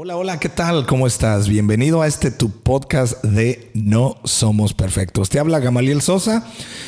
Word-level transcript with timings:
Hola, 0.00 0.16
hola, 0.16 0.38
¿qué 0.38 0.48
tal? 0.48 0.86
¿Cómo 0.86 1.08
estás? 1.08 1.48
Bienvenido 1.48 2.02
a 2.02 2.06
este 2.06 2.30
tu 2.30 2.52
podcast 2.52 3.20
de 3.24 3.68
No 3.74 4.18
Somos 4.22 4.72
Perfectos. 4.72 5.28
Te 5.28 5.40
habla 5.40 5.58
Gamaliel 5.58 6.02
Sosa 6.02 6.46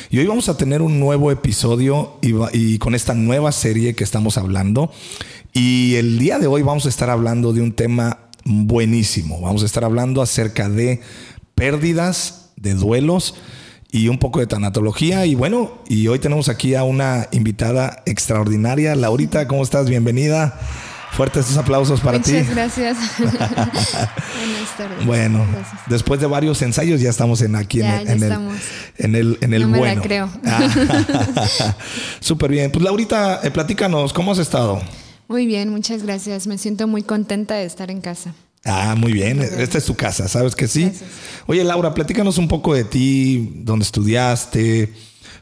y 0.09 0.19
hoy 0.19 0.27
vamos 0.27 0.47
a 0.47 0.55
tener 0.55 0.81
un 0.81 0.97
nuevo 1.01 1.29
episodio 1.29 2.17
y, 2.21 2.77
con 2.77 2.95
esta 2.95 3.13
nueva 3.13 3.51
serie 3.51 3.95
que 3.95 4.05
estamos 4.05 4.37
hablando. 4.37 4.93
Y 5.51 5.95
el 5.95 6.19
día 6.19 6.39
de 6.39 6.47
hoy 6.47 6.61
vamos 6.61 6.85
a 6.85 6.87
estar 6.87 7.09
hablando 7.09 7.51
de 7.51 7.59
un 7.59 7.73
tema 7.73 8.29
buenísimo. 8.45 9.41
Vamos 9.41 9.63
a 9.63 9.65
estar 9.65 9.83
hablando 9.83 10.21
acerca 10.21 10.69
de 10.69 11.01
pérdidas, 11.53 12.53
de 12.55 12.75
duelos 12.75 13.35
y 13.91 14.07
un 14.07 14.19
poco 14.19 14.39
de 14.39 14.47
tanatología. 14.47 15.25
Y 15.25 15.35
bueno, 15.35 15.79
y 15.85 16.07
hoy 16.07 16.19
tenemos 16.19 16.47
aquí 16.47 16.75
a 16.75 16.85
una 16.85 17.27
invitada 17.33 18.03
extraordinaria. 18.05 18.95
Laurita, 18.95 19.49
¿cómo 19.49 19.63
estás? 19.63 19.89
Bienvenida. 19.89 20.57
Fuertes 21.11 21.41
estos 21.41 21.57
aplausos 21.57 21.99
para 21.99 22.21
ti. 22.21 22.31
Muchas 22.31 22.49
gracias. 22.49 22.97
Bueno, 25.05 25.45
después 25.87 26.19
de 26.19 26.27
varios 26.27 26.61
ensayos 26.61 27.01
ya 27.01 27.09
estamos 27.09 27.41
en 27.41 27.55
aquí 27.55 27.81
en, 27.81 27.87
el, 27.87 28.23
en, 28.97 29.15
el, 29.15 29.37
en 29.41 29.53
el 29.53 29.71
no 29.71 29.77
bueno. 29.77 30.01
Me 30.01 30.07
creo. 30.07 30.29
Súper 32.19 32.51
bien. 32.51 32.71
Pues 32.71 32.83
Laurita, 32.83 33.41
eh, 33.43 33.51
platícanos, 33.51 34.13
¿cómo 34.13 34.31
has 34.31 34.37
estado? 34.39 34.81
Muy 35.27 35.45
bien, 35.45 35.69
muchas 35.69 36.03
gracias. 36.03 36.47
Me 36.47 36.57
siento 36.57 36.87
muy 36.87 37.03
contenta 37.03 37.55
de 37.55 37.65
estar 37.65 37.91
en 37.91 38.01
casa. 38.01 38.33
Ah, 38.63 38.95
muy 38.97 39.11
bien. 39.11 39.41
Esta 39.41 39.77
es 39.77 39.85
tu 39.85 39.95
casa, 39.95 40.27
¿sabes 40.27 40.55
que 40.55 40.67
sí? 40.67 40.91
Oye, 41.47 41.63
Laura, 41.63 41.93
platícanos 41.93 42.37
un 42.37 42.47
poco 42.47 42.73
de 42.73 42.83
ti, 42.83 43.53
dónde 43.63 43.83
estudiaste, 43.83 44.93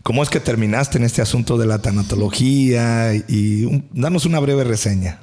cómo 0.03 0.23
es 0.23 0.29
que 0.29 0.39
terminaste 0.39 0.97
en 0.97 1.03
este 1.03 1.21
asunto 1.21 1.57
de 1.57 1.67
la 1.67 1.79
tanatología 1.79 3.13
y 3.13 3.83
danos 3.91 4.25
una 4.25 4.39
breve 4.39 4.63
reseña. 4.63 5.21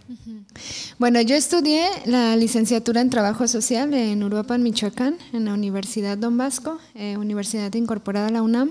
Bueno, 0.98 1.20
yo 1.20 1.36
estudié 1.36 1.90
la 2.06 2.34
licenciatura 2.36 3.02
en 3.02 3.10
Trabajo 3.10 3.46
Social 3.46 3.92
en 3.92 4.22
Uruapan, 4.22 4.62
Michoacán, 4.62 5.18
en 5.34 5.44
la 5.44 5.52
Universidad 5.52 6.16
Don 6.16 6.38
Vasco, 6.38 6.78
eh, 6.94 7.18
Universidad 7.18 7.74
incorporada 7.74 8.28
a 8.28 8.30
la 8.30 8.40
UNAM. 8.40 8.70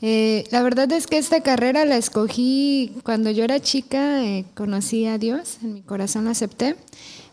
Eh, 0.00 0.42
la 0.50 0.60
verdad 0.64 0.90
es 0.90 1.06
que 1.06 1.18
esta 1.18 1.40
carrera 1.40 1.84
la 1.84 1.96
escogí 1.96 2.96
cuando 3.04 3.30
yo 3.30 3.44
era 3.44 3.60
chica, 3.60 4.24
eh, 4.24 4.44
conocí 4.54 5.06
a 5.06 5.18
Dios, 5.18 5.58
en 5.62 5.74
mi 5.74 5.82
corazón 5.82 6.24
la 6.24 6.32
acepté. 6.32 6.74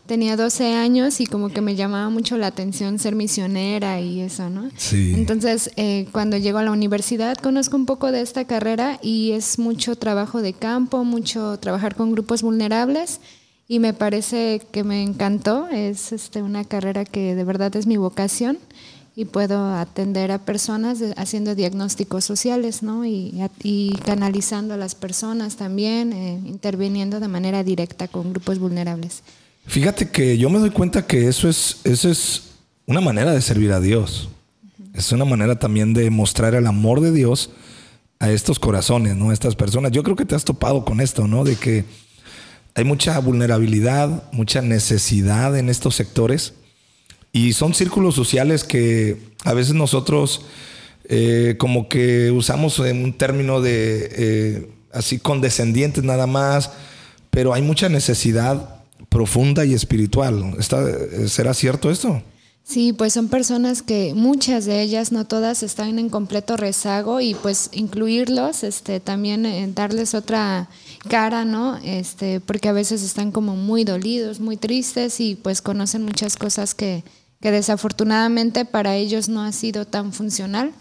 Tenía 0.06 0.36
12 0.36 0.74
años 0.74 1.20
y 1.20 1.26
como 1.26 1.48
que 1.48 1.60
me 1.60 1.74
llamaba 1.74 2.08
mucho 2.08 2.38
la 2.38 2.46
atención 2.46 3.00
ser 3.00 3.16
misionera 3.16 4.00
y 4.00 4.20
eso, 4.20 4.48
¿no? 4.48 4.70
Sí. 4.76 5.12
Entonces, 5.14 5.70
cuando 6.10 6.36
llego 6.36 6.58
a 6.58 6.64
la 6.64 6.72
universidad 6.72 7.36
conozco 7.36 7.76
un 7.76 7.86
poco 7.86 8.10
de 8.10 8.20
esta 8.20 8.44
carrera 8.44 8.98
y 9.02 9.32
es 9.32 9.60
mucho 9.60 9.94
trabajo 9.94 10.42
de 10.42 10.52
campo, 10.52 11.04
mucho 11.04 11.58
trabajar 11.60 11.94
con 11.94 12.10
grupos 12.10 12.42
vulnerables 12.42 13.20
y 13.70 13.78
me 13.78 13.94
parece 13.94 14.60
que 14.72 14.82
me 14.82 15.00
encantó. 15.00 15.68
Es 15.68 16.10
este, 16.10 16.42
una 16.42 16.64
carrera 16.64 17.04
que 17.04 17.36
de 17.36 17.44
verdad 17.44 17.76
es 17.76 17.86
mi 17.86 17.98
vocación 17.98 18.58
y 19.14 19.26
puedo 19.26 19.64
atender 19.64 20.32
a 20.32 20.38
personas 20.38 20.98
haciendo 21.16 21.54
diagnósticos 21.54 22.24
sociales 22.24 22.82
¿no? 22.82 23.06
y, 23.06 23.96
canalizando 24.04 24.74
a 24.74 24.76
las 24.76 24.96
personas 24.96 25.54
también, 25.54 26.12
eh, 26.12 26.40
interviniendo 26.46 27.20
de 27.20 27.28
manera 27.28 27.62
directa 27.62 28.08
con 28.08 28.32
grupos 28.32 28.58
vulnerables. 28.58 29.22
Fíjate 29.66 30.10
que 30.10 30.36
yo 30.36 30.50
me 30.50 30.58
doy 30.58 30.70
cuenta 30.70 31.06
que 31.06 31.28
eso 31.28 31.48
es, 31.48 31.76
eso 31.84 32.10
es 32.10 32.54
una 32.86 33.00
manera 33.00 33.30
de 33.30 33.40
servir 33.40 33.70
a 33.70 33.78
Dios. 33.78 34.30
Es 34.94 35.12
una 35.12 35.24
manera 35.24 35.60
también 35.60 35.94
de 35.94 36.10
mostrar 36.10 36.56
el 36.56 36.66
amor 36.66 37.00
de 37.00 37.12
Dios 37.12 37.50
a 38.18 38.32
estos 38.32 38.58
corazones, 38.58 39.14
¿no? 39.14 39.30
A 39.30 39.32
estas 39.32 39.54
personas. 39.54 39.92
Yo 39.92 40.02
creo 40.02 40.16
que 40.16 40.24
te 40.24 40.34
has 40.34 40.44
topado 40.44 40.84
con 40.84 41.00
esto, 41.00 41.28
¿no? 41.28 41.44
De 41.44 41.54
que 41.54 41.84
hay 42.80 42.86
mucha 42.86 43.18
vulnerabilidad, 43.18 44.24
mucha 44.32 44.62
necesidad 44.62 45.56
en 45.58 45.68
estos 45.68 45.94
sectores 45.96 46.54
y 47.30 47.52
son 47.52 47.74
círculos 47.74 48.14
sociales 48.14 48.64
que 48.64 49.18
a 49.44 49.52
veces 49.52 49.74
nosotros 49.74 50.46
eh, 51.04 51.56
como 51.58 51.88
que 51.88 52.30
usamos 52.30 52.78
un 52.78 53.12
término 53.12 53.60
de 53.60 54.08
eh, 54.12 54.72
así 54.92 55.18
condescendientes 55.18 56.02
nada 56.04 56.26
más, 56.26 56.70
pero 57.30 57.52
hay 57.52 57.60
mucha 57.60 57.90
necesidad 57.90 58.82
profunda 59.10 59.66
y 59.66 59.74
espiritual. 59.74 60.56
¿Será 61.26 61.52
cierto 61.52 61.90
esto? 61.90 62.22
Sí, 62.64 62.92
pues 62.92 63.12
son 63.12 63.28
personas 63.28 63.82
que 63.82 64.14
muchas 64.14 64.64
de 64.64 64.80
ellas, 64.80 65.12
no 65.12 65.26
todas, 65.26 65.62
están 65.62 65.98
en 65.98 66.08
completo 66.08 66.56
rezago 66.56 67.20
y 67.20 67.34
pues 67.34 67.68
incluirlos, 67.72 68.62
este, 68.62 69.00
también 69.00 69.44
eh, 69.44 69.68
darles 69.74 70.14
otra 70.14 70.68
cara, 71.08 71.44
¿no? 71.44 71.78
Este, 71.82 72.40
porque 72.40 72.68
a 72.68 72.72
veces 72.72 73.02
están 73.02 73.32
como 73.32 73.56
muy 73.56 73.84
dolidos, 73.84 74.40
muy 74.40 74.56
tristes 74.56 75.20
y 75.20 75.34
pues 75.34 75.62
conocen 75.62 76.04
muchas 76.04 76.36
cosas 76.36 76.74
que, 76.74 77.04
que 77.40 77.50
desafortunadamente 77.50 78.64
para 78.64 78.96
ellos 78.96 79.28
no 79.28 79.42
ha 79.42 79.52
sido 79.52 79.86
tan 79.86 80.12
funcional 80.12 80.72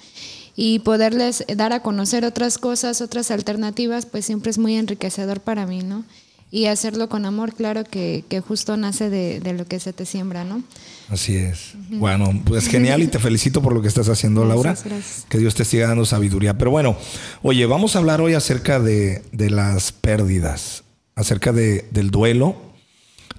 y 0.55 0.79
poderles 0.79 1.45
dar 1.55 1.71
a 1.71 1.81
conocer 1.81 2.25
otras 2.25 2.57
cosas, 2.57 2.99
otras 3.01 3.31
alternativas, 3.31 4.05
pues 4.05 4.25
siempre 4.25 4.51
es 4.51 4.57
muy 4.57 4.75
enriquecedor 4.75 5.39
para 5.39 5.65
mí, 5.65 5.83
¿no? 5.83 6.03
Y 6.51 6.65
hacerlo 6.65 7.07
con 7.07 7.25
amor, 7.25 7.53
claro 7.53 7.83
que, 7.85 8.25
que 8.27 8.41
justo 8.41 8.75
nace 8.75 9.09
de, 9.09 9.39
de, 9.39 9.53
lo 9.53 9.65
que 9.65 9.79
se 9.79 9.93
te 9.93 10.05
siembra, 10.05 10.43
¿no? 10.43 10.63
Así 11.09 11.35
es. 11.35 11.73
Bueno, 11.89 12.39
pues 12.45 12.67
genial 12.67 13.01
y 13.01 13.07
te 13.07 13.17
felicito 13.17 13.61
por 13.61 13.73
lo 13.73 13.81
que 13.81 13.87
estás 13.87 14.09
haciendo, 14.09 14.45
Laura. 14.45 14.75
Gracias. 14.83 15.25
Que 15.27 15.39
Dios 15.39 15.55
te 15.55 15.65
siga 15.65 15.87
dando 15.87 16.05
sabiduría. 16.05 16.57
Pero 16.57 16.69
bueno, 16.69 16.97
oye, 17.41 17.65
vamos 17.65 17.95
a 17.95 17.99
hablar 17.99 18.21
hoy 18.21 18.35
acerca 18.35 18.79
de, 18.79 19.23
de 19.31 19.49
las 19.49 19.91
pérdidas, 19.91 20.83
acerca 21.15 21.51
de, 21.51 21.87
del 21.91 22.11
duelo. 22.11 22.55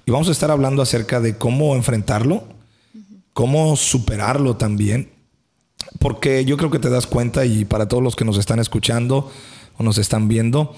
Y 0.05 0.11
vamos 0.11 0.27
a 0.27 0.31
estar 0.31 0.51
hablando 0.51 0.81
acerca 0.81 1.21
de 1.21 1.37
cómo 1.37 1.75
enfrentarlo, 1.75 2.43
cómo 3.33 3.77
superarlo 3.77 4.57
también. 4.57 5.09
Porque 5.99 6.43
yo 6.43 6.57
creo 6.57 6.71
que 6.71 6.79
te 6.79 6.89
das 6.89 7.07
cuenta, 7.07 7.45
y 7.45 7.63
para 7.63 7.87
todos 7.87 8.03
los 8.03 8.15
que 8.15 8.25
nos 8.25 8.37
están 8.37 8.59
escuchando 8.59 9.31
o 9.77 9.83
nos 9.83 9.97
están 9.97 10.27
viendo, 10.27 10.75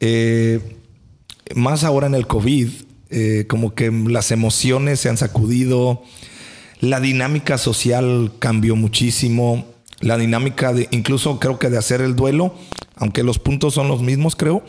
eh, 0.00 0.78
más 1.54 1.84
ahora 1.84 2.06
en 2.06 2.14
el 2.14 2.26
COVID, 2.26 2.68
eh, 3.10 3.46
como 3.48 3.74
que 3.74 3.90
las 3.90 4.30
emociones 4.30 5.00
se 5.00 5.08
han 5.08 5.16
sacudido, 5.16 6.02
la 6.80 7.00
dinámica 7.00 7.58
social 7.58 8.32
cambió 8.38 8.76
muchísimo, 8.76 9.66
la 10.00 10.18
dinámica 10.18 10.72
de, 10.72 10.88
incluso 10.90 11.38
creo 11.38 11.58
que 11.58 11.70
de 11.70 11.78
hacer 11.78 12.00
el 12.00 12.16
duelo, 12.16 12.54
aunque 12.96 13.22
los 13.22 13.38
puntos 13.38 13.74
son 13.74 13.88
los 13.88 14.02
mismos, 14.02 14.36
creo, 14.36 14.62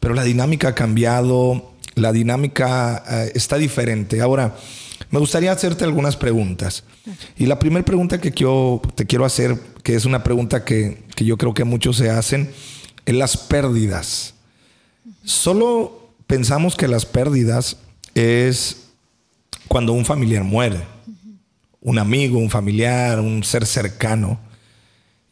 pero 0.00 0.14
la 0.14 0.24
dinámica 0.24 0.68
ha 0.68 0.74
cambiado, 0.74 1.72
la 1.94 2.12
dinámica 2.12 3.02
eh, 3.08 3.32
está 3.34 3.56
diferente. 3.56 4.20
Ahora, 4.20 4.56
me 5.10 5.18
gustaría 5.18 5.52
hacerte 5.52 5.84
algunas 5.84 6.16
preguntas. 6.16 6.84
Y 7.36 7.46
la 7.46 7.58
primera 7.58 7.84
pregunta 7.84 8.20
que 8.20 8.32
yo 8.32 8.82
te 8.94 9.06
quiero 9.06 9.24
hacer, 9.24 9.58
que 9.82 9.94
es 9.94 10.04
una 10.04 10.24
pregunta 10.24 10.64
que, 10.64 11.04
que 11.14 11.24
yo 11.24 11.36
creo 11.36 11.54
que 11.54 11.64
muchos 11.64 11.96
se 11.96 12.10
hacen, 12.10 12.50
es 13.06 13.14
las 13.14 13.36
pérdidas. 13.36 14.34
Solo 15.24 16.10
pensamos 16.26 16.74
que 16.74 16.88
las 16.88 17.06
pérdidas 17.06 17.76
es 18.14 18.88
cuando 19.68 19.92
un 19.92 20.04
familiar 20.04 20.44
muere, 20.44 20.80
un 21.84 21.98
amigo, 21.98 22.38
un 22.38 22.50
familiar, 22.50 23.20
un 23.20 23.44
ser 23.44 23.66
cercano. 23.66 24.40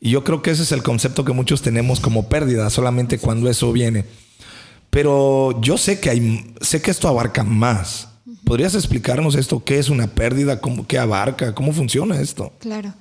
Y 0.01 0.11
yo 0.11 0.23
creo 0.23 0.43
que 0.43 0.51
ese 0.51 0.63
es 0.63 0.73
el 0.73 0.83
concepto 0.83 1.25
que 1.25 1.33
muchos 1.33 1.63
tenemos 1.63 1.99
como 1.99 2.29
pérdida, 2.29 2.69
solamente 2.71 3.19
cuando 3.19 3.51
eso 3.51 3.73
viene. 3.73 4.05
Pero 4.91 5.59
yo 5.63 5.79
sé 5.79 5.99
que 5.99 6.11
hay, 6.11 6.55
sé 6.61 6.83
que 6.83 6.91
esto 6.91 7.09
abarca 7.09 7.43
más. 7.43 8.09
¿Podrías 8.45 8.75
explicarnos 8.75 9.35
esto? 9.35 9.65
¿Qué 9.65 9.79
es 9.79 9.89
una 9.89 10.09
pérdida? 10.09 10.61
¿Cómo, 10.61 10.87
¿Qué 10.87 10.99
abarca? 10.99 11.55
¿Cómo 11.55 11.73
funciona 11.73 12.21
esto? 12.21 12.53
Claro. 12.59 12.93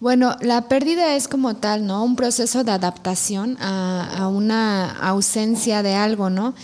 Bueno, 0.00 0.36
la 0.40 0.68
pérdida 0.68 1.14
es 1.14 1.28
como 1.28 1.56
tal, 1.56 1.86
¿no? 1.86 2.02
Un 2.04 2.16
proceso 2.16 2.64
de 2.64 2.72
adaptación 2.72 3.56
a, 3.60 4.08
a 4.16 4.28
una 4.28 4.90
ausencia 4.90 5.82
de 5.82 5.94
algo, 5.94 6.30
¿no? 6.30 6.54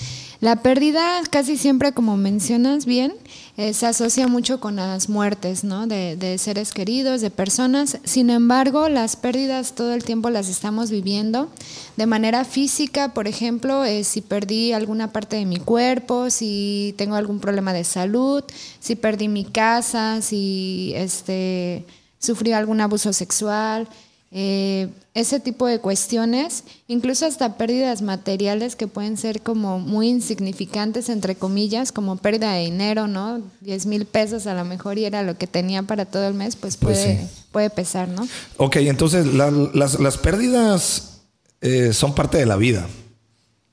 La 0.40 0.56
pérdida 0.56 1.20
casi 1.30 1.56
siempre, 1.56 1.92
como 1.92 2.16
mencionas 2.16 2.86
bien, 2.86 3.14
eh, 3.56 3.72
se 3.72 3.86
asocia 3.86 4.26
mucho 4.26 4.58
con 4.58 4.76
las 4.76 5.08
muertes, 5.08 5.62
¿no? 5.62 5.86
De, 5.86 6.36
seres 6.38 6.72
queridos, 6.72 7.20
de 7.20 7.30
personas. 7.30 7.98
Sin 8.02 8.30
embargo, 8.30 8.88
las 8.88 9.14
pérdidas 9.14 9.74
todo 9.74 9.94
el 9.94 10.02
tiempo 10.02 10.28
las 10.28 10.48
estamos 10.48 10.90
viviendo 10.90 11.48
de 11.96 12.06
manera 12.06 12.44
física, 12.44 13.14
por 13.14 13.28
ejemplo, 13.28 13.84
eh, 13.84 14.02
si 14.02 14.22
perdí 14.22 14.72
alguna 14.72 15.12
parte 15.12 15.36
de 15.36 15.46
mi 15.46 15.58
cuerpo, 15.58 16.30
si 16.30 16.94
tengo 16.98 17.14
algún 17.14 17.38
problema 17.38 17.72
de 17.72 17.84
salud, 17.84 18.42
si 18.80 18.96
perdí 18.96 19.28
mi 19.28 19.44
casa, 19.44 20.20
si 20.20 20.92
este, 20.96 21.84
sufrí 22.18 22.52
algún 22.52 22.80
abuso 22.80 23.12
sexual. 23.12 23.88
Eh, 24.36 24.88
ese 25.14 25.38
tipo 25.38 25.68
de 25.68 25.78
cuestiones, 25.78 26.64
incluso 26.88 27.24
hasta 27.24 27.56
pérdidas 27.56 28.02
materiales 28.02 28.74
que 28.74 28.88
pueden 28.88 29.16
ser 29.16 29.42
como 29.42 29.78
muy 29.78 30.08
insignificantes, 30.08 31.08
entre 31.08 31.36
comillas, 31.36 31.92
como 31.92 32.16
pérdida 32.16 32.54
de 32.54 32.64
dinero, 32.64 33.06
¿no? 33.06 33.40
10 33.60 33.86
mil 33.86 34.06
pesos 34.06 34.48
a 34.48 34.54
lo 34.54 34.64
mejor 34.64 34.98
y 34.98 35.04
era 35.04 35.22
lo 35.22 35.38
que 35.38 35.46
tenía 35.46 35.84
para 35.84 36.04
todo 36.04 36.26
el 36.26 36.34
mes, 36.34 36.56
pues, 36.56 36.76
pues 36.76 36.98
puede, 36.98 37.28
puede 37.52 37.70
pesar, 37.70 38.08
¿no? 38.08 38.26
Ok, 38.56 38.74
entonces 38.78 39.24
las, 39.26 40.00
las, 40.00 40.18
pérdidas 40.18 41.20
eh, 41.60 41.92
son 41.92 42.16
parte 42.16 42.36
de 42.36 42.46
la 42.46 42.56
vida. 42.56 42.88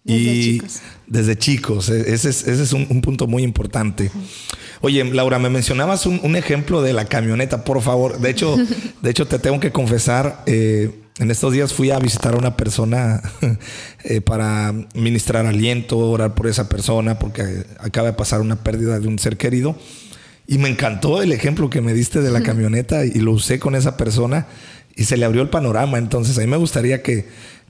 Desde 0.04 0.22
y 0.22 0.44
chicos. 0.44 0.82
desde 1.08 1.38
chicos, 1.40 1.90
e, 1.90 2.14
ese 2.14 2.30
es, 2.30 2.48
ese 2.48 2.62
es 2.62 2.74
un, 2.74 3.02
punto 3.02 3.26
muy 3.26 3.42
importante. 3.42 4.12
Oye, 4.82 5.04
Laura, 5.06 5.38
me 5.38 5.50
mencionabas 5.50 6.08
un, 6.08 6.36
ejemplo 6.36 6.82
de 6.82 6.94
la 6.94 7.06
camioneta, 7.06 7.64
por 7.64 7.82
favor. 7.82 8.20
De 8.20 8.32
hecho, 8.32 8.58
de 9.02 9.10
hecho 9.10 9.28
te 9.28 9.38
tengo 9.38 9.60
que 9.60 9.72
confesar, 9.72 10.44
eh, 10.48 10.90
en 11.20 11.30
estos 11.30 11.54
días 11.54 11.72
fui 11.72 11.92
a 11.92 12.00
visitar 12.00 12.34
a 12.34 12.38
una 12.38 12.58
persona 12.58 13.22
eh, 14.04 14.22
para 14.22 14.74
ministrar 14.96 15.46
aliento, 15.46 16.00
orar 16.00 16.34
por 16.34 16.48
esa 16.48 16.68
persona, 16.68 17.20
porque 17.20 17.66
acaba 17.80 18.08
de 18.08 18.14
pasar 18.14 18.42
una 18.42 18.64
pérdida 18.64 19.00
de 19.00 19.08
un 19.08 19.20
ser 19.20 19.38
querido. 19.38 19.76
Y 20.48 20.58
me 20.58 20.68
encantó 20.68 21.22
el 21.22 21.32
ejemplo 21.32 21.70
que 21.70 21.82
me 21.82 21.94
diste 21.94 22.22
de 22.22 22.32
la 22.32 22.42
camioneta 22.44 23.06
y 23.06 23.20
lo 23.20 23.34
usé 23.34 23.60
con 23.60 23.76
esa 23.76 23.98
persona 23.98 24.48
y 24.96 25.06
se 25.06 25.18
le 25.18 25.26
abrió 25.26 25.42
el 25.42 25.50
panorama. 25.50 25.98
Entonces, 25.98 26.38
a 26.38 26.42
mí 26.42 26.48
me 26.48 26.58
gustaría 26.58 27.02
que, 27.02 27.26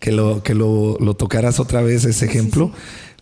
lo, 0.08 0.44
que 0.44 0.54
lo, 0.54 0.98
tocaras 1.16 1.60
otra 1.60 1.82
vez 1.82 2.06
ese 2.06 2.26
ejemplo. 2.26 2.72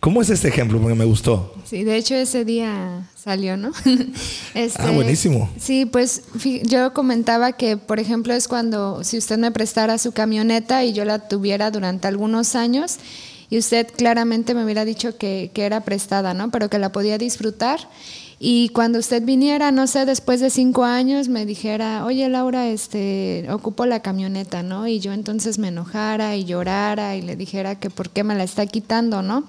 ¿Cómo 0.00 0.22
es 0.22 0.30
este 0.30 0.48
ejemplo? 0.48 0.80
Porque 0.80 0.94
me 0.96 1.04
gustó. 1.04 1.54
Sí, 1.64 1.84
de 1.84 1.96
hecho 1.96 2.14
ese 2.14 2.46
día 2.46 3.10
salió, 3.14 3.56
¿no? 3.56 3.70
Este, 4.54 4.82
ah, 4.82 4.90
buenísimo. 4.90 5.50
Sí, 5.58 5.84
pues 5.84 6.22
yo 6.64 6.92
comentaba 6.94 7.52
que, 7.52 7.76
por 7.76 8.00
ejemplo, 8.00 8.32
es 8.32 8.48
cuando 8.48 9.04
si 9.04 9.18
usted 9.18 9.38
me 9.38 9.52
prestara 9.52 9.98
su 9.98 10.12
camioneta 10.12 10.84
y 10.84 10.92
yo 10.92 11.04
la 11.04 11.28
tuviera 11.28 11.70
durante 11.70 12.08
algunos 12.08 12.56
años 12.56 12.96
y 13.50 13.58
usted 13.58 13.86
claramente 13.94 14.54
me 14.54 14.64
hubiera 14.64 14.84
dicho 14.84 15.18
que, 15.18 15.50
que 15.52 15.66
era 15.66 15.82
prestada, 15.82 16.34
¿no? 16.34 16.50
Pero 16.50 16.70
que 16.70 16.78
la 16.78 16.92
podía 16.92 17.18
disfrutar 17.18 17.80
y 18.42 18.70
cuando 18.70 18.98
usted 18.98 19.22
viniera, 19.22 19.70
no 19.70 19.86
sé, 19.86 20.06
después 20.06 20.40
de 20.40 20.48
cinco 20.48 20.84
años, 20.84 21.28
me 21.28 21.44
dijera, 21.44 22.06
oye 22.06 22.26
Laura, 22.30 22.68
este, 22.68 23.46
ocupo 23.50 23.84
la 23.84 24.00
camioneta, 24.00 24.62
¿no? 24.62 24.88
Y 24.88 24.98
yo 24.98 25.12
entonces 25.12 25.58
me 25.58 25.68
enojara 25.68 26.34
y 26.36 26.46
llorara 26.46 27.16
y 27.16 27.20
le 27.20 27.36
dijera 27.36 27.78
que 27.78 27.90
por 27.90 28.08
qué 28.08 28.24
me 28.24 28.34
la 28.34 28.44
está 28.44 28.64
quitando, 28.64 29.20
¿no? 29.20 29.44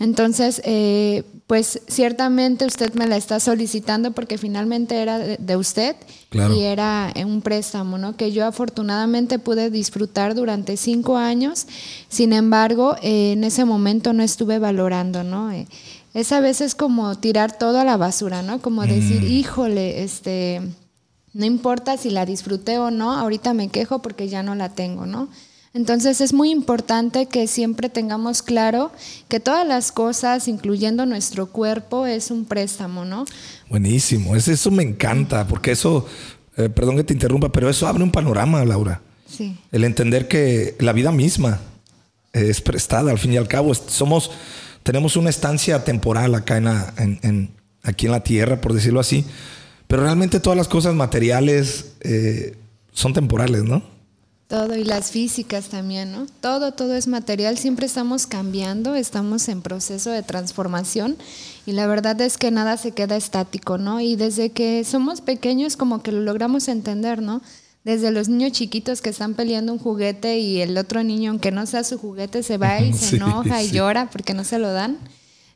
Entonces, 0.00 0.60
eh, 0.64 1.22
pues 1.46 1.80
ciertamente 1.86 2.66
usted 2.66 2.92
me 2.94 3.06
la 3.06 3.16
está 3.16 3.38
solicitando 3.38 4.10
porque 4.10 4.36
finalmente 4.36 5.00
era 5.00 5.20
de, 5.20 5.56
usted 5.56 5.94
y 6.32 6.62
era 6.62 7.12
un 7.24 7.40
préstamo, 7.40 7.98
¿no? 7.98 8.16
Que 8.16 8.32
yo 8.32 8.44
afortunadamente 8.46 9.38
pude 9.38 9.70
disfrutar 9.70 10.34
durante 10.34 10.76
cinco 10.76 11.16
años. 11.16 11.68
Sin 12.08 12.32
embargo, 12.32 12.96
eh, 13.00 13.32
en 13.32 13.44
ese 13.44 13.64
momento 13.64 14.12
no 14.12 14.24
estuve 14.24 14.58
valorando, 14.58 15.22
¿no? 15.22 15.52
Eh, 15.52 15.68
es 16.14 16.30
a 16.30 16.40
veces 16.40 16.76
como 16.76 17.16
tirar 17.18 17.58
todo 17.58 17.80
a 17.80 17.84
la 17.84 17.96
basura, 17.96 18.42
¿no? 18.42 18.60
Como 18.62 18.82
decir, 18.82 19.22
mm. 19.22 19.26
híjole, 19.26 20.04
este, 20.04 20.62
no 21.32 21.44
importa 21.44 21.96
si 21.96 22.10
la 22.10 22.24
disfruté 22.24 22.78
o 22.78 22.92
no, 22.92 23.12
ahorita 23.12 23.52
me 23.52 23.68
quejo 23.68 24.00
porque 24.00 24.28
ya 24.28 24.44
no 24.44 24.54
la 24.54 24.70
tengo, 24.70 25.06
¿no? 25.06 25.28
Entonces 25.74 26.20
es 26.20 26.32
muy 26.32 26.52
importante 26.52 27.26
que 27.26 27.48
siempre 27.48 27.88
tengamos 27.88 28.42
claro 28.42 28.92
que 29.26 29.40
todas 29.40 29.66
las 29.66 29.90
cosas, 29.90 30.46
incluyendo 30.46 31.04
nuestro 31.04 31.46
cuerpo, 31.46 32.06
es 32.06 32.30
un 32.30 32.44
préstamo, 32.44 33.04
¿no? 33.04 33.24
Buenísimo, 33.68 34.36
eso 34.36 34.70
me 34.70 34.84
encanta, 34.84 35.48
porque 35.48 35.72
eso, 35.72 36.06
eh, 36.56 36.68
perdón 36.68 36.94
que 36.94 37.02
te 37.02 37.12
interrumpa, 37.12 37.50
pero 37.50 37.68
eso 37.68 37.88
abre 37.88 38.04
un 38.04 38.12
panorama, 38.12 38.64
Laura. 38.64 39.02
Sí. 39.26 39.58
El 39.72 39.82
entender 39.82 40.28
que 40.28 40.76
la 40.78 40.92
vida 40.92 41.10
misma 41.10 41.60
es 42.32 42.60
prestada, 42.60 43.10
al 43.10 43.18
fin 43.18 43.32
y 43.32 43.36
al 43.36 43.48
cabo, 43.48 43.74
somos 43.74 44.30
tenemos 44.84 45.16
una 45.16 45.30
estancia 45.30 45.82
temporal 45.82 46.34
acá 46.36 46.58
en, 46.58 47.50
aquí 47.82 48.06
en 48.06 48.12
la 48.12 48.22
tierra, 48.22 48.60
por 48.60 48.74
decirlo 48.74 49.00
así, 49.00 49.24
pero 49.88 50.02
realmente 50.02 50.38
todas 50.40 50.56
las 50.56 50.68
cosas 50.68 50.94
materiales 50.94 51.94
eh, 52.00 52.56
son 52.92 53.12
temporales, 53.12 53.64
¿no? 53.64 53.82
Todo, 54.46 54.76
y 54.76 54.84
las 54.84 55.10
físicas 55.10 55.68
también, 55.70 56.12
¿no? 56.12 56.26
Todo, 56.40 56.72
todo 56.72 56.94
es 56.94 57.08
material, 57.08 57.56
siempre 57.56 57.86
estamos 57.86 58.26
cambiando, 58.26 58.94
estamos 58.94 59.48
en 59.48 59.62
proceso 59.62 60.10
de 60.10 60.22
transformación 60.22 61.16
y 61.64 61.72
la 61.72 61.86
verdad 61.86 62.20
es 62.20 62.36
que 62.36 62.50
nada 62.50 62.76
se 62.76 62.92
queda 62.92 63.16
estático, 63.16 63.78
¿no? 63.78 64.00
Y 64.00 64.16
desde 64.16 64.50
que 64.50 64.84
somos 64.84 65.22
pequeños 65.22 65.78
como 65.78 66.02
que 66.02 66.12
lo 66.12 66.20
logramos 66.20 66.68
entender, 66.68 67.22
¿no? 67.22 67.40
Desde 67.84 68.10
los 68.10 68.28
niños 68.28 68.52
chiquitos 68.52 69.02
que 69.02 69.10
están 69.10 69.34
peleando 69.34 69.72
un 69.72 69.78
juguete 69.78 70.38
y 70.38 70.62
el 70.62 70.76
otro 70.78 71.04
niño, 71.04 71.30
aunque 71.30 71.52
no 71.52 71.66
sea 71.66 71.84
su 71.84 71.98
juguete, 71.98 72.42
se 72.42 72.56
va 72.56 72.80
y 72.80 72.92
se 72.94 73.16
enoja 73.16 73.62
y 73.62 73.70
llora 73.70 74.10
porque 74.10 74.34
no 74.34 74.42
se 74.42 74.58
lo 74.58 74.72
dan. 74.72 74.98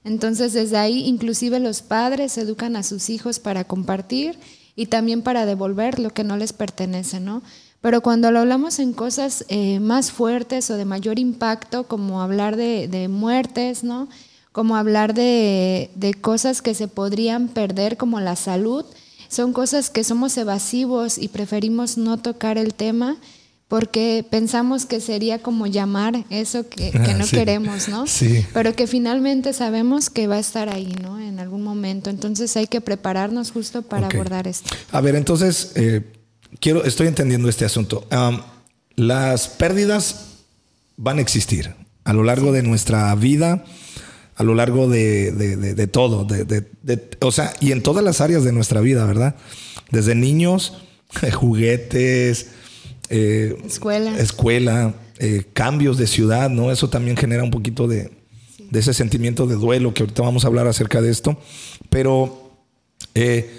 Entonces 0.05 0.53
desde 0.53 0.77
ahí 0.77 1.07
inclusive 1.07 1.59
los 1.59 1.83
padres 1.83 2.39
educan 2.39 2.77
a 2.77 2.83
sus 2.83 3.11
hijos 3.11 3.41
para 3.41 3.65
compartir 3.65 4.39
y 4.77 4.87
también 4.87 5.23
para 5.23 5.47
devolver 5.47 5.99
lo 5.99 6.11
que 6.11 6.23
no 6.23 6.37
les 6.37 6.53
pertenece, 6.53 7.19
¿no? 7.19 7.43
Pero 7.81 8.01
cuando 8.01 8.31
lo 8.31 8.41
hablamos 8.41 8.79
en 8.79 8.93
cosas 8.93 9.45
eh, 9.49 9.81
más 9.81 10.11
fuertes 10.11 10.71
o 10.71 10.77
de 10.77 10.85
mayor 10.85 11.19
impacto, 11.19 11.85
como 11.85 12.23
hablar 12.23 12.57
de, 12.57 12.89
de 12.89 13.09
muertes, 13.09 13.85
¿no? 13.85 14.09
Como 14.53 14.77
hablar 14.77 15.15
de, 15.15 15.91
de 15.95 16.15
cosas 16.15 16.61
que 16.61 16.75
se 16.75 16.89
podrían 16.89 17.49
perder, 17.49 17.97
como 17.97 18.21
la 18.21 18.35
salud, 18.35 18.85
son 19.29 19.53
cosas 19.53 19.91
que 19.91 20.05
somos 20.05 20.37
evasivos 20.37 21.19
y 21.19 21.29
preferimos 21.29 21.99
no 21.99 22.17
tocar 22.19 22.59
el 22.59 22.75
tema 22.75 23.17
porque 23.69 24.25
pensamos 24.29 24.87
que 24.87 25.01
sería 25.01 25.41
como 25.41 25.67
llamar 25.67 26.25
eso 26.31 26.69
que, 26.71 26.91
no 27.19 27.27
queremos, 27.27 27.89
¿no? 27.89 28.07
Sí. 28.07 28.45
Pero 28.55 28.75
que 28.75 28.87
finalmente 28.87 29.53
sabemos 29.53 30.09
que 30.09 30.27
va 30.27 30.37
a 30.37 30.39
estar 30.39 30.71
ahí, 30.71 30.97
¿no? 31.03 31.21
En 31.21 31.39
algún 31.39 31.63
momento. 31.63 32.09
Entonces 32.09 32.57
hay 32.57 32.67
que 32.67 32.81
prepararnos 32.81 33.51
justo 33.51 33.83
para 33.83 34.07
abordar 34.07 34.49
esto. 34.49 34.71
A 34.91 35.03
ver, 35.03 35.17
entonces, 35.17 35.73
eh, 35.75 36.03
quiero, 36.61 36.83
estoy 36.85 37.09
entendiendo 37.09 37.51
este 37.51 37.67
asunto. 37.67 38.07
las 38.97 39.49
pérdidas 39.49 40.25
van 40.97 41.19
a 41.19 41.21
existir 41.21 41.75
a 42.05 42.15
lo 42.15 42.25
largo 42.25 42.53
de 42.53 42.63
nuestra 42.63 43.15
vida 43.15 43.65
a 44.39 44.45
lo 44.45 44.55
largo 44.55 44.89
de, 44.89 45.33
de, 45.33 45.87
todo, 45.89 46.25
o 47.21 47.33
sea, 47.33 47.53
y 47.59 47.73
en 47.73 47.83
todas 47.83 48.05
las 48.05 48.21
áreas 48.21 48.45
de 48.45 48.53
nuestra 48.53 48.81
vida, 48.81 49.05
¿verdad? 49.05 49.35
Desde 49.91 50.15
niños, 50.15 50.79
juguetes, 51.35 52.51
eh, 53.11 53.61
escuela, 53.67 54.17
escuela 54.17 54.95
eh, 55.19 55.43
cambios 55.53 55.99
de 55.99 56.07
ciudad, 56.07 56.51
¿no? 56.51 56.71
Eso 56.71 56.89
también 56.89 57.17
genera 57.17 57.43
un 57.43 57.51
poquito 57.51 57.89
de, 57.89 58.13
ese 58.73 58.95
sentimiento 58.95 59.49
de 59.49 59.57
duelo, 59.57 59.93
que 59.93 60.05
ahorita 60.05 60.23
vamos 60.23 60.45
a 60.45 60.47
hablar 60.47 60.69
acerca 60.69 61.03
de 61.03 61.11
esto. 61.11 61.37
Pero 61.91 62.53
eh, 63.17 63.59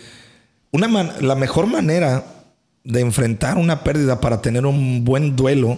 una 0.72 0.88
la 1.20 1.36
mejor 1.36 1.68
manera 1.68 2.46
de 2.86 3.02
enfrentar 3.02 3.58
una 3.58 3.84
pérdida 3.84 4.22
para 4.22 4.42
tener 4.42 4.66
un 4.66 5.04
buen 5.04 5.36
duelo, 5.36 5.78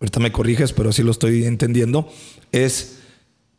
ahorita 0.00 0.20
me 0.20 0.32
corriges, 0.32 0.74
pero 0.74 0.90
así 0.90 1.02
lo 1.02 1.12
estoy 1.12 1.46
entendiendo, 1.46 2.12
es 2.52 2.98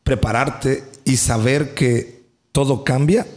prepararte 0.05 0.83
y 1.03 1.17
saber 1.17 1.73
que 1.73 2.29
todo 2.51 2.85
cambia 2.85 3.27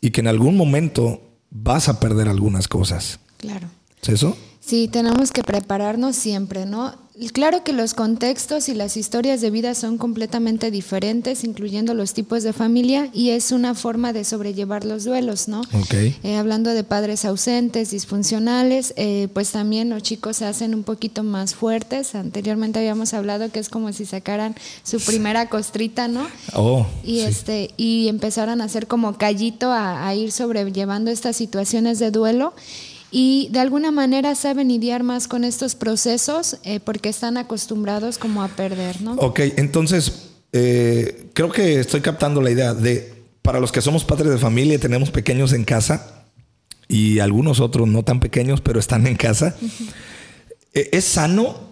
y 0.00 0.10
que 0.10 0.20
en 0.20 0.28
algún 0.28 0.56
momento 0.56 1.22
vas 1.50 1.88
a 1.88 1.98
perder 1.98 2.28
algunas 2.28 2.68
cosas. 2.68 3.18
Claro. 3.38 3.68
¿Es 4.02 4.10
eso? 4.10 4.36
Sí, 4.60 4.86
tenemos 4.86 5.32
que 5.32 5.42
prepararnos 5.42 6.14
siempre, 6.14 6.66
¿no? 6.66 6.94
Claro 7.28 7.62
que 7.64 7.72
los 7.72 7.94
contextos 7.94 8.68
y 8.68 8.74
las 8.74 8.96
historias 8.96 9.40
de 9.40 9.50
vida 9.50 9.74
son 9.74 9.98
completamente 9.98 10.70
diferentes, 10.70 11.44
incluyendo 11.44 11.92
los 11.94 12.14
tipos 12.14 12.42
de 12.42 12.52
familia, 12.52 13.10
y 13.12 13.30
es 13.30 13.52
una 13.52 13.74
forma 13.74 14.12
de 14.12 14.24
sobrellevar 14.24 14.84
los 14.84 15.04
duelos, 15.04 15.48
¿no? 15.48 15.62
Okay. 15.82 16.16
Eh, 16.22 16.36
hablando 16.36 16.70
de 16.70 16.82
padres 16.82 17.24
ausentes, 17.24 17.90
disfuncionales, 17.90 18.94
eh, 18.96 19.28
pues 19.34 19.50
también 19.50 19.90
los 19.90 20.02
chicos 20.02 20.38
se 20.38 20.46
hacen 20.46 20.74
un 20.74 20.82
poquito 20.82 21.22
más 21.22 21.54
fuertes. 21.54 22.14
Anteriormente 22.14 22.78
habíamos 22.78 23.14
hablado 23.14 23.50
que 23.50 23.58
es 23.58 23.68
como 23.68 23.92
si 23.92 24.06
sacaran 24.06 24.54
su 24.82 24.98
primera 25.00 25.48
costrita, 25.48 26.08
¿no? 26.08 26.26
Oh, 26.54 26.86
y 27.04 27.20
este 27.20 27.70
y 27.76 28.08
empezaran 28.08 28.60
a 28.60 28.64
hacer 28.64 28.86
como 28.86 29.18
callito 29.18 29.70
a, 29.72 30.06
a 30.06 30.14
ir 30.14 30.32
sobrellevando 30.32 31.10
estas 31.10 31.36
situaciones 31.36 31.98
de 31.98 32.10
duelo 32.10 32.54
y 33.10 33.48
de 33.50 33.58
alguna 33.58 33.90
manera 33.90 34.34
saben 34.34 34.68
lidiar 34.68 35.02
más 35.02 35.26
con 35.26 35.44
estos 35.44 35.74
procesos 35.74 36.58
eh, 36.64 36.80
porque 36.80 37.08
están 37.08 37.36
acostumbrados 37.36 38.18
como 38.18 38.42
a 38.42 38.48
perder, 38.48 39.02
¿no? 39.02 39.14
Ok, 39.14 39.40
entonces 39.56 40.30
eh, 40.52 41.28
creo 41.32 41.50
que 41.50 41.80
estoy 41.80 42.00
captando 42.00 42.40
la 42.40 42.50
idea 42.50 42.74
de, 42.74 43.12
para 43.42 43.60
los 43.60 43.72
que 43.72 43.80
somos 43.80 44.04
padres 44.04 44.30
de 44.30 44.38
familia 44.38 44.74
y 44.74 44.78
tenemos 44.78 45.10
pequeños 45.10 45.52
en 45.52 45.64
casa 45.64 46.24
y 46.88 47.18
algunos 47.18 47.60
otros 47.60 47.88
no 47.88 48.04
tan 48.04 48.20
pequeños 48.20 48.60
pero 48.60 48.78
están 48.78 49.06
en 49.06 49.16
casa, 49.16 49.56
eh, 50.72 50.88
¿es 50.92 51.04
sano 51.04 51.70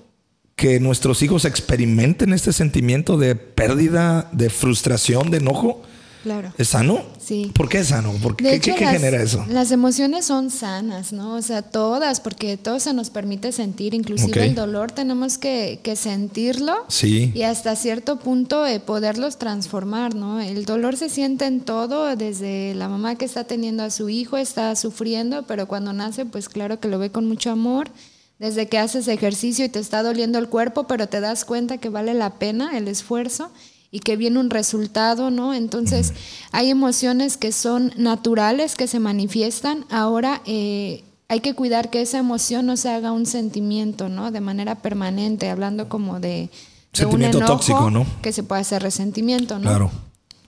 que 0.57 0.81
nuestros 0.81 1.23
hijos 1.23 1.45
experimenten 1.45 2.33
este 2.33 2.53
sentimiento 2.53 3.17
de 3.17 3.37
pérdida, 3.37 4.29
de 4.33 4.51
frustración, 4.51 5.31
de 5.31 5.39
enojo? 5.39 5.83
Claro. 6.25 6.53
¿Es 6.59 6.69
sano? 6.69 7.05
Sí. 7.29 7.53
¿Por 7.55 7.69
qué 7.69 7.81
es 7.81 7.89
sano? 7.89 8.15
¿Qué, 8.39 8.59
genera 8.59 9.23
eso? 9.23 9.45
Las 9.51 9.71
emociones 9.71 10.25
son 10.25 10.49
sanas, 10.51 11.13
¿no? 11.13 11.35
O 11.35 11.43
sea, 11.43 11.61
todas, 11.61 12.21
porque 12.21 12.57
todo 12.57 12.81
se 12.81 12.95
nos 12.95 13.11
permite 13.11 13.53
sentir, 13.53 13.93
inclusive 13.93 14.47
el 14.47 14.55
dolor 14.55 14.93
tenemos 14.93 15.37
que, 15.37 15.79
sentirlo 15.95 16.87
sí. 16.89 17.31
y 17.35 17.43
hasta 17.43 17.77
cierto 17.77 18.19
punto 18.19 18.65
eh, 18.67 18.81
poderlos 18.81 19.39
transformar, 19.39 20.15
¿no? 20.15 20.41
El 20.41 20.65
dolor 20.65 20.97
se 20.97 21.11
siente 21.11 21.45
en 21.45 21.61
todo, 21.61 22.17
desde 22.17 22.75
la 22.75 22.89
mamá 22.89 23.17
que 23.17 23.27
está 23.27 23.45
teniendo 23.45 23.83
a 23.83 23.91
su 23.91 24.09
hijo, 24.09 24.39
está 24.39 24.75
sufriendo, 24.75 25.43
pero 25.43 25.69
cuando 25.69 25.93
nace, 25.93 26.25
pues 26.25 26.49
claro 26.49 26.81
que 26.81 26.89
lo 26.89 26.99
ve 26.99 27.11
con 27.11 27.27
mucho 27.27 27.51
amor. 27.51 27.91
Desde 28.39 28.69
que 28.69 28.79
haces 28.79 29.07
ejercicio 29.09 29.67
y 29.67 29.69
te 29.69 29.81
está 29.81 30.03
doliendo 30.03 30.39
el 30.39 30.49
cuerpo, 30.49 30.87
pero 30.87 31.09
te 31.09 31.21
das 31.21 31.45
cuenta 31.45 31.77
que 31.77 31.91
vale 31.91 32.15
la 32.15 32.39
pena 32.39 32.79
el 32.79 32.89
esfuerzo 32.89 33.51
y 33.91 34.01
que 34.01 34.17
viene 34.17 34.39
un 34.39 34.51
resultado, 34.51 35.31
¿no? 35.31 35.55
Entonces, 35.55 36.13
hay 36.53 36.71
emociones 36.71 37.37
que 37.37 37.53
son 37.53 37.93
naturales, 37.97 38.75
que 38.75 38.87
se 38.87 39.01
manifiestan. 39.01 39.87
Ahora, 39.91 40.43
eh, 40.45 41.05
hay 41.29 41.41
que 41.41 41.55
cuidar 41.55 41.91
que 41.91 42.03
esa 42.03 42.19
emoción 42.19 42.67
no 42.67 42.77
se 42.77 42.91
haga 42.91 43.13
un 43.13 43.27
sentimiento, 43.27 44.09
¿no? 44.09 44.31
De 44.31 44.41
manera 44.41 44.77
permanente, 44.77 45.49
hablando 45.49 45.89
como 45.89 46.21
de, 46.21 46.51
sentimiento 46.93 47.41
tóxico, 47.41 47.91
¿no? 47.91 48.07
Que 48.23 48.33
se 48.33 48.43
puede 48.43 48.61
hacer 48.61 48.83
resentimiento, 48.83 49.59
¿no? 49.59 49.69
Claro. 49.69 49.91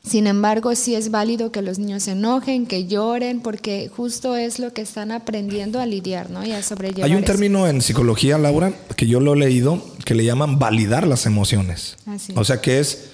Sin 0.03 0.27
embargo, 0.27 0.75
sí 0.75 0.95
es 0.95 1.11
válido 1.11 1.53
que 1.53 1.61
los 1.61 1.79
niños 1.79 2.05
se 2.05 2.13
enojen, 2.13 2.65
que 2.65 2.87
lloren, 2.87 3.41
porque 3.41 3.91
justo 3.95 4.35
es 4.35 4.59
lo 4.59 4.73
que 4.73 4.81
están 4.81 5.13
aprendiendo 5.13 5.79
a 5.79 5.85
lidiar, 5.85 6.31
¿no? 6.31 6.45
Y 6.45 6.53
a 6.53 6.63
sobrellevar. 6.63 7.11
Hay 7.11 7.17
un 7.17 7.25
término 7.25 7.67
en 7.67 7.83
psicología, 7.83 8.39
Laura, 8.39 8.73
que 8.97 9.07
yo 9.07 9.21
lo 9.21 9.35
he 9.35 9.37
leído, 9.37 9.83
que 10.07 10.15
le 10.15 10.25
llaman 10.25 10.59
validar 10.59 11.07
las 11.07 11.27
emociones. 11.27 11.99
Así. 12.07 12.33
O 12.35 12.45
sea, 12.45 12.63
que 12.63 12.81
es 12.81 13.10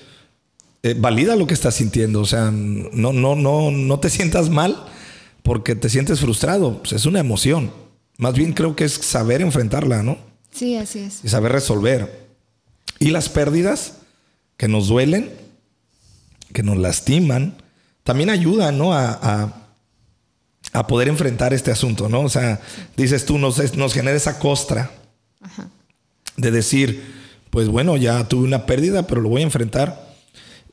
eh, 0.91 0.95
valida 0.99 1.37
lo 1.37 1.47
que 1.47 1.55
estás 1.55 1.75
sintiendo. 1.75 2.21
O 2.21 2.27
sea, 2.27 2.51
no, 2.51 3.13
no, 3.13 3.35
no, 3.35 3.71
no 3.71 4.01
te 4.01 4.11
sientas 4.11 4.51
mal 4.51 4.87
porque 5.43 5.75
te 5.75 5.89
sientes 5.89 6.21
frustrado. 6.21 6.79
Pues, 6.79 6.93
es 6.93 7.07
una 7.07 7.21
emoción. 7.21 7.73
Más 8.19 8.35
bien 8.35 8.53
creo 8.53 8.77
que 8.77 8.85
es 8.85 8.93
saber 8.93 9.41
enfrentarla, 9.41 10.03
¿no? 10.03 10.19
Sí, 10.51 10.77
así 10.77 11.01
es. 11.01 11.21
Y 11.23 11.29
saber 11.29 11.53
resolver. 11.53 12.27
Y 12.99 13.11
las 13.11 13.29
pérdidas 13.29 13.99
que 14.57 14.69
nos 14.69 14.89
duelen 14.89 15.31
que 16.57 16.63
nos 16.63 16.79
lastiman, 16.79 17.55
también 18.03 18.31
ayudan, 18.31 18.79
¿no? 18.79 18.95
A, 18.95 19.63
a, 20.73 20.87
poder 20.87 21.09
enfrentar 21.09 21.53
este 21.53 21.71
asunto, 21.71 22.09
¿no? 22.09 22.21
O 22.21 22.29
sea, 22.31 22.61
dices 22.97 23.27
tú, 23.27 23.37
nos, 23.39 23.77
nos 23.77 23.93
genera 23.93 24.17
esa 24.17 24.39
costra 24.39 24.91
de 26.37 26.51
decir, 26.51 27.15
pues 27.51 27.69
bueno, 27.69 27.99
ya 27.99 28.27
tuve 28.27 28.45
una 28.45 28.65
pérdida, 28.65 29.07
pero 29.07 29.21
lo 29.21 29.29
voy 29.29 29.43
a 29.43 29.45
enfrentar. 29.45 30.06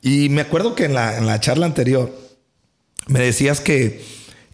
Y 0.04 0.28
me 0.28 0.42
acuerdo 0.42 0.74
que 0.74 0.84
en 0.84 0.92
la, 0.92 1.16
en 1.16 1.26
la 1.26 1.40
charla 1.40 1.64
anterior 1.64 2.14
me 3.06 3.20
decías 3.20 3.60
que, 3.60 4.04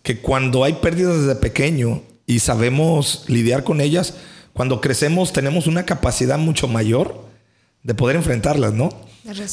que 0.04 0.20
cuando 0.20 0.62
hay 0.62 0.74
pérdidas 0.74 1.18
desde 1.18 1.34
pequeño 1.34 2.02
y 2.24 2.38
sabemos 2.38 3.24
lidiar 3.26 3.64
con 3.64 3.80
ellas, 3.80 4.14
cuando 4.52 4.80
crecemos 4.80 5.32
tenemos 5.32 5.66
una 5.66 5.84
capacidad 5.84 6.38
mucho 6.38 6.68
mayor 6.68 7.24
de 7.82 7.94
poder 7.94 8.14
enfrentarlas, 8.14 8.74
¿no? 8.74 8.90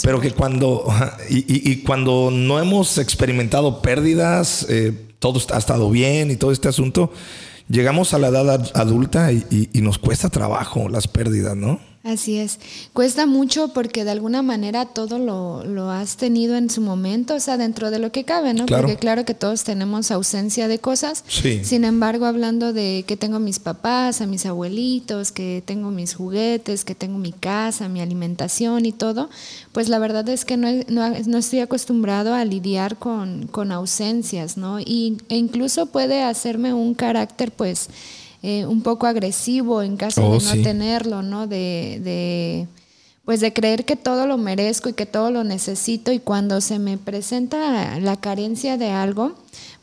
Pero 0.04 0.22
que 0.22 0.32
cuando, 0.32 0.86
y, 1.30 1.78
cuando 1.78 2.30
no 2.32 2.60
hemos 2.60 3.00
experimentado 3.00 3.82
pérdidas, 3.82 4.68
eh, 4.70 4.94
todo 5.18 5.42
ha 5.52 5.58
estado 5.58 5.90
bien 5.90 6.30
y 6.30 6.36
todo 6.36 6.52
este 6.52 6.68
asunto, 6.68 7.12
llegamos 7.70 8.14
a 8.14 8.20
la 8.20 8.28
edad 8.28 8.70
adulta 8.76 9.32
y, 9.32 9.70
y 9.74 9.82
nos 9.82 9.98
cuesta 9.98 10.30
trabajo 10.30 10.90
las 10.90 11.08
pérdidas, 11.08 11.56
¿no? 11.56 11.80
Así 12.08 12.38
es. 12.38 12.58
Cuesta 12.94 13.26
mucho 13.26 13.74
porque 13.74 14.06
de 14.06 14.12
alguna 14.12 14.42
manera 14.42 14.86
todo 14.86 15.20
lo, 15.20 15.92
has 15.92 16.16
tenido 16.16 16.56
en 16.56 16.70
su 16.70 16.80
momento, 16.80 17.36
o 17.36 17.40
sea, 17.42 17.58
dentro 17.58 17.92
de 17.92 18.00
lo 18.00 18.14
que 18.14 18.24
cabe, 18.24 18.54
¿no? 18.54 18.66
Porque 18.66 18.96
claro 18.96 19.26
que 19.26 19.34
todos 19.34 19.66
tenemos 19.66 20.10
ausencia 20.10 20.70
de 20.70 20.80
cosas. 20.80 21.26
Sí. 21.28 21.66
Sin 21.66 21.84
embargo, 21.84 22.26
hablando 22.26 22.72
de 22.72 23.04
que 23.06 23.18
tengo 23.18 23.36
a 23.36 23.40
mis 23.40 23.60
papás, 23.60 24.22
a 24.22 24.26
mis 24.26 24.46
abuelitos, 24.46 25.34
que 25.34 25.62
tengo 25.66 25.92
mis 25.92 26.16
juguetes, 26.16 26.86
que 26.86 26.96
tengo 26.96 27.18
mi 27.18 27.34
casa, 27.34 27.90
mi 27.90 28.00
alimentación 28.00 28.86
y 28.86 28.94
todo, 28.94 29.30
pues 29.74 29.90
la 29.90 30.00
verdad 30.00 30.30
es 30.30 30.46
que 30.46 30.56
no, 30.56 30.70
no, 30.88 31.38
estoy 31.38 31.60
acostumbrado 31.60 32.34
a 32.34 32.46
lidiar 32.46 32.96
con, 32.96 33.48
con 33.48 33.74
ausencias, 33.74 34.56
¿no? 34.56 34.80
Y, 34.80 35.18
e 35.28 35.36
incluso 35.36 35.88
puede 35.88 36.24
hacerme 36.24 36.74
un 36.74 36.94
carácter, 36.94 37.52
pues, 37.52 37.90
eh, 38.50 38.66
un 38.66 38.82
poco 38.82 39.08
agresivo 39.08 39.82
en 39.82 39.98
caso 39.98 40.22
de 40.22 40.38
oh, 40.38 40.40
no 40.40 40.64
tenerlo, 40.64 41.22
¿no? 41.22 41.48
De, 41.48 42.00
de, 42.02 42.68
pues 43.26 43.42
de 43.42 43.52
creer 43.52 43.84
que 43.84 43.98
todo 43.98 44.26
lo 44.26 44.38
merezco 44.38 44.88
y 44.88 44.94
que 44.94 45.06
todo 45.06 45.32
lo 45.32 45.44
necesito 45.44 46.14
y 46.14 46.20
cuando 46.20 46.62
se 46.62 46.80
me 46.80 46.98
presenta 46.98 48.00
la 48.00 48.16
carencia 48.16 48.78
de 48.78 48.90
algo, 48.90 49.36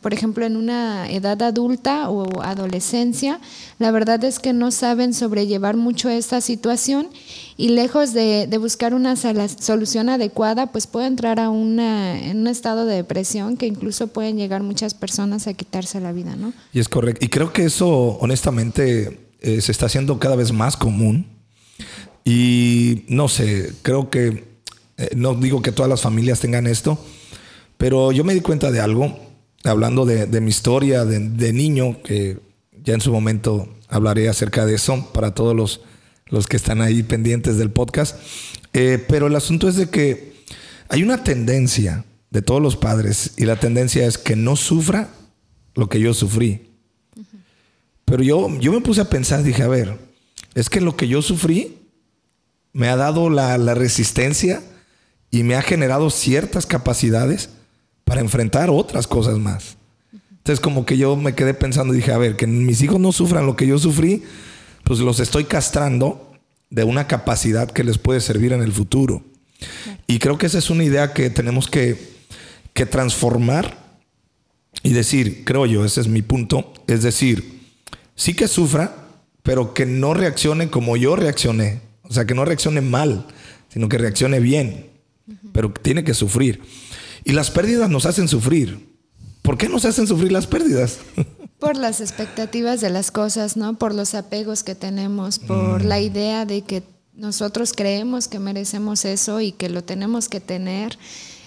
por 0.05 0.13
ejemplo, 0.13 0.45
en 0.45 0.59
una 0.59 1.11
edad 1.11 1.41
adulta 1.41 2.11
o 2.11 2.43
adolescencia, 2.43 3.41
la 3.79 3.91
verdad 3.91 4.23
es 4.23 4.39
que 4.39 4.53
no 4.53 4.71
saben 4.71 5.15
sobrellevar 5.15 5.79
mucho 5.79 6.11
esta 6.11 6.43
situación 6.43 7.09
y 7.57 7.71
lejos 7.71 8.13
de, 8.13 8.47
buscar 8.61 8.93
una 8.93 9.17
solución 9.17 10.11
adecuada, 10.11 10.67
pues 10.73 10.87
puede 10.87 11.07
entrar 11.07 11.41
a 11.41 11.49
una, 11.49 12.23
en 12.23 12.41
un 12.41 12.49
estado 12.49 12.85
de 12.85 12.97
depresión 12.97 13.57
que 13.57 13.67
incluso 13.67 14.09
pueden 14.09 14.37
llegar 14.37 14.63
muchas 14.63 14.93
personas 14.93 15.47
a 15.47 15.55
quitarse 15.55 16.03
la 16.03 16.13
vida, 16.13 16.37
¿no? 16.37 16.53
Y 16.75 16.81
es 16.81 16.91
correcto. 16.91 17.25
Y 17.25 17.31
creo 17.31 17.55
que 17.55 17.65
eso, 17.65 17.89
honestamente, 18.21 19.21
eh, 19.41 19.63
se 19.63 19.73
está 19.73 19.87
haciendo 19.87 20.19
cada 20.19 20.37
vez 20.37 20.53
más 20.53 20.77
común. 20.77 21.25
Y 22.27 23.07
no 23.09 23.29
sé, 23.29 23.73
creo 23.81 24.11
que, 24.11 24.45
eh, 24.99 25.09
no 25.17 25.35
digo 25.35 25.63
que 25.63 25.73
todas 25.73 25.89
las 25.89 26.03
familias 26.03 26.41
tengan 26.41 26.67
esto, 26.67 26.99
pero 27.79 28.13
yo 28.13 28.23
me 28.23 28.35
di 28.35 28.43
cuenta 28.43 28.71
de 28.71 28.81
algo 28.81 29.24
hablando 29.65 30.05
de, 30.05 30.41
mi 30.41 30.51
historia 30.51 31.05
de, 31.05 31.53
niño, 31.53 32.03
que 32.03 32.39
ya 32.83 32.95
en 32.95 33.01
su 33.01 33.11
momento 33.13 33.69
hablaré 33.89 34.29
acerca 34.29 34.67
de 34.67 34.75
eso 34.75 35.11
para 35.13 35.35
todos 35.35 35.57
los, 35.57 35.81
los 36.27 36.47
que 36.47 36.57
están 36.57 36.83
ahí 36.83 37.03
pendientes 37.03 37.57
del 37.57 37.71
podcast. 37.71 38.17
Eh, 38.73 39.03
pero 39.09 39.27
el 39.29 39.37
asunto 39.37 39.69
es 39.69 39.77
de 39.77 39.89
que 39.89 40.35
hay 40.89 41.03
una 41.03 41.25
tendencia 41.25 42.05
de 42.31 42.43
todos 42.43 42.61
los 42.61 42.77
padres 42.77 43.33
y 43.37 43.45
la 43.45 43.57
tendencia 43.57 44.07
es 44.07 44.19
que 44.19 44.37
no 44.37 44.57
sufra 44.57 45.09
lo 45.75 45.89
que 45.89 46.01
yo 46.01 46.13
sufrí. 46.13 46.71
Pero 48.05 48.23
yo, 48.23 48.49
yo 48.61 48.73
me 48.73 48.81
puse 48.81 49.01
a 49.01 49.09
pensar, 49.09 49.43
dije, 49.43 49.63
a 49.63 49.69
ver, 49.69 49.99
es 50.55 50.69
que 50.69 50.81
lo 50.81 50.97
que 50.97 51.09
yo 51.09 51.23
sufrí 51.23 51.79
me 52.73 52.89
ha 52.89 52.97
dado 52.97 53.31
la, 53.31 53.57
la 53.57 53.75
resistencia 53.75 54.63
y 55.31 55.43
me 55.43 55.55
ha 55.55 55.63
generado 55.63 56.11
ciertas 56.11 56.67
capacidades 56.67 57.51
para 58.05 58.21
enfrentar 58.21 58.71
otras 58.71 59.07
cosas 59.07 59.39
más. 59.39 59.77
Entonces 60.31 60.61
como 60.61 60.85
que 60.85 60.99
yo 60.99 61.17
me 61.17 61.35
quedé 61.35 61.55
pensando 61.55 61.95
y 61.95 61.99
dije, 61.99 62.13
a 62.13 62.19
ver, 62.19 62.37
que 62.37 62.47
mis 62.47 62.83
hijos 62.83 63.01
no 63.01 63.13
sufran 63.13 63.47
lo 63.47 63.57
que 63.57 63.67
yo 63.67 63.79
sufrí, 63.79 64.23
pues 64.83 65.01
los 65.01 65.21
estoy 65.21 65.45
castrando 65.45 66.33
de 66.71 66.85
una 66.85 67.07
capacidad 67.07 67.71
que 67.71 67.85
les 67.85 67.99
puede 67.99 68.21
servir 68.21 68.53
en 68.53 68.63
el 68.63 68.73
futuro. 68.73 69.23
Y 70.07 70.19
creo 70.19 70.37
que 70.37 70.47
esa 70.47 70.59
es 70.59 70.69
una 70.69 70.85
idea 70.85 71.15
que 71.15 71.31
tenemos 71.31 71.67
que, 71.69 71.99
que 72.75 72.85
transformar 72.85 73.79
y 74.83 74.93
decir, 74.93 75.45
creo 75.45 75.65
yo, 75.65 75.85
ese 75.85 76.03
es 76.03 76.09
mi 76.09 76.21
punto, 76.21 76.75
es 76.87 77.03
decir, 77.03 77.63
sí 78.15 78.35
que 78.35 78.49
sufra, 78.49 78.95
pero 79.43 79.73
que 79.73 79.87
no 79.87 80.13
reaccione 80.13 80.69
como 80.69 80.97
yo 80.97 81.17
reaccioné. 81.17 81.81
O 82.03 82.13
sea, 82.13 82.27
que 82.27 82.35
no 82.35 82.45
reaccione 82.45 82.81
mal, 82.81 83.27
sino 83.73 83.89
que 83.89 83.99
reaccione 83.99 84.41
bien, 84.41 84.91
pero 85.53 85.71
tiene 85.71 86.05
que 86.05 86.13
sufrir. 86.13 86.61
Y 87.25 87.33
las 87.33 87.51
pérdidas 87.51 87.89
nos 87.89 88.07
hacen 88.07 88.29
sufrir. 88.29 88.95
¿Por 89.43 89.59
qué 89.59 89.69
nos 89.69 89.85
hacen 89.85 90.07
sufrir 90.07 90.33
las 90.33 90.47
pérdidas? 90.47 90.99
Por 91.59 91.77
las 91.77 92.01
expectativas 92.01 92.81
de 92.81 92.91
las 92.91 93.11
cosas, 93.11 93.57
¿no? 93.57 93.79
Por 93.79 93.95
los 93.95 94.15
apegos 94.15 94.63
que 94.63 94.75
tenemos, 94.75 95.39
por 95.39 95.83
mm. 95.83 95.87
la 95.87 96.01
idea 96.01 96.45
de 96.45 96.61
que 96.63 96.83
nosotros 97.15 97.73
creemos 97.73 98.29
que 98.29 98.39
merecemos 98.39 99.05
eso 99.05 99.41
y 99.41 99.53
que 99.53 99.71
lo 99.71 99.83
tenemos 99.83 100.29
que 100.29 100.41
tener. 100.41 100.99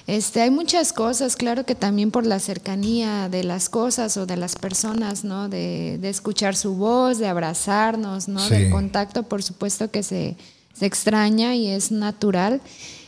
Este, 0.07 0.41
hay 0.41 0.49
muchas 0.49 0.93
cosas, 0.93 1.35
claro 1.35 1.65
que 1.65 1.75
también 1.75 2.09
por 2.09 2.25
la 2.25 2.39
cercanía 2.39 3.27
de 3.29 3.43
las 3.43 3.67
cosas 3.67 4.15
o 4.17 4.25
de 4.25 4.37
las 4.37 4.55
personas, 4.55 5.23
¿no? 5.23 5.49
De, 5.49 5.99
escuchar 6.03 6.55
su 6.55 6.75
voz, 6.75 7.19
de 7.19 7.27
abrazarnos, 7.27 8.27
¿no? 8.27 8.47
Del 8.49 8.71
contacto, 8.71 9.23
por 9.23 9.43
supuesto 9.43 9.91
que 9.91 10.03
se, 10.03 10.37
se 10.73 10.85
extraña 10.85 11.55
y 11.55 11.67
es 11.67 11.91
natural. 11.91 12.61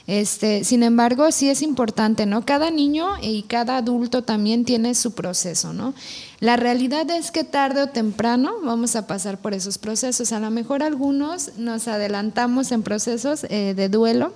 Este, 0.09 0.63
sin 0.63 0.81
embargo, 0.81 1.31
sí 1.31 1.51
es 1.51 1.61
importante, 1.61 2.25
¿no? 2.25 2.43
Cada 2.43 2.71
niño 2.71 3.09
y 3.21 3.43
cada 3.43 3.77
adulto 3.77 4.23
también 4.23 4.65
tiene 4.65 4.95
su 4.95 5.11
proceso, 5.11 5.71
¿no? 5.71 5.93
La 6.39 6.55
realidad 6.55 7.07
es 7.11 7.29
que 7.29 7.43
tarde 7.43 7.83
o 7.83 7.87
temprano 7.89 8.53
vamos 8.63 8.95
a 8.95 9.05
pasar 9.05 9.37
por 9.37 9.53
esos 9.53 9.77
procesos. 9.77 10.31
A 10.31 10.39
lo 10.39 10.49
mejor 10.49 10.81
algunos 10.81 11.59
nos 11.59 11.87
adelantamos 11.87 12.71
en 12.71 12.81
procesos 12.81 13.45
eh, 13.51 13.75
de 13.75 13.87
duelo, 13.87 14.33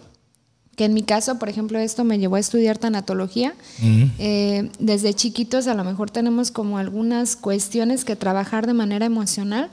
que 0.75 0.85
en 0.85 0.93
mi 0.93 1.01
caso, 1.01 1.39
por 1.39 1.49
ejemplo, 1.49 1.79
esto 1.79 2.03
me 2.03 2.19
llevó 2.19 2.35
a 2.35 2.39
estudiar 2.39 2.77
tanatología. 2.77 3.55
Eh, 4.19 4.69
desde 4.77 5.15
chiquitos 5.15 5.65
a 5.65 5.73
lo 5.73 5.83
mejor 5.83 6.11
tenemos 6.11 6.51
como 6.51 6.77
algunas 6.77 7.35
cuestiones 7.35 8.05
que 8.05 8.15
trabajar 8.15 8.67
de 8.67 8.75
manera 8.75 9.07
emocional 9.07 9.71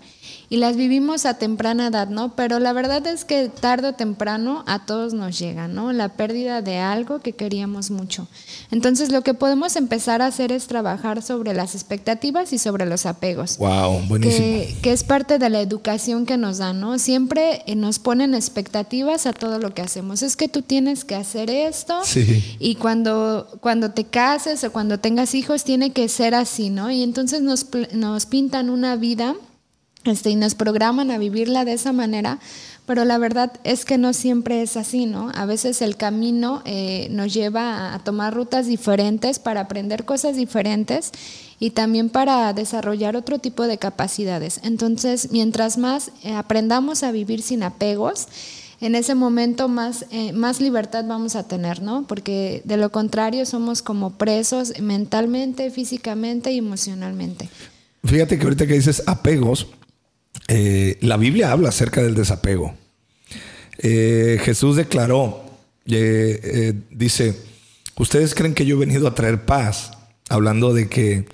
y 0.52 0.56
las 0.56 0.76
vivimos 0.76 1.26
a 1.26 1.34
temprana 1.34 1.86
edad, 1.86 2.08
¿no? 2.08 2.34
Pero 2.34 2.58
la 2.58 2.72
verdad 2.72 3.06
es 3.06 3.24
que 3.24 3.48
tarde 3.48 3.90
o 3.90 3.92
temprano 3.92 4.64
a 4.66 4.84
todos 4.84 5.14
nos 5.14 5.38
llega, 5.38 5.68
¿no? 5.68 5.92
La 5.92 6.08
pérdida 6.08 6.60
de 6.60 6.78
algo 6.78 7.20
que 7.20 7.34
queríamos 7.34 7.92
mucho. 7.92 8.26
Entonces 8.72 9.12
lo 9.12 9.22
que 9.22 9.32
podemos 9.32 9.76
empezar 9.76 10.22
a 10.22 10.26
hacer 10.26 10.50
es 10.50 10.66
trabajar 10.66 11.22
sobre 11.22 11.54
las 11.54 11.76
expectativas 11.76 12.52
y 12.52 12.58
sobre 12.58 12.84
los 12.84 13.06
apegos. 13.06 13.58
Wow, 13.58 14.00
buenísimo. 14.08 14.44
Que, 14.44 14.76
que 14.82 14.92
es 14.92 15.04
parte 15.04 15.38
de 15.38 15.50
la 15.50 15.60
educación 15.60 16.26
que 16.26 16.36
nos 16.36 16.58
dan, 16.58 16.80
¿no? 16.80 16.98
Siempre 16.98 17.62
eh, 17.66 17.76
nos 17.76 18.00
ponen 18.00 18.34
expectativas 18.34 19.26
a 19.26 19.32
todo 19.32 19.60
lo 19.60 19.72
que 19.72 19.82
hacemos. 19.82 20.22
Es 20.22 20.34
que 20.34 20.48
tú 20.48 20.62
tienes 20.62 21.04
que 21.04 21.14
hacer 21.14 21.48
esto 21.48 22.00
sí. 22.02 22.56
y 22.58 22.74
cuando, 22.74 23.46
cuando 23.60 23.92
te 23.92 24.02
cases 24.02 24.64
o 24.64 24.72
cuando 24.72 24.98
tengas 24.98 25.36
hijos 25.36 25.62
tiene 25.62 25.92
que 25.92 26.08
ser 26.08 26.34
así, 26.34 26.70
¿no? 26.70 26.90
Y 26.90 27.04
entonces 27.04 27.40
nos, 27.40 27.66
nos 27.92 28.26
pintan 28.26 28.68
una 28.68 28.96
vida 28.96 29.36
este, 30.04 30.30
y 30.30 30.36
nos 30.36 30.54
programan 30.54 31.10
a 31.10 31.18
vivirla 31.18 31.64
de 31.64 31.74
esa 31.74 31.92
manera, 31.92 32.38
pero 32.86 33.04
la 33.04 33.18
verdad 33.18 33.52
es 33.64 33.84
que 33.84 33.98
no 33.98 34.12
siempre 34.12 34.62
es 34.62 34.76
así, 34.76 35.06
¿no? 35.06 35.30
A 35.34 35.44
veces 35.44 35.82
el 35.82 35.96
camino 35.96 36.62
eh, 36.64 37.08
nos 37.10 37.32
lleva 37.32 37.94
a 37.94 37.98
tomar 38.00 38.34
rutas 38.34 38.66
diferentes 38.66 39.38
para 39.38 39.60
aprender 39.60 40.04
cosas 40.04 40.36
diferentes 40.36 41.12
y 41.58 41.70
también 41.70 42.08
para 42.08 42.52
desarrollar 42.52 43.14
otro 43.14 43.38
tipo 43.38 43.66
de 43.66 43.78
capacidades. 43.78 44.60
Entonces, 44.64 45.30
mientras 45.30 45.76
más 45.78 46.10
eh, 46.24 46.34
aprendamos 46.34 47.02
a 47.02 47.12
vivir 47.12 47.42
sin 47.42 47.62
apegos, 47.62 48.26
en 48.80 48.94
ese 48.94 49.14
momento 49.14 49.68
más, 49.68 50.06
eh, 50.10 50.32
más 50.32 50.60
libertad 50.60 51.04
vamos 51.06 51.36
a 51.36 51.46
tener, 51.46 51.82
¿no? 51.82 52.06
Porque 52.06 52.62
de 52.64 52.78
lo 52.78 52.90
contrario 52.90 53.44
somos 53.44 53.82
como 53.82 54.12
presos 54.12 54.72
mentalmente, 54.80 55.70
físicamente 55.70 56.50
y 56.50 56.58
emocionalmente. 56.58 57.50
Fíjate 58.02 58.38
que 58.38 58.44
ahorita 58.44 58.66
que 58.66 58.72
dices 58.72 59.02
apegos, 59.06 59.66
eh, 60.52 60.98
la 61.00 61.16
Biblia 61.16 61.52
habla 61.52 61.68
acerca 61.68 62.02
del 62.02 62.16
desapego. 62.16 62.74
Eh, 63.78 64.40
Jesús 64.42 64.74
declaró, 64.74 65.44
dice, 65.86 67.36
ustedes 67.96 68.34
creen 68.34 68.54
que 68.54 68.66
yo 68.66 68.74
he 68.74 68.80
venido 68.80 69.06
a 69.06 69.14
traer 69.14 69.44
paz, 69.44 69.92
hablando 70.28 70.74
de 70.74 70.88
que, 70.88 71.24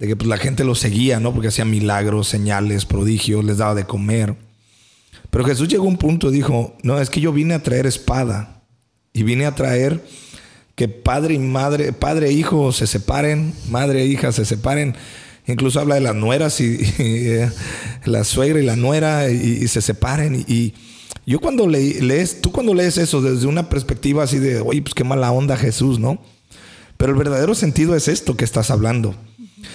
de 0.00 0.06
que 0.08 0.16
pues, 0.16 0.28
la 0.28 0.38
gente 0.38 0.64
lo 0.64 0.74
seguía, 0.74 1.20
¿no? 1.20 1.32
Porque 1.32 1.48
hacía 1.48 1.64
milagros, 1.64 2.26
señales, 2.26 2.84
prodigios, 2.84 3.44
les 3.44 3.58
daba 3.58 3.76
de 3.76 3.84
comer. 3.84 4.34
Pero 5.30 5.44
Jesús 5.44 5.68
llegó 5.68 5.84
a 5.84 5.88
un 5.88 5.96
punto 5.96 6.30
y 6.30 6.32
dijo, 6.32 6.76
no, 6.82 7.00
es 7.00 7.10
que 7.10 7.20
yo 7.20 7.32
vine 7.32 7.54
a 7.54 7.62
traer 7.62 7.86
espada 7.86 8.62
y 9.12 9.22
vine 9.22 9.46
a 9.46 9.54
traer 9.54 10.04
que 10.74 10.88
padre 10.88 11.34
y 11.34 11.38
madre, 11.38 11.92
padre 11.92 12.30
e 12.30 12.32
hijo 12.32 12.72
se 12.72 12.88
separen, 12.88 13.54
madre 13.68 14.02
e 14.02 14.06
hija 14.06 14.32
se 14.32 14.44
separen. 14.44 14.96
Incluso 15.48 15.80
habla 15.80 15.94
de 15.94 16.02
las 16.02 16.14
nueras 16.14 16.60
y, 16.60 16.78
eh, 16.98 17.50
la 18.04 18.22
suegra 18.22 18.60
y 18.60 18.64
la 18.64 18.76
nuera 18.76 19.30
y, 19.30 19.66
se 19.66 19.80
separen. 19.80 20.44
Y, 20.46 20.74
yo 21.26 21.40
cuando 21.40 21.66
lees, 21.66 22.40
tú 22.40 22.52
cuando 22.52 22.74
lees 22.74 22.98
eso 22.98 23.20
desde 23.20 23.46
una 23.46 23.68
perspectiva 23.68 24.22
así 24.22 24.38
de, 24.38 24.60
oye, 24.60 24.82
pues 24.82 24.94
qué 24.94 25.04
mala 25.04 25.32
onda 25.32 25.56
Jesús, 25.56 25.98
¿no? 25.98 26.22
Pero 26.96 27.12
el 27.12 27.18
verdadero 27.18 27.54
sentido 27.54 27.96
es 27.96 28.08
esto 28.08 28.36
que 28.36 28.44
estás 28.44 28.70
hablando. 28.70 29.14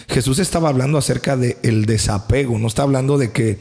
Jesús 0.07 0.39
estaba 0.39 0.69
hablando 0.69 0.97
acerca 0.97 1.37
del 1.37 1.57
el 1.63 1.85
desapego, 1.85 2.57
no 2.59 2.67
está 2.67 2.83
hablando 2.83 3.17
de 3.17 3.31
que 3.31 3.59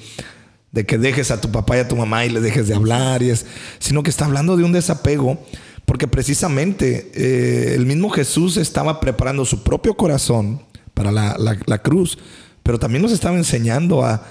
de 0.71 0.87
que 0.87 0.97
dejes 0.97 1.31
a 1.31 1.41
tu 1.41 1.53
papá 1.53 1.77
y 1.77 1.81
a 1.81 1.89
tu 1.89 1.97
mamá 1.97 2.25
y 2.25 2.31
le 2.31 2.41
dejes 2.41 2.67
de 2.67 2.75
hablar, 2.75 3.23
y 3.23 3.29
es, 3.29 3.45
sino 3.79 4.03
que 4.03 4.09
está 4.09 4.25
hablando 4.25 4.57
de 4.57 4.65
un 4.65 4.73
desapego, 4.73 5.39
porque 5.85 6.09
precisamente 6.09 7.13
eh, 7.15 7.75
el 7.75 7.85
mismo 7.85 8.09
Jesús 8.09 8.57
estaba 8.57 8.99
preparando 8.99 9.45
su 9.45 9.63
propio 9.63 9.95
corazón 9.95 10.63
para 11.03 11.37
la, 11.39 11.79
cruz, 11.79 12.19
pero 12.63 12.79
también 12.79 13.03
nos 13.03 13.13
estaba 13.13 13.37
enseñando 13.37 14.05
a, 14.05 14.23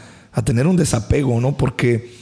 tener 0.45 0.65
un 0.67 0.77
desapego, 0.77 1.41
¿no? 1.41 1.57
Porque 1.57 2.13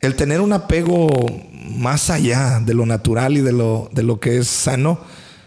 el 0.00 0.16
tener 0.16 0.40
un 0.40 0.52
apego 0.52 1.08
más 1.52 2.10
allá 2.10 2.60
de 2.64 2.74
lo 2.74 2.84
natural 2.86 3.36
y 3.36 3.40
de 3.40 3.52
lo, 3.52 3.88
de 3.92 4.02
lo 4.02 4.18
que 4.18 4.38
es 4.38 4.48
sano, 4.48 4.98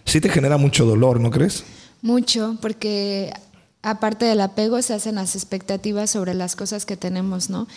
sí 0.06 0.22
te 0.22 0.30
genera 0.30 0.58
mucho 0.58 0.86
dolor, 0.86 1.20
¿no 1.20 1.30
crees? 1.30 1.66
Mucho, 2.02 2.58
porque 2.62 3.34
aparte 3.82 4.26
del 4.26 4.40
apego 4.40 4.82
se 4.82 4.94
hacen 4.94 5.16
las 5.16 5.36
expectativas 5.36 6.10
sobre 6.10 6.34
las 6.34 6.56
cosas 6.56 6.86
que 6.86 6.96
tenemos, 6.96 7.50
¿no? 7.50 7.68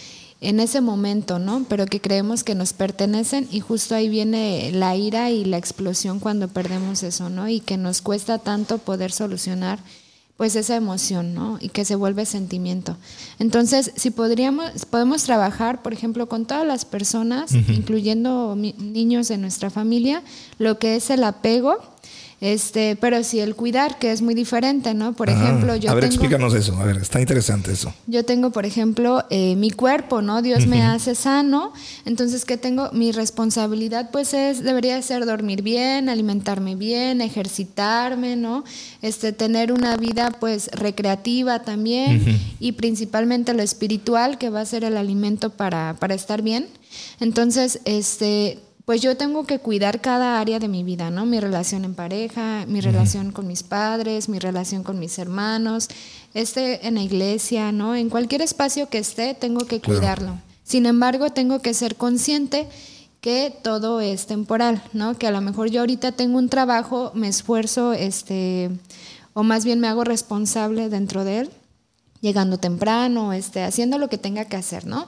En 0.41 0.61
ese 0.61 0.81
momento, 0.81 1.41
¿no? 1.41 1.67
Pero 1.69 1.87
que 1.87 2.01
creemos 2.01 2.45
que 2.45 2.55
nos 2.55 2.73
pertenecen 2.73 3.49
y 3.51 3.61
justo 3.61 3.97
ahí 3.97 4.09
viene 4.09 4.71
la 4.73 4.95
ira 4.95 5.31
y 5.31 5.45
la 5.45 5.57
explosión 5.57 6.21
cuando 6.21 6.47
perdemos 6.47 7.03
eso, 7.03 7.29
¿no? 7.29 7.49
Y 7.49 7.61
que 7.61 7.77
nos 7.77 8.03
cuesta 8.03 8.39
tanto 8.39 8.79
poder 8.79 9.11
solucionar 9.11 9.81
pues 10.37 10.57
esa 10.57 10.77
emoción, 10.77 11.35
¿no? 11.35 11.59
Y 11.61 11.69
que 11.69 11.85
se 11.85 11.95
vuelve 11.95 12.27
sentimiento. 12.27 12.97
Entonces, 13.39 13.93
si 13.97 14.11
podríamos, 14.11 14.87
podemos 14.87 15.23
trabajar, 15.25 15.83
por 15.83 15.93
ejemplo, 15.93 16.29
con 16.29 16.47
todas 16.47 16.67
las 16.67 16.85
personas, 16.85 17.53
incluyendo 17.53 18.57
niños 18.57 19.29
de 19.29 19.39
nuestra 19.39 19.71
familia, 19.71 20.23
lo 20.59 20.79
que 20.79 20.97
es 20.97 21.11
el 21.11 21.25
apego, 21.25 21.79
este, 22.43 22.97
pero 22.97 23.23
sí 23.23 23.39
el 23.39 23.55
cuidar, 23.55 24.01
que 24.01 24.11
es 24.11 24.21
muy 24.21 24.35
diferente, 24.35 24.95
¿no? 24.95 25.13
Por 25.13 25.31
ejemplo, 25.31 25.77
yo. 25.77 25.93
A 25.93 25.95
ver, 25.95 26.07
explícanos 26.07 26.53
eso. 26.55 26.77
A 26.77 26.85
ver, 26.85 26.97
está 26.97 27.21
interesante 27.21 27.71
eso. 27.71 27.95
Yo 28.09 28.25
tengo, 28.25 28.51
por 28.51 28.67
ejemplo, 28.67 29.25
eh, 29.31 29.55
mi 29.55 29.71
cuerpo, 29.71 30.23
¿no? 30.23 30.43
Dios 30.43 30.67
me 30.67 30.83
hace 30.83 31.15
sano. 31.15 31.73
Entonces, 32.05 32.45
¿qué 32.45 32.57
tengo? 32.57 32.91
Mi 32.93 33.13
responsabilidad, 33.13 34.11
pues, 34.11 34.35
es, 34.35 34.65
debería 34.65 35.01
ser 35.03 35.25
dormir 35.25 35.63
bien, 35.63 36.09
alimentarme 36.09 36.75
bien, 36.75 37.21
ejercitarme, 37.21 38.35
¿no? 38.35 38.65
Este, 39.03 39.33
tener 39.33 39.73
una 39.73 39.97
vida, 39.97 40.33
pues, 40.41 40.69
recreativa 40.73 41.63
también. 41.63 42.41
Y 42.59 42.73
principalmente 42.73 43.55
lo 43.55 43.63
espiritual, 43.63 44.37
que 44.37 44.51
va 44.51 44.63
a 44.63 44.67
ser 44.67 44.83
el 44.83 44.97
alimento 44.97 45.51
para, 45.51 45.95
para 46.01 46.17
estar 46.17 46.43
bien. 46.43 46.67
Entonces, 47.21 47.79
este 47.85 48.59
pues 48.85 49.01
yo 49.01 49.17
tengo 49.17 49.45
que 49.45 49.59
cuidar 49.59 50.01
cada 50.01 50.41
área 50.41 50.59
de 50.59 50.69
mi 50.69 50.83
vida, 50.83 51.11
¿no? 51.11 51.25
Mi 51.25 51.39
relación 51.39 51.85
en 51.85 51.95
pareja, 51.95 52.65
mi 52.67 52.81
relación 52.81 53.31
con 53.31 53.47
mis 53.47 53.63
padres, 53.63 54.29
mi 54.29 54.39
relación 54.39 54.83
con 54.83 54.99
mis 54.99 55.19
hermanos, 55.19 55.89
este 56.35 56.87
en 56.87 56.97
la 56.97 57.03
iglesia, 57.03 57.71
¿no? 57.71 57.95
En 57.95 58.11
cualquier 58.11 58.43
espacio 58.43 58.89
que 58.89 58.99
esté, 58.99 59.35
tengo 59.35 59.67
que 59.67 59.81
cuidarlo. 59.81 60.39
Sin 60.65 60.87
embargo, 60.87 61.31
tengo 61.31 61.61
que 61.61 61.75
ser 61.75 61.97
consciente 61.97 62.69
que 63.21 63.57
todo 63.63 64.01
es 64.01 64.27
temporal, 64.27 64.83
¿no? 64.93 65.17
Que 65.17 65.29
a 65.29 65.31
lo 65.31 65.41
mejor 65.41 65.71
yo 65.71 65.81
ahorita 65.81 66.11
tengo 66.11 66.39
un 66.39 66.49
trabajo, 66.49 67.13
me 67.15 67.29
esfuerzo, 67.29 67.93
este, 67.93 68.69
o 69.33 69.45
más 69.45 69.65
bien 69.65 69.79
me 69.79 69.87
hago 69.87 70.03
responsable 70.03 70.89
dentro 70.89 71.25
de 71.25 71.41
él, 71.41 71.51
llegando 72.21 72.59
temprano, 72.59 73.33
este, 73.33 73.63
haciendo 73.63 73.99
lo 73.99 74.09
que 74.09 74.19
tenga 74.19 74.47
que 74.47 74.57
hacer, 74.57 74.87
¿no? 74.87 75.07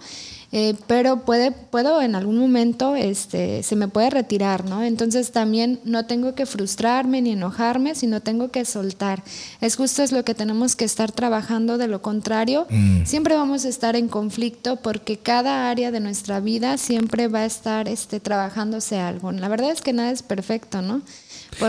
Eh, 0.57 0.77
pero 0.87 1.25
puede, 1.25 1.51
puedo 1.51 2.01
en 2.01 2.15
algún 2.15 2.39
momento, 2.39 2.95
este, 2.95 3.65
se 3.65 3.75
me 3.75 3.89
puede 3.89 4.11
retirar, 4.11 4.65
¿no? 4.65 4.85
Entonces 4.85 5.33
también 5.33 5.81
no 5.83 6.07
tengo 6.07 6.37
que 6.37 6.47
frustrarme 6.47 7.21
ni 7.21 7.33
enojarme, 7.33 7.97
sino 7.97 8.21
tengo 8.21 8.53
que 8.53 8.65
soltar. 8.65 9.25
Es 9.61 9.75
justo 9.75 10.05
es 10.05 10.13
lo 10.13 10.25
que 10.25 10.33
tenemos 10.33 10.77
que 10.77 10.85
estar 10.85 11.11
trabajando, 11.11 11.77
de 11.77 11.89
lo 11.89 12.03
contrario, 12.03 12.69
mm. 12.71 13.05
siempre 13.05 13.35
vamos 13.35 13.65
a 13.65 13.69
estar 13.69 13.97
en 13.97 14.07
conflicto 14.07 14.77
porque 14.77 15.17
cada 15.17 15.69
área 15.69 15.91
de 15.91 15.99
nuestra 15.99 16.39
vida 16.39 16.79
siempre 16.79 17.27
va 17.27 17.41
a 17.41 17.47
estar 17.47 17.89
este, 17.89 18.21
trabajándose 18.21 19.01
algo. 19.01 19.33
La 19.33 19.49
verdad 19.49 19.73
es 19.73 19.83
que 19.83 19.93
nada 19.93 20.13
es 20.13 20.23
perfecto, 20.23 20.83
¿no? 20.83 21.03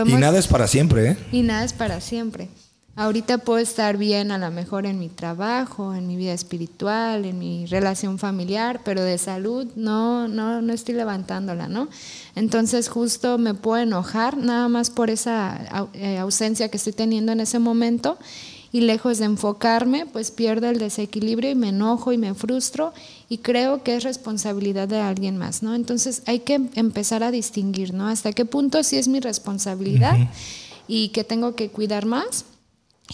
y 0.06 0.12
nada 0.12 0.38
es 0.38 0.46
para 0.46 0.68
siempre, 0.68 1.10
¿eh? 1.10 1.16
Y 1.32 1.42
nada 1.42 1.64
es 1.64 1.72
para 1.72 2.00
siempre. 2.00 2.48
Ahorita 2.98 3.36
puedo 3.36 3.58
estar 3.58 3.98
bien 3.98 4.30
a 4.30 4.38
lo 4.38 4.50
mejor 4.50 4.86
en 4.86 4.98
mi 4.98 5.10
trabajo, 5.10 5.94
en 5.94 6.06
mi 6.06 6.16
vida 6.16 6.32
espiritual, 6.32 7.26
en 7.26 7.38
mi 7.38 7.66
relación 7.66 8.18
familiar, 8.18 8.80
pero 8.86 9.02
de 9.02 9.18
salud 9.18 9.66
no, 9.76 10.28
no, 10.28 10.62
no 10.62 10.72
estoy 10.72 10.94
levantándola, 10.94 11.68
¿no? 11.68 11.88
Entonces 12.36 12.88
justo 12.88 13.36
me 13.36 13.52
puedo 13.52 13.82
enojar 13.82 14.38
nada 14.38 14.68
más 14.68 14.88
por 14.88 15.10
esa 15.10 15.90
eh, 15.92 16.16
ausencia 16.16 16.70
que 16.70 16.78
estoy 16.78 16.94
teniendo 16.94 17.32
en 17.32 17.40
ese 17.40 17.58
momento 17.58 18.16
y 18.72 18.80
lejos 18.80 19.18
de 19.18 19.26
enfocarme, 19.26 20.06
pues 20.06 20.30
pierdo 20.30 20.70
el 20.70 20.78
desequilibrio 20.78 21.50
y 21.50 21.54
me 21.54 21.68
enojo 21.68 22.12
y 22.12 22.18
me 22.18 22.32
frustro 22.32 22.94
y 23.28 23.38
creo 23.38 23.82
que 23.82 23.96
es 23.96 24.04
responsabilidad 24.04 24.88
de 24.88 25.00
alguien 25.00 25.36
más, 25.36 25.62
¿no? 25.62 25.74
Entonces 25.74 26.22
hay 26.24 26.38
que 26.38 26.62
empezar 26.74 27.22
a 27.22 27.30
distinguir, 27.30 27.92
¿no? 27.92 28.08
Hasta 28.08 28.32
qué 28.32 28.46
punto 28.46 28.82
sí 28.82 28.96
es 28.96 29.06
mi 29.06 29.20
responsabilidad 29.20 30.16
y 30.88 31.10
que 31.10 31.24
tengo 31.24 31.54
que 31.54 31.68
cuidar 31.68 32.06
más 32.06 32.46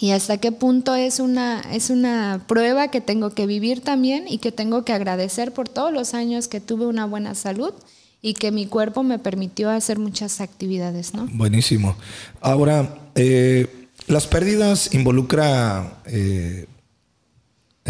y 0.00 0.12
hasta 0.12 0.38
qué 0.38 0.52
punto 0.52 0.94
es 0.94 1.20
una, 1.20 1.60
es 1.72 1.90
una 1.90 2.44
prueba 2.48 2.88
que 2.88 3.00
tengo 3.00 3.30
que 3.30 3.46
vivir 3.46 3.82
también 3.82 4.26
y 4.26 4.38
que 4.38 4.50
tengo 4.50 4.84
que 4.84 4.92
agradecer 4.92 5.52
por 5.52 5.68
todos 5.68 5.92
los 5.92 6.14
años 6.14 6.48
que 6.48 6.60
tuve 6.60 6.86
una 6.86 7.04
buena 7.04 7.34
salud 7.34 7.74
y 8.22 8.34
que 8.34 8.52
mi 8.52 8.66
cuerpo 8.66 9.02
me 9.02 9.18
permitió 9.18 9.68
hacer 9.68 9.98
muchas 9.98 10.40
actividades, 10.40 11.12
¿no? 11.12 11.28
Buenísimo. 11.32 11.96
Ahora, 12.40 13.10
eh, 13.16 13.88
las 14.06 14.26
pérdidas 14.28 14.94
involucra 14.94 16.00
eh, 16.06 16.66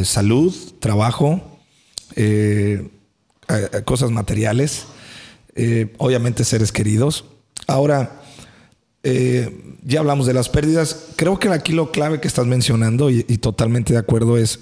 salud, 0.02 0.54
trabajo, 0.80 1.40
eh, 2.16 2.88
cosas 3.84 4.10
materiales, 4.10 4.86
obviamente 5.98 6.44
seres 6.44 6.72
queridos. 6.72 7.26
Ahora, 7.66 8.21
eh, 9.02 9.76
ya 9.82 10.00
hablamos 10.00 10.26
de 10.26 10.34
las 10.34 10.48
pérdidas. 10.48 11.06
Creo 11.16 11.38
que 11.38 11.48
aquí 11.48 11.72
lo 11.72 11.90
clave 11.90 12.20
que 12.20 12.28
estás 12.28 12.46
mencionando 12.46 13.10
y, 13.10 13.22
totalmente 13.38 13.92
de 13.92 13.98
acuerdo 13.98 14.36
es 14.38 14.60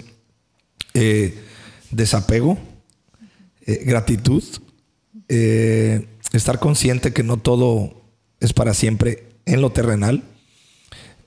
eh, 0.93 1.37
desapego, 1.91 2.57
eh, 3.65 3.83
gratitud, 3.85 4.43
estar 5.27 6.59
consciente 6.59 7.13
que 7.13 7.23
no 7.23 7.37
todo 7.37 8.01
es 8.39 8.53
para 8.53 8.73
siempre 8.73 9.29
en 9.45 9.61
lo 9.61 9.71
terrenal. 9.71 10.23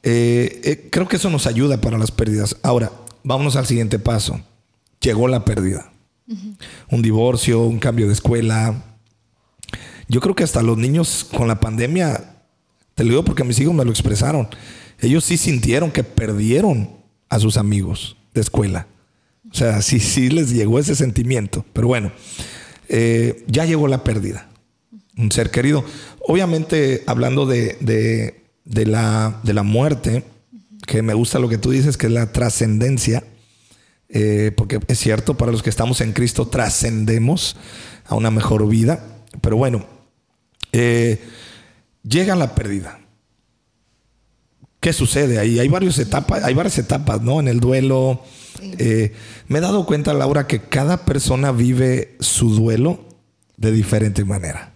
creo 0.02 1.08
que 1.08 1.16
eso 1.16 1.30
nos 1.30 1.46
ayuda 1.46 1.80
para 1.80 1.98
las 1.98 2.10
pérdidas. 2.10 2.56
Ahora, 2.62 2.90
vámonos 3.22 3.56
al 3.56 3.66
siguiente 3.66 3.98
paso. 3.98 4.40
Llegó 5.00 5.28
la 5.28 5.44
pérdida. 5.44 5.92
Un 6.90 7.02
divorcio, 7.02 7.60
un 7.62 7.78
cambio 7.78 8.06
de 8.08 8.14
escuela. 8.14 8.96
Yo 10.08 10.20
creo 10.20 10.34
que 10.34 10.44
hasta 10.44 10.62
los 10.62 10.76
niños 10.76 11.24
con 11.24 11.48
la 11.48 11.60
pandemia 11.60 12.33
te 12.94 13.04
lo 13.04 13.10
digo 13.10 13.24
porque 13.24 13.44
mis 13.44 13.58
hijos 13.58 13.74
me 13.74 13.84
lo 13.84 13.90
expresaron. 13.90 14.48
Ellos 15.00 15.24
sí 15.24 15.36
sintieron 15.36 15.90
que 15.90 16.04
perdieron 16.04 16.90
a 17.28 17.38
sus 17.38 17.56
amigos 17.56 18.16
de 18.32 18.40
escuela. 18.40 18.86
O 19.50 19.54
sea, 19.54 19.82
sí, 19.82 20.00
sí 20.00 20.30
les 20.30 20.50
llegó 20.50 20.78
ese 20.78 20.94
sentimiento. 20.94 21.64
Pero 21.72 21.88
bueno, 21.88 22.12
eh, 22.88 23.44
ya 23.46 23.64
llegó 23.64 23.88
la 23.88 24.04
pérdida. 24.04 24.48
Un 25.16 25.30
ser 25.30 25.50
querido. 25.50 25.84
Obviamente, 26.26 27.02
hablando 27.06 27.46
de, 27.46 27.76
de, 28.64 28.86
la, 28.86 29.40
de 29.42 29.54
la 29.54 29.62
muerte, 29.62 30.24
que 30.86 31.02
me 31.02 31.14
gusta 31.14 31.38
lo 31.38 31.48
que 31.48 31.58
tú 31.58 31.70
dices, 31.70 31.96
que 31.96 32.06
es 32.06 32.12
la 32.12 32.32
trascendencia, 32.32 33.24
eh, 34.08 34.52
porque 34.56 34.80
es 34.86 34.98
cierto, 34.98 35.36
para 35.36 35.52
los 35.52 35.62
que 35.62 35.70
estamos 35.70 36.00
en 36.00 36.12
Cristo 36.12 36.46
trascendemos 36.46 37.56
a 38.06 38.14
una 38.14 38.30
mejor 38.30 38.66
vida. 38.68 39.04
Pero 39.40 39.56
bueno, 39.56 39.86
eh, 40.72 41.20
llega 42.04 42.36
la 42.36 42.54
pérdida. 42.54 43.00
¿Qué 44.80 44.92
sucede 44.92 45.38
ahí? 45.38 45.58
Hay 45.58 45.68
varias 45.68 45.98
etapas, 45.98 46.44
hay 46.44 46.54
varias 46.54 46.78
etapas, 46.78 47.22
¿no? 47.22 47.40
En 47.40 47.48
el 47.48 47.58
duelo. 47.58 48.22
Eh, 48.78 49.12
me 49.48 49.58
he 49.58 49.62
dado 49.62 49.86
cuenta, 49.86 50.12
Laura, 50.12 50.46
que 50.46 50.60
cada 50.60 51.04
persona 51.04 51.52
vive 51.52 52.16
su 52.20 52.54
duelo 52.54 53.00
de 53.56 53.72
diferente 53.72 54.24
manera. 54.24 54.74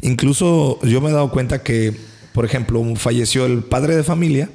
Incluso 0.00 0.80
yo 0.82 1.00
me 1.00 1.10
he 1.10 1.12
dado 1.12 1.30
cuenta 1.30 1.62
que, 1.62 1.94
por 2.32 2.44
ejemplo, 2.44 2.82
falleció 2.96 3.46
el 3.46 3.62
padre 3.62 3.96
de 3.96 4.04
familia 4.04 4.50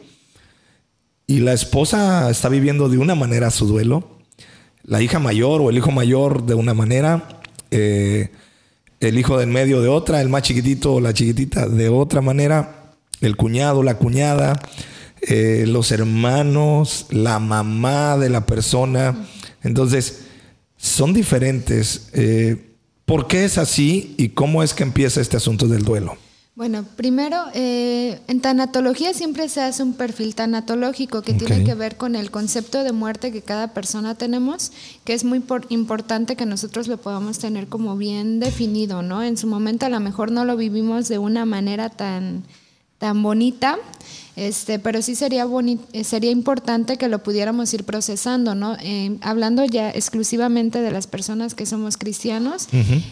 y 1.28 1.40
la 1.40 1.54
esposa 1.54 2.30
está 2.30 2.50
viviendo 2.50 2.90
de 2.90 2.98
una 2.98 3.16
manera 3.16 3.52
su 3.52 3.68
duelo, 3.68 4.18
la 4.84 5.02
hija 5.02 5.20
mayor 5.20 5.62
o 5.62 5.70
el 5.70 5.78
hijo 5.78 5.92
mayor 5.92 6.46
de 6.46 6.56
una 6.56 6.74
manera, 6.74 7.42
eh, 7.70 8.32
el 9.02 9.18
hijo 9.20 9.38
del 9.38 9.50
medio 9.50 9.82
de 9.82 9.90
otra, 9.90 10.22
el 10.22 10.30
más 10.30 10.44
chiquitito 10.44 10.94
o 10.94 11.02
la 11.02 11.14
chiquitita 11.14 11.68
de 11.68 11.90
otra 11.90 12.22
manera 12.22 12.78
el 13.22 13.38
cuñado, 13.38 13.84
la 13.84 13.98
cuñada, 13.98 14.60
eh, 15.22 15.66
los 15.68 15.92
hermanos, 15.92 17.06
la 17.12 17.40
mamá 17.40 18.18
de 18.18 18.30
la 18.30 18.46
persona. 18.46 19.28
Entonces, 19.62 20.22
son 20.76 21.14
diferentes. 21.14 22.10
Eh, 22.14 22.72
¿Por 23.06 23.28
qué 23.28 23.46
es 23.46 23.58
así 23.58 24.16
y 24.18 24.30
cómo 24.30 24.64
es 24.64 24.74
que 24.74 24.84
empieza 24.84 25.22
este 25.22 25.38
asunto 25.38 25.68
del 25.68 25.84
duelo? 25.84 26.18
Bueno, 26.54 26.84
primero, 26.98 27.46
eh, 27.54 28.20
en 28.28 28.42
tanatología 28.42 29.14
siempre 29.14 29.48
se 29.48 29.62
hace 29.62 29.84
un 29.84 29.94
perfil 29.94 30.36
tanatológico 30.36 31.22
que 31.22 31.34
tiene 31.34 31.64
que 31.64 31.76
ver 31.76 31.96
con 31.96 32.14
el 32.14 32.30
concepto 32.30 32.84
de 32.84 32.92
muerte 32.92 33.32
que 33.32 33.42
cada 33.42 33.74
persona 33.74 34.16
tenemos, 34.16 34.74
que 35.06 35.14
es 35.14 35.24
muy 35.24 35.42
importante 35.70 36.36
que 36.36 36.46
nosotros 36.46 36.90
lo 36.90 36.98
podamos 36.98 37.40
tener 37.40 37.68
como 37.68 37.96
bien 37.96 38.42
definido, 38.42 39.02
¿no? 39.02 39.24
En 39.24 39.38
su 39.38 39.48
momento 39.48 39.86
a 39.86 39.90
lo 39.90 40.02
mejor 40.02 40.32
no 40.32 40.44
lo 40.44 40.58
vivimos 40.58 41.08
de 41.08 41.20
una 41.20 41.46
manera 41.46 41.90
tan 41.90 42.44
tan 43.02 43.24
bonita, 43.24 43.80
este, 44.36 44.78
pero 44.78 45.02
sí 45.02 45.16
sería, 45.16 45.48
eh, 45.92 46.04
sería 46.04 46.30
importante 46.30 46.98
que 46.98 47.08
lo 47.08 47.24
pudiéramos 47.24 47.74
ir 47.74 47.84
procesando, 47.84 48.54
¿no? 48.54 48.78
Eh, 48.80 49.18
hablando 49.22 49.66
ya 49.66 49.90
exclusivamente 49.90 50.84
de 50.84 50.92
las 50.92 51.08
personas 51.08 51.56
que 51.56 51.66
somos 51.66 51.98
cristianos, 51.98 52.68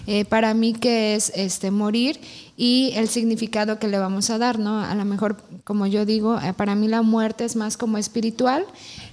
eh, 0.06 0.26
para 0.26 0.54
mí 0.54 0.74
que 0.74 1.16
es 1.16 1.32
este, 1.34 1.72
morir 1.72 2.20
y 2.62 2.92
el 2.96 3.08
significado 3.08 3.80
que 3.80 3.88
le 3.88 3.98
vamos 4.00 4.30
a 4.30 4.38
dar, 4.38 4.60
¿no? 4.60 4.82
A 4.84 4.94
lo 4.94 5.06
mejor, 5.06 5.38
como 5.64 5.88
yo 5.88 6.06
digo, 6.06 6.38
para 6.58 6.76
mí 6.76 6.90
la 6.90 7.02
muerte 7.02 7.46
es 7.46 7.56
más 7.56 7.78
como 7.78 7.98
espiritual 7.98 8.66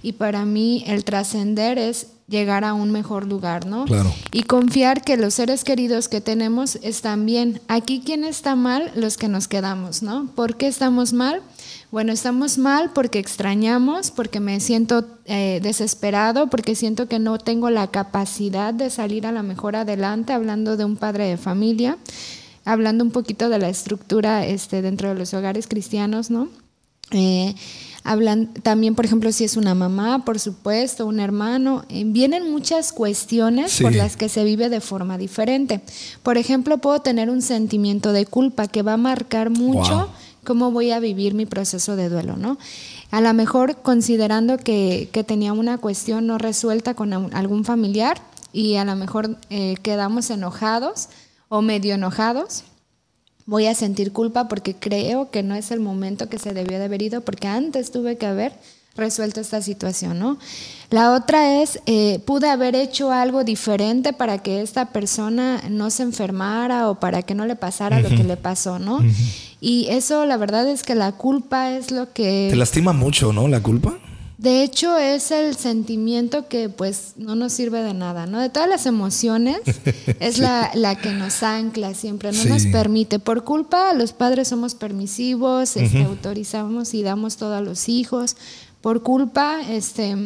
y 0.02 0.14
para 0.14 0.44
mí 0.44 0.82
el 0.88 1.04
trascender 1.04 1.78
es 1.78 2.08
llegar 2.26 2.64
a 2.64 2.74
un 2.74 2.90
mejor 2.90 3.24
lugar, 3.24 3.64
¿no? 3.64 3.84
Claro. 3.84 4.12
Y 4.32 4.42
confiar 4.42 5.02
que 5.02 5.16
los 5.16 5.34
seres 5.34 5.62
queridos 5.62 6.08
que 6.08 6.20
tenemos 6.20 6.74
están 6.82 7.24
bien. 7.24 7.60
Aquí, 7.68 8.02
¿quién 8.04 8.24
está 8.24 8.56
mal? 8.56 8.90
Los 8.96 9.16
que 9.16 9.28
nos 9.28 9.46
quedamos, 9.46 10.02
¿no? 10.02 10.26
¿Por 10.34 10.56
qué 10.56 10.66
estamos 10.66 11.12
mal? 11.12 11.40
Bueno, 11.92 12.12
estamos 12.12 12.58
mal 12.58 12.90
porque 12.92 13.20
extrañamos, 13.20 14.10
porque 14.10 14.40
me 14.40 14.58
siento 14.58 15.04
eh, 15.24 15.60
desesperado, 15.62 16.48
porque 16.48 16.74
siento 16.74 17.06
que 17.06 17.20
no 17.20 17.38
tengo 17.38 17.70
la 17.70 17.86
capacidad 17.86 18.74
de 18.74 18.90
salir 18.90 19.24
a 19.24 19.30
la 19.30 19.44
mejor 19.44 19.76
adelante, 19.76 20.32
hablando 20.32 20.76
de 20.76 20.84
un 20.84 20.96
padre 20.96 21.28
de 21.28 21.36
familia, 21.36 21.96
hablando 22.66 23.02
un 23.02 23.10
poquito 23.10 23.48
de 23.48 23.58
la 23.58 23.70
estructura 23.70 24.44
este, 24.44 24.82
dentro 24.82 25.08
de 25.08 25.14
los 25.14 25.32
hogares 25.32 25.66
cristianos, 25.66 26.30
¿no? 26.30 26.48
Eh, 27.12 27.54
Hablan 28.06 28.54
también, 28.62 28.94
por 28.94 29.04
ejemplo, 29.04 29.32
si 29.32 29.42
es 29.42 29.56
una 29.56 29.74
mamá, 29.74 30.24
por 30.24 30.38
supuesto, 30.38 31.06
un 31.06 31.18
hermano. 31.18 31.84
Eh, 31.88 32.04
vienen 32.06 32.52
muchas 32.52 32.92
cuestiones 32.92 33.80
por 33.80 33.96
las 33.96 34.16
que 34.16 34.28
se 34.28 34.44
vive 34.44 34.68
de 34.68 34.80
forma 34.80 35.18
diferente. 35.18 35.80
Por 36.22 36.38
ejemplo, 36.38 36.78
puedo 36.78 37.00
tener 37.00 37.30
un 37.30 37.42
sentimiento 37.42 38.12
de 38.12 38.24
culpa 38.24 38.68
que 38.68 38.82
va 38.82 38.92
a 38.92 38.96
marcar 38.96 39.50
mucho 39.50 40.08
cómo 40.44 40.70
voy 40.70 40.92
a 40.92 41.00
vivir 41.00 41.34
mi 41.34 41.46
proceso 41.46 41.96
de 41.96 42.08
duelo, 42.08 42.36
¿no? 42.36 42.58
A 43.10 43.20
lo 43.20 43.34
mejor 43.34 43.82
considerando 43.82 44.56
que, 44.56 45.08
tenía 45.26 45.52
una 45.52 45.78
cuestión 45.78 46.28
no 46.28 46.38
resuelta 46.38 46.94
con 46.94 47.12
algún 47.12 47.64
familiar 47.64 48.22
y 48.52 48.76
a 48.76 48.84
lo 48.84 48.94
mejor 48.94 49.36
eh, 49.50 49.74
quedamos 49.82 50.30
enojados 50.30 51.08
o 51.48 51.62
medio 51.62 51.94
enojados 51.94 52.64
voy 53.46 53.66
a 53.66 53.74
sentir 53.74 54.12
culpa 54.12 54.48
porque 54.48 54.74
creo 54.74 55.30
que 55.30 55.42
no 55.42 55.54
es 55.54 55.70
el 55.70 55.80
momento 55.80 56.28
que 56.28 56.38
se 56.38 56.52
debió 56.52 56.78
de 56.78 56.84
haber 56.84 57.02
ido 57.02 57.20
porque 57.20 57.48
antes 57.48 57.90
tuve 57.92 58.16
que 58.16 58.26
haber 58.26 58.52
resuelto 58.96 59.40
esta 59.40 59.60
situación, 59.60 60.18
¿no? 60.18 60.38
La 60.90 61.12
otra 61.12 61.62
es, 61.62 61.80
eh, 61.86 62.20
pude 62.24 62.48
haber 62.48 62.74
hecho 62.74 63.12
algo 63.12 63.44
diferente 63.44 64.12
para 64.12 64.38
que 64.38 64.62
esta 64.62 64.86
persona 64.86 65.62
no 65.68 65.90
se 65.90 66.02
enfermara 66.02 66.88
o 66.88 66.98
para 66.98 67.22
que 67.22 67.34
no 67.34 67.44
le 67.44 67.56
pasara 67.56 68.00
lo 68.00 68.08
que 68.08 68.24
le 68.24 68.38
pasó, 68.38 68.78
¿no? 68.78 69.00
Y 69.60 69.86
eso, 69.90 70.24
la 70.24 70.38
verdad 70.38 70.66
es 70.66 70.82
que 70.82 70.94
la 70.94 71.12
culpa 71.12 71.72
es 71.72 71.90
lo 71.90 72.12
que... 72.12 72.48
Te 72.50 72.56
lastima 72.56 72.94
mucho, 72.94 73.34
¿no? 73.34 73.48
La 73.48 73.62
culpa. 73.62 73.98
De 74.38 74.62
hecho, 74.62 74.98
es 74.98 75.30
el 75.30 75.56
sentimiento 75.56 76.46
que 76.46 76.68
pues 76.68 77.14
no 77.16 77.34
nos 77.34 77.54
sirve 77.54 77.82
de 77.82 77.94
nada, 77.94 78.26
¿no? 78.26 78.38
De 78.38 78.50
todas 78.50 78.68
las 78.68 78.84
emociones, 78.84 79.60
es 80.20 80.38
la, 80.38 80.98
que 81.00 81.10
nos 81.10 81.42
ancla 81.42 81.94
siempre, 81.94 82.32
no 82.32 82.44
nos 82.44 82.66
permite. 82.66 83.18
Por 83.18 83.44
culpa, 83.44 83.94
los 83.94 84.12
padres 84.12 84.48
somos 84.48 84.74
permisivos, 84.74 85.76
este, 85.76 86.04
autorizamos 86.04 86.92
y 86.92 87.02
damos 87.02 87.38
todo 87.38 87.54
a 87.54 87.62
los 87.62 87.88
hijos. 87.88 88.36
Por 88.82 89.02
culpa, 89.02 89.60
este, 89.70 90.16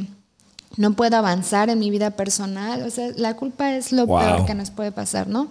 no 0.77 0.93
puedo 0.95 1.17
avanzar 1.17 1.71
en 1.71 1.79
mi 1.79 1.91
vida 1.91 2.11
personal. 2.11 2.83
O 2.83 2.91
sea, 2.91 3.11
la 3.17 3.37
culpa 3.37 3.77
es 3.77 3.93
lo 3.93 4.07
peor 4.07 4.45
que 4.45 4.55
nos 4.55 4.73
puede 4.73 4.91
pasar, 4.91 5.29
¿no? 5.29 5.51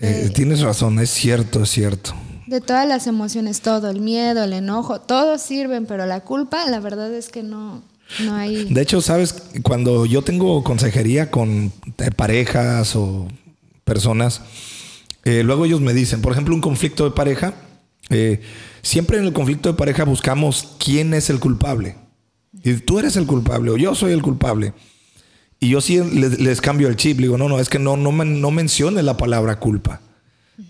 Eh, 0.00 0.26
eh, 0.26 0.30
tienes 0.30 0.60
razón, 0.60 1.00
es 1.00 1.10
cierto, 1.10 1.64
es 1.64 1.70
cierto. 1.70 2.14
De 2.48 2.62
todas 2.62 2.88
las 2.88 3.06
emociones, 3.06 3.60
todo, 3.60 3.90
el 3.90 4.00
miedo, 4.00 4.42
el 4.42 4.54
enojo, 4.54 5.02
todos 5.02 5.42
sirven, 5.42 5.84
pero 5.84 6.06
la 6.06 6.20
culpa, 6.20 6.64
la 6.70 6.80
verdad 6.80 7.12
es 7.12 7.28
que 7.28 7.42
no, 7.42 7.82
no 8.24 8.34
hay. 8.34 8.72
De 8.72 8.80
hecho, 8.80 9.02
sabes, 9.02 9.34
cuando 9.62 10.06
yo 10.06 10.22
tengo 10.22 10.64
consejería 10.64 11.30
con 11.30 11.70
eh, 11.98 12.10
parejas 12.16 12.96
o 12.96 13.28
personas, 13.84 14.40
eh, 15.24 15.42
luego 15.44 15.66
ellos 15.66 15.82
me 15.82 15.92
dicen, 15.92 16.22
por 16.22 16.32
ejemplo, 16.32 16.54
un 16.54 16.62
conflicto 16.62 17.04
de 17.04 17.10
pareja, 17.10 17.52
eh, 18.08 18.40
siempre 18.80 19.18
en 19.18 19.24
el 19.24 19.34
conflicto 19.34 19.68
de 19.68 19.76
pareja 19.76 20.04
buscamos 20.04 20.76
quién 20.82 21.12
es 21.12 21.28
el 21.28 21.40
culpable. 21.40 21.96
Y 22.64 22.72
tú 22.76 22.98
eres 22.98 23.16
el 23.16 23.26
culpable 23.26 23.72
o 23.72 23.76
yo 23.76 23.94
soy 23.94 24.12
el 24.12 24.22
culpable. 24.22 24.72
Y 25.60 25.68
yo 25.68 25.82
sí 25.82 26.00
les, 26.00 26.62
cambio 26.62 26.88
el 26.88 26.96
chip, 26.96 27.18
digo, 27.18 27.36
no, 27.36 27.50
no, 27.50 27.60
es 27.60 27.68
que 27.68 27.78
no, 27.78 27.98
no, 27.98 28.10
no 28.10 28.50
mencione 28.50 29.02
la 29.02 29.18
palabra 29.18 29.58
culpa. 29.58 30.00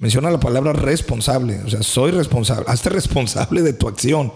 Menciona 0.00 0.30
la 0.30 0.38
palabra 0.40 0.72
responsable. 0.72 1.60
O 1.64 1.70
sea, 1.70 1.82
soy 1.82 2.10
responsable. 2.10 2.64
Hazte 2.68 2.90
responsable 2.90 3.62
de 3.62 3.72
tu 3.72 3.88
acción. 3.88 4.32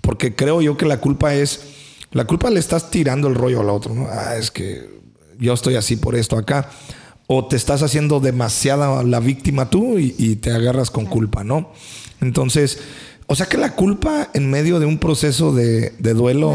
Porque 0.00 0.34
creo 0.34 0.60
yo 0.60 0.76
que 0.76 0.86
la 0.86 1.00
culpa 1.00 1.34
es. 1.34 1.60
La 2.10 2.26
culpa 2.26 2.50
le 2.50 2.60
estás 2.60 2.90
tirando 2.90 3.28
el 3.28 3.34
rollo 3.34 3.60
al 3.60 3.70
otro. 3.70 3.94
¿no? 3.94 4.06
Ah, 4.10 4.36
es 4.36 4.50
que 4.50 5.00
yo 5.38 5.54
estoy 5.54 5.76
así 5.76 5.96
por 5.96 6.14
esto 6.14 6.36
acá. 6.36 6.70
O 7.26 7.46
te 7.46 7.56
estás 7.56 7.82
haciendo 7.82 8.20
demasiada 8.20 9.02
la 9.02 9.20
víctima 9.20 9.70
tú 9.70 9.98
y, 9.98 10.36
te 10.36 10.50
agarras 10.50 10.90
con 10.90 11.06
culpa, 11.06 11.44
¿no? 11.44 11.72
Entonces, 12.20 12.78
o 13.26 13.34
sea 13.34 13.46
que 13.46 13.56
la 13.56 13.74
culpa 13.74 14.28
en 14.34 14.50
medio 14.50 14.80
de 14.80 14.86
un 14.86 14.98
proceso 14.98 15.54
de, 15.54 15.90
duelo 15.98 16.54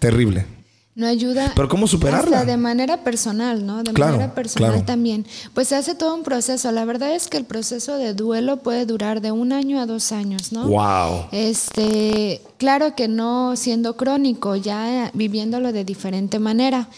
terrible 0.00 0.57
no 0.98 1.06
ayuda. 1.06 1.52
Pero 1.54 1.68
¿cómo 1.68 1.86
superarla? 1.86 2.44
de 2.44 2.56
manera 2.56 3.04
personal, 3.04 3.64
¿no? 3.64 3.84
De 3.84 3.92
manera 3.92 4.34
personal 4.34 4.84
también. 4.84 5.24
Pues 5.54 5.68
se 5.68 5.76
hace 5.76 5.94
todo 5.94 6.12
un 6.12 6.24
proceso. 6.24 6.72
La 6.72 6.84
verdad 6.84 7.14
es 7.14 7.28
que 7.28 7.36
el 7.36 7.44
proceso 7.44 7.96
de 7.96 8.14
duelo 8.14 8.56
puede 8.58 8.84
durar 8.84 9.20
de 9.20 9.30
un 9.30 9.52
año 9.52 9.80
a 9.80 9.86
dos 9.86 10.10
años, 10.10 10.50
¿no? 10.50 10.66
Wow. 10.66 11.26
Este, 11.30 12.42
claro 12.56 12.96
que 12.96 13.06
no 13.06 13.54
siendo 13.54 13.96
crónico, 13.96 14.56
ya 14.56 15.12
viviéndolo 15.14 15.72
de 15.72 15.84
diferente 15.84 16.40
manera. 16.40 16.88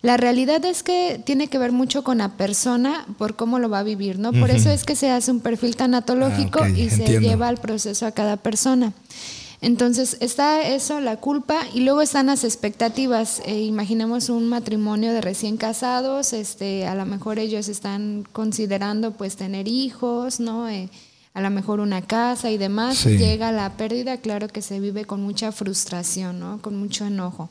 La 0.00 0.16
realidad 0.16 0.64
es 0.64 0.82
que 0.82 1.20
tiene 1.22 1.48
que 1.48 1.58
ver 1.58 1.72
mucho 1.72 2.02
con 2.02 2.18
la 2.18 2.30
persona 2.30 3.04
por 3.18 3.36
cómo 3.36 3.58
lo 3.58 3.68
va 3.68 3.80
a 3.80 3.82
vivir, 3.82 4.18
¿no? 4.18 4.32
Por 4.32 4.50
eso 4.50 4.70
es 4.70 4.84
que 4.84 4.96
se 4.96 5.10
hace 5.10 5.30
un 5.30 5.40
perfil 5.40 5.76
tanatológico 5.76 6.60
ah, 6.62 6.70
y 6.70 6.88
se 6.88 7.20
lleva 7.20 7.50
el 7.50 7.58
proceso 7.58 8.06
a 8.06 8.12
cada 8.12 8.38
persona. 8.38 8.94
Entonces 9.62 10.16
está 10.20 10.62
eso, 10.62 11.00
la 11.00 11.16
culpa, 11.16 11.62
y 11.74 11.80
luego 11.80 12.00
están 12.00 12.26
las 12.26 12.44
expectativas. 12.44 13.42
Eh, 13.44 13.60
imaginemos 13.60 14.30
un 14.30 14.48
matrimonio 14.48 15.12
de 15.12 15.20
recién 15.20 15.58
casados, 15.58 16.32
este, 16.32 16.86
a 16.86 16.94
lo 16.94 17.04
mejor 17.04 17.38
ellos 17.38 17.68
están 17.68 18.26
considerando 18.32 19.12
pues 19.12 19.36
tener 19.36 19.68
hijos, 19.68 20.40
¿no? 20.40 20.68
Eh, 20.68 20.88
a 21.34 21.40
lo 21.42 21.50
mejor 21.50 21.78
una 21.80 22.02
casa 22.02 22.50
y 22.50 22.56
demás, 22.58 22.96
Sí. 22.98 23.16
llega 23.18 23.52
la 23.52 23.76
pérdida, 23.76 24.16
claro 24.16 24.48
que 24.48 24.62
se 24.62 24.80
vive 24.80 25.04
con 25.04 25.22
mucha 25.22 25.52
frustración, 25.52 26.40
¿no? 26.40 26.60
Con 26.62 26.76
mucho 26.76 27.04
enojo. 27.06 27.50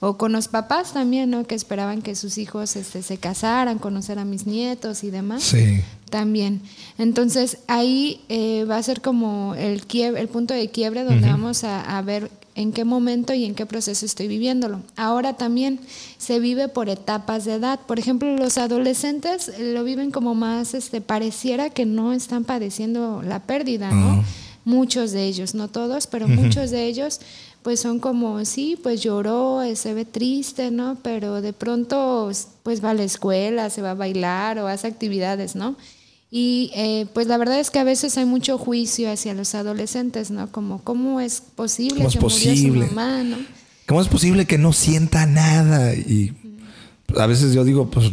O 0.00 0.16
con 0.16 0.32
los 0.32 0.46
papás 0.48 0.92
también, 0.92 1.30
¿no? 1.30 1.44
Que 1.44 1.54
esperaban 1.54 2.02
que 2.02 2.14
sus 2.14 2.38
hijos 2.38 2.76
este, 2.76 3.02
se 3.02 3.18
casaran, 3.18 3.78
conocer 3.78 4.18
a 4.18 4.24
mis 4.24 4.46
nietos 4.46 5.02
y 5.02 5.10
demás. 5.10 5.42
Sí. 5.42 5.80
También. 6.08 6.62
Entonces 6.98 7.58
ahí 7.66 8.20
eh, 8.28 8.64
va 8.64 8.76
a 8.76 8.82
ser 8.82 9.00
como 9.00 9.54
el, 9.56 9.86
quiebre, 9.86 10.20
el 10.20 10.28
punto 10.28 10.54
de 10.54 10.70
quiebre 10.70 11.04
donde 11.04 11.28
vamos 11.28 11.64
a, 11.64 11.98
a 11.98 12.02
ver 12.02 12.30
en 12.58 12.72
qué 12.72 12.84
momento 12.84 13.34
y 13.34 13.44
en 13.44 13.54
qué 13.54 13.66
proceso 13.66 14.04
estoy 14.04 14.26
viviéndolo. 14.26 14.80
Ahora 14.96 15.34
también 15.34 15.78
se 16.18 16.40
vive 16.40 16.66
por 16.66 16.88
etapas 16.88 17.44
de 17.44 17.54
edad. 17.54 17.78
Por 17.86 18.00
ejemplo, 18.00 18.36
los 18.36 18.58
adolescentes 18.58 19.48
eh, 19.48 19.72
lo 19.74 19.84
viven 19.84 20.10
como 20.10 20.34
más, 20.34 20.74
este, 20.74 21.00
pareciera 21.00 21.70
que 21.70 21.86
no 21.86 22.12
están 22.12 22.42
padeciendo 22.42 23.22
la 23.22 23.44
pérdida, 23.44 23.92
¿no? 23.92 24.08
Ah. 24.08 24.24
Muchos 24.64 25.12
de 25.12 25.26
ellos, 25.26 25.54
no 25.54 25.68
todos, 25.68 26.08
pero 26.08 26.26
muchos 26.26 26.70
de 26.70 26.86
ellos 26.86 27.20
pues 27.68 27.80
son 27.80 27.98
como, 27.98 28.42
sí, 28.46 28.78
pues 28.82 29.02
lloró, 29.02 29.60
eh, 29.60 29.76
se 29.76 29.92
ve 29.92 30.06
triste, 30.06 30.70
¿no? 30.70 30.96
Pero 31.02 31.42
de 31.42 31.52
pronto 31.52 32.30
pues 32.62 32.82
va 32.82 32.92
a 32.92 32.94
la 32.94 33.02
escuela, 33.02 33.68
se 33.68 33.82
va 33.82 33.90
a 33.90 33.94
bailar 33.94 34.58
o 34.58 34.68
hace 34.68 34.86
actividades, 34.86 35.54
¿no? 35.54 35.76
Y 36.30 36.70
eh, 36.74 37.04
pues 37.12 37.26
la 37.26 37.36
verdad 37.36 37.60
es 37.60 37.70
que 37.70 37.78
a 37.78 37.84
veces 37.84 38.16
hay 38.16 38.24
mucho 38.24 38.56
juicio 38.56 39.12
hacia 39.12 39.34
los 39.34 39.54
adolescentes, 39.54 40.30
¿no? 40.30 40.50
Como, 40.50 40.82
¿cómo 40.82 41.20
es 41.20 41.42
posible 41.42 41.96
¿Cómo 41.96 42.08
es 42.08 42.14
que 42.14 42.20
murió 42.20 42.36
posible? 42.38 42.88
su 42.88 42.94
mamá, 42.94 43.22
¿no? 43.22 43.36
¿Cómo 43.84 44.00
es 44.00 44.08
posible 44.08 44.46
que 44.46 44.56
no 44.56 44.72
sienta 44.72 45.26
nada? 45.26 45.92
Y 45.92 46.32
a 47.18 47.26
veces 47.26 47.52
yo 47.52 47.64
digo, 47.64 47.90
pues 47.90 48.10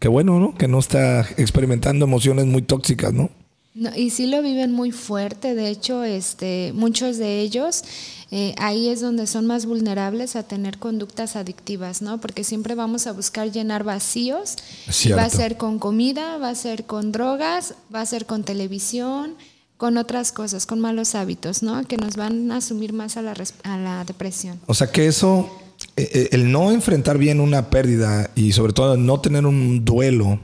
qué 0.00 0.08
bueno, 0.08 0.40
¿no? 0.40 0.56
Que 0.56 0.66
no 0.66 0.80
está 0.80 1.20
experimentando 1.36 2.06
emociones 2.06 2.46
muy 2.46 2.62
tóxicas, 2.62 3.12
¿no? 3.12 3.30
No, 3.72 3.90
y 3.94 4.10
sí 4.10 4.26
lo 4.26 4.42
viven 4.42 4.72
muy 4.72 4.90
fuerte, 4.90 5.54
de 5.54 5.68
hecho, 5.68 6.02
este, 6.02 6.72
muchos 6.74 7.18
de 7.18 7.40
ellos 7.40 7.84
eh, 8.30 8.54
ahí 8.58 8.88
es 8.88 9.00
donde 9.00 9.26
son 9.26 9.46
más 9.46 9.66
vulnerables 9.66 10.34
a 10.36 10.42
tener 10.42 10.78
conductas 10.78 11.36
adictivas, 11.36 12.02
¿no? 12.02 12.20
Porque 12.20 12.42
siempre 12.42 12.74
vamos 12.74 13.06
a 13.06 13.12
buscar 13.12 13.52
llenar 13.52 13.84
vacíos. 13.84 14.56
Y 15.04 15.12
va 15.12 15.24
a 15.24 15.30
ser 15.30 15.56
con 15.56 15.78
comida, 15.78 16.36
va 16.38 16.48
a 16.50 16.54
ser 16.54 16.84
con 16.86 17.12
drogas, 17.12 17.74
va 17.94 18.00
a 18.00 18.06
ser 18.06 18.26
con 18.26 18.42
televisión, 18.42 19.34
con 19.76 19.96
otras 19.98 20.32
cosas, 20.32 20.66
con 20.66 20.80
malos 20.80 21.14
hábitos, 21.14 21.62
¿no? 21.62 21.84
Que 21.84 21.96
nos 21.98 22.16
van 22.16 22.50
a 22.50 22.60
sumir 22.60 22.92
más 22.92 23.16
a 23.16 23.22
la, 23.22 23.34
res- 23.34 23.54
a 23.62 23.76
la 23.78 24.04
depresión. 24.04 24.58
O 24.66 24.74
sea 24.74 24.90
que 24.90 25.06
eso, 25.06 25.48
eh, 25.96 26.08
eh, 26.12 26.28
el 26.32 26.50
no 26.50 26.72
enfrentar 26.72 27.18
bien 27.18 27.40
una 27.40 27.70
pérdida 27.70 28.30
y 28.34 28.52
sobre 28.52 28.72
todo 28.72 28.96
no 28.96 29.20
tener 29.20 29.46
un 29.46 29.84
duelo 29.84 30.40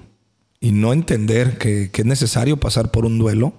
y 0.61 0.71
no 0.71 0.93
entender 0.93 1.59
que, 1.59 1.91
que 1.91 2.03
es 2.03 2.07
necesario 2.07 2.61
pasar 2.61 2.91
por 2.93 3.07
un 3.07 3.19
duelo, 3.19 3.55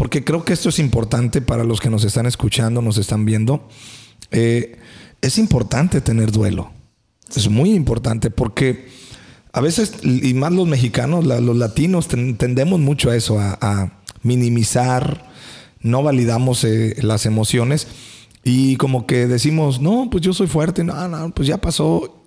porque 0.00 0.24
creo 0.24 0.46
que 0.46 0.54
esto 0.54 0.70
es 0.70 0.78
importante 0.78 1.42
para 1.42 1.62
los 1.62 1.78
que 1.78 1.90
nos 1.90 2.04
están 2.04 2.24
escuchando, 2.24 2.80
nos 2.80 2.96
están 2.96 3.26
viendo, 3.26 3.68
eh, 4.30 4.78
es 5.20 5.36
importante 5.36 6.00
tener 6.00 6.32
duelo. 6.32 6.70
Es 7.36 7.50
muy 7.50 7.74
importante 7.74 8.30
porque 8.30 8.88
a 9.52 9.60
veces, 9.60 9.92
y 10.02 10.32
más 10.32 10.52
los 10.52 10.66
mexicanos, 10.66 11.26
la- 11.26 11.38
los 11.40 11.54
latinos, 11.54 12.08
ten- 12.08 12.38
tendemos 12.38 12.80
mucho 12.80 13.10
a 13.10 13.14
eso, 13.16 13.38
a, 13.38 13.58
a 13.60 14.00
minimizar, 14.22 15.28
no 15.82 16.02
validamos 16.02 16.64
eh, 16.64 16.96
las 17.02 17.26
emociones 17.26 17.86
y 18.42 18.76
como 18.76 19.06
que 19.06 19.26
decimos, 19.26 19.82
no, 19.82 20.08
pues 20.10 20.24
yo 20.24 20.32
soy 20.32 20.46
fuerte, 20.46 20.82
no, 20.82 21.08
no, 21.08 21.34
pues 21.34 21.46
ya 21.46 21.58
pasó 21.58 22.24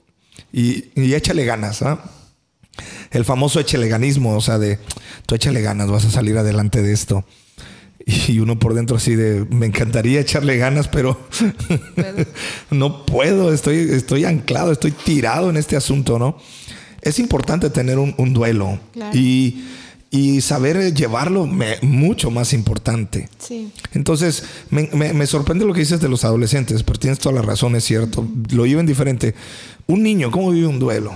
y, 0.51 0.91
y 0.93 1.15
échale 1.15 1.43
ganas, 1.43 1.81
¿ah? 1.81 2.03
El 3.09 3.25
famoso 3.25 3.59
écheleganismo, 3.59 4.35
o 4.37 4.41
sea, 4.41 4.59
de 4.59 4.77
tú 5.25 5.33
échale 5.33 5.61
ganas, 5.61 5.89
vas 5.89 6.05
a 6.05 6.11
salir 6.11 6.37
adelante 6.37 6.83
de 6.83 6.93
esto. 6.93 7.25
Y 8.27 8.39
uno 8.39 8.59
por 8.59 8.73
dentro 8.73 8.97
así 8.97 9.15
de, 9.15 9.45
me 9.49 9.65
encantaría 9.65 10.19
echarle 10.19 10.57
ganas, 10.57 10.87
pero 10.87 11.17
no 12.71 13.05
puedo, 13.05 13.53
estoy, 13.53 13.77
estoy 13.91 14.25
anclado, 14.25 14.71
estoy 14.71 14.91
tirado 14.91 15.49
en 15.49 15.57
este 15.57 15.75
asunto, 15.75 16.19
¿no? 16.19 16.37
Es 17.01 17.19
importante 17.19 17.69
tener 17.69 17.97
un, 17.99 18.13
un 18.17 18.33
duelo 18.33 18.79
Claro. 18.93 19.17
y, 19.17 19.65
y 20.09 20.41
saber 20.41 20.93
llevarlo 20.93 21.45
me- 21.47 21.77
mucho 21.81 22.31
más 22.31 22.53
importante. 22.53 23.27
Sí. 23.39 23.71
Entonces, 23.93 24.43
me, 24.69 24.89
me- 24.93 25.13
me 25.13 25.27
sorprende 25.27 25.65
lo 25.65 25.73
que 25.73 25.81
dices 25.81 25.99
de 25.99 26.07
los 26.09 26.23
adolescentes, 26.23 26.83
pero 26.83 26.99
tienes 26.99 27.19
toda 27.19 27.35
la 27.35 27.41
razón, 27.41 27.75
es 27.75 27.83
cierto. 27.83 28.25
Lo 28.51 28.63
viven 28.63 28.85
diferente. 28.85 29.35
Un 29.87 30.01
niño, 30.03 30.31
¿cómo 30.31 30.51
vive 30.51 30.67
un 30.67 30.79
duelo? 30.79 31.13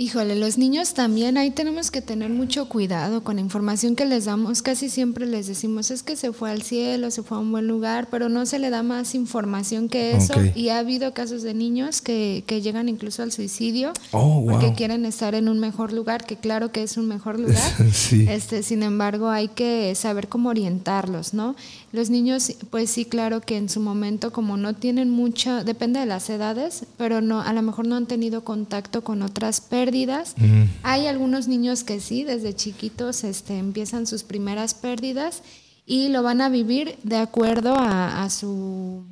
Híjole, 0.00 0.36
los 0.36 0.58
niños 0.58 0.94
también, 0.94 1.36
ahí 1.38 1.50
tenemos 1.50 1.90
que 1.90 2.00
tener 2.00 2.30
mucho 2.30 2.68
cuidado 2.68 3.24
con 3.24 3.34
la 3.34 3.40
información 3.40 3.96
que 3.96 4.04
les 4.04 4.26
damos. 4.26 4.62
Casi 4.62 4.90
siempre 4.90 5.26
les 5.26 5.48
decimos, 5.48 5.90
es 5.90 6.04
que 6.04 6.14
se 6.14 6.32
fue 6.32 6.52
al 6.52 6.62
cielo, 6.62 7.10
se 7.10 7.24
fue 7.24 7.36
a 7.36 7.40
un 7.40 7.50
buen 7.50 7.66
lugar, 7.66 8.06
pero 8.08 8.28
no 8.28 8.46
se 8.46 8.60
le 8.60 8.70
da 8.70 8.84
más 8.84 9.16
información 9.16 9.88
que 9.88 10.16
eso. 10.16 10.34
Y 10.54 10.68
ha 10.68 10.78
habido 10.78 11.12
casos 11.14 11.42
de 11.42 11.52
niños 11.52 12.00
que, 12.00 12.44
que 12.46 12.62
llegan 12.62 12.88
incluso 12.88 13.24
al 13.24 13.32
suicidio 13.32 13.92
Oh, 14.12 14.46
porque 14.48 14.72
quieren 14.74 15.04
estar 15.04 15.34
en 15.34 15.48
un 15.48 15.58
mejor 15.58 15.92
lugar, 15.92 16.24
que 16.24 16.36
claro 16.36 16.70
que 16.70 16.84
es 16.84 16.96
un 16.96 17.08
mejor 17.08 17.40
lugar. 17.40 17.58
Sí. 17.92 18.26
Este, 18.28 18.62
sin 18.62 18.84
embargo, 18.84 19.28
hay 19.30 19.48
que 19.48 19.92
saber 19.96 20.28
cómo 20.28 20.50
orientarlos, 20.50 21.34
¿no? 21.34 21.56
Los 21.90 22.10
niños, 22.10 22.52
pues 22.70 22.90
sí, 22.90 23.04
claro 23.04 23.40
que 23.40 23.56
en 23.56 23.68
su 23.68 23.80
momento, 23.80 24.30
como 24.30 24.56
no 24.56 24.74
tienen 24.74 25.10
mucha, 25.10 25.64
depende 25.64 25.98
de 26.00 26.06
las 26.06 26.28
edades, 26.30 26.84
pero 26.96 27.20
no, 27.20 27.40
a 27.40 27.52
lo 27.52 27.62
mejor 27.62 27.86
no 27.88 27.96
han 27.96 28.06
tenido 28.06 28.44
contacto 28.44 29.02
con 29.02 29.22
otras 29.22 29.60
pérdidas. 29.88 30.34
Hay 30.82 31.06
algunos 31.06 31.48
niños 31.48 31.82
que 31.82 31.98
sí, 32.00 32.22
desde 32.24 32.54
chiquitos, 32.54 33.24
este, 33.24 33.56
empiezan 33.56 34.06
sus 34.06 34.22
primeras 34.22 34.74
pérdidas 34.74 35.42
y 35.86 36.08
lo 36.08 36.22
van 36.22 36.42
a 36.42 36.50
vivir 36.50 36.96
de 37.04 37.16
acuerdo 37.16 37.74
a, 37.74 38.22
a 38.22 38.28
su 38.30 39.02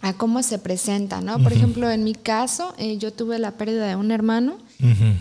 a 0.00 0.12
cómo 0.12 0.44
se 0.44 0.60
presenta, 0.60 1.20
¿no? 1.20 1.42
Por 1.42 1.52
ejemplo, 1.52 1.90
en 1.90 2.04
mi 2.04 2.14
caso, 2.14 2.72
eh, 2.78 2.98
yo 2.98 3.12
tuve 3.12 3.40
la 3.40 3.56
pérdida 3.56 3.88
de 3.88 3.96
un 3.96 4.12
hermano, 4.12 4.58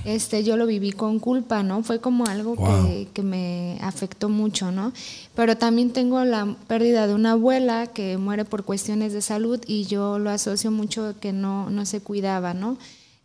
este, 0.06 0.44
yo 0.44 0.56
lo 0.56 0.68
viví 0.68 0.92
con 0.92 1.18
culpa, 1.18 1.64
¿no? 1.64 1.82
Fue 1.82 2.00
como 2.00 2.28
algo 2.28 2.54
Wow. 2.56 2.86
que, 2.86 3.08
que 3.12 3.24
me 3.24 3.80
afectó 3.82 4.30
mucho, 4.30 4.72
¿no? 4.72 4.94
Pero 5.34 5.58
también 5.58 5.90
tengo 5.94 6.24
la 6.24 6.56
pérdida 6.68 7.08
de 7.08 7.16
una 7.16 7.32
abuela 7.32 7.88
que 7.88 8.18
muere 8.20 8.46
por 8.46 8.66
cuestiones 8.66 9.14
de 9.14 9.24
salud 9.24 9.60
y 9.66 9.86
yo 9.86 10.20
lo 10.20 10.30
asocio 10.30 10.70
mucho 10.70 11.16
que 11.20 11.34
no, 11.34 11.72
no 11.72 11.88
se 11.88 12.00
cuidaba, 12.02 12.54
¿no? 12.54 12.78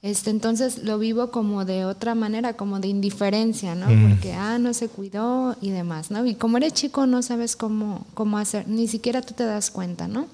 Este, 0.02 0.30
entonces 0.30 0.78
lo 0.78 0.98
vivo 0.98 1.30
como 1.30 1.64
de 1.64 1.84
otra 1.84 2.16
manera, 2.16 2.54
como 2.54 2.80
de 2.80 2.88
indiferencia, 2.88 3.76
¿no? 3.76 3.86
Porque, 4.08 4.32
ah, 4.32 4.58
no 4.58 4.74
se 4.74 4.88
cuidó 4.88 5.56
y 5.60 5.70
demás, 5.70 6.10
¿no? 6.10 6.26
Y 6.26 6.34
como 6.34 6.56
eres 6.56 6.74
chico 6.74 7.06
no 7.06 7.22
sabes 7.22 7.54
cómo, 7.54 8.04
cómo 8.14 8.36
hacer, 8.38 8.66
ni 8.66 8.88
siquiera 8.88 9.22
tú 9.22 9.32
te 9.34 9.44
das 9.44 9.70
cuenta, 9.70 10.08
¿no? 10.08 10.26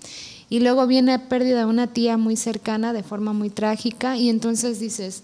Y 0.49 0.61
luego 0.61 0.87
viene 0.87 1.13
la 1.13 1.29
pérdida 1.29 1.59
de 1.59 1.65
una 1.67 1.89
tía 1.89 2.17
muy 2.17 2.37
cercana 2.37 2.95
de 2.95 3.03
forma 3.03 3.35
muy 3.35 3.51
trágica 3.51 4.17
y 4.17 4.31
entonces 4.31 4.81
dices, 4.81 5.23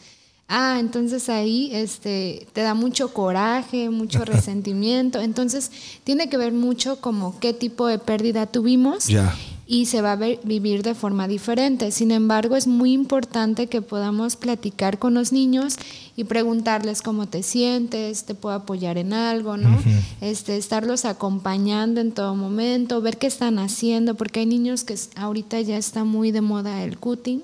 ah, 0.49 0.77
entonces 0.79 1.31
ahí 1.31 1.71
este, 1.73 2.47
te 2.53 2.61
da 2.61 2.75
mucho 2.75 3.15
coraje, 3.15 3.89
mucho 3.89 4.25
resentimiento. 4.27 5.21
Entonces 5.21 5.71
tiene 6.05 6.29
que 6.29 6.37
ver 6.37 6.53
mucho 6.53 7.01
como 7.01 7.41
qué 7.41 7.55
tipo 7.55 7.87
de 7.87 7.99
pérdida 7.99 8.45
tuvimos 8.47 9.07
Ya. 9.07 9.35
Y 9.67 9.87
se 9.87 10.03
va 10.03 10.13
a 10.13 10.17
ver- 10.17 10.41
vivir 10.45 10.83
de 10.83 10.95
forma 10.95 11.27
diferente. 11.27 11.91
Sin 11.91 12.11
embargo, 12.11 12.55
es 12.57 12.67
muy 12.67 12.93
importante 12.93 13.67
que 13.67 13.81
podamos 13.81 14.37
platicar 14.37 14.99
con 14.99 15.15
los 15.15 15.33
niños 15.33 15.77
y 16.17 16.25
preguntarles 16.25 17.01
cómo 17.03 17.27
te 17.27 17.43
sientes, 17.43 18.25
te 18.25 18.35
puedo 18.35 18.55
apoyar 18.55 18.99
en 18.99 19.13
algo, 19.15 19.57
¿no? 19.57 19.77
este, 20.21 20.57
estarlos 20.57 21.05
acompañando 21.05 22.01
en 22.01 22.13
todo 22.13 22.35
momento, 22.37 23.01
ver 23.01 23.17
qué 23.19 23.27
están 23.27 23.59
haciendo, 23.59 24.15
porque 24.15 24.41
hay 24.41 24.47
niños 24.47 24.85
que 24.85 24.97
ahorita 25.17 25.61
ya 25.63 25.77
está 25.79 26.05
muy 26.05 26.31
de 26.31 26.41
moda 26.43 26.83
el 26.85 26.99
cutting. 26.99 27.43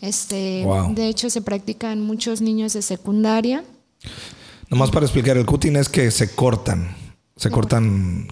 Este, 0.00 0.62
Wow. 0.64 0.94
De 0.94 1.08
hecho, 1.08 1.28
se 1.28 1.42
practica 1.42 1.92
en 1.92 2.00
muchos 2.00 2.40
niños 2.40 2.72
de 2.72 2.80
secundaria. 2.82 3.64
Nomás 4.70 4.90
para 4.90 5.04
explicar, 5.04 5.36
el 5.36 5.44
cutting 5.44 5.76
es 5.76 5.88
que 5.88 6.10
se 6.10 6.30
cortan. 6.34 6.96
Se 7.40 7.50
cortan 7.50 8.28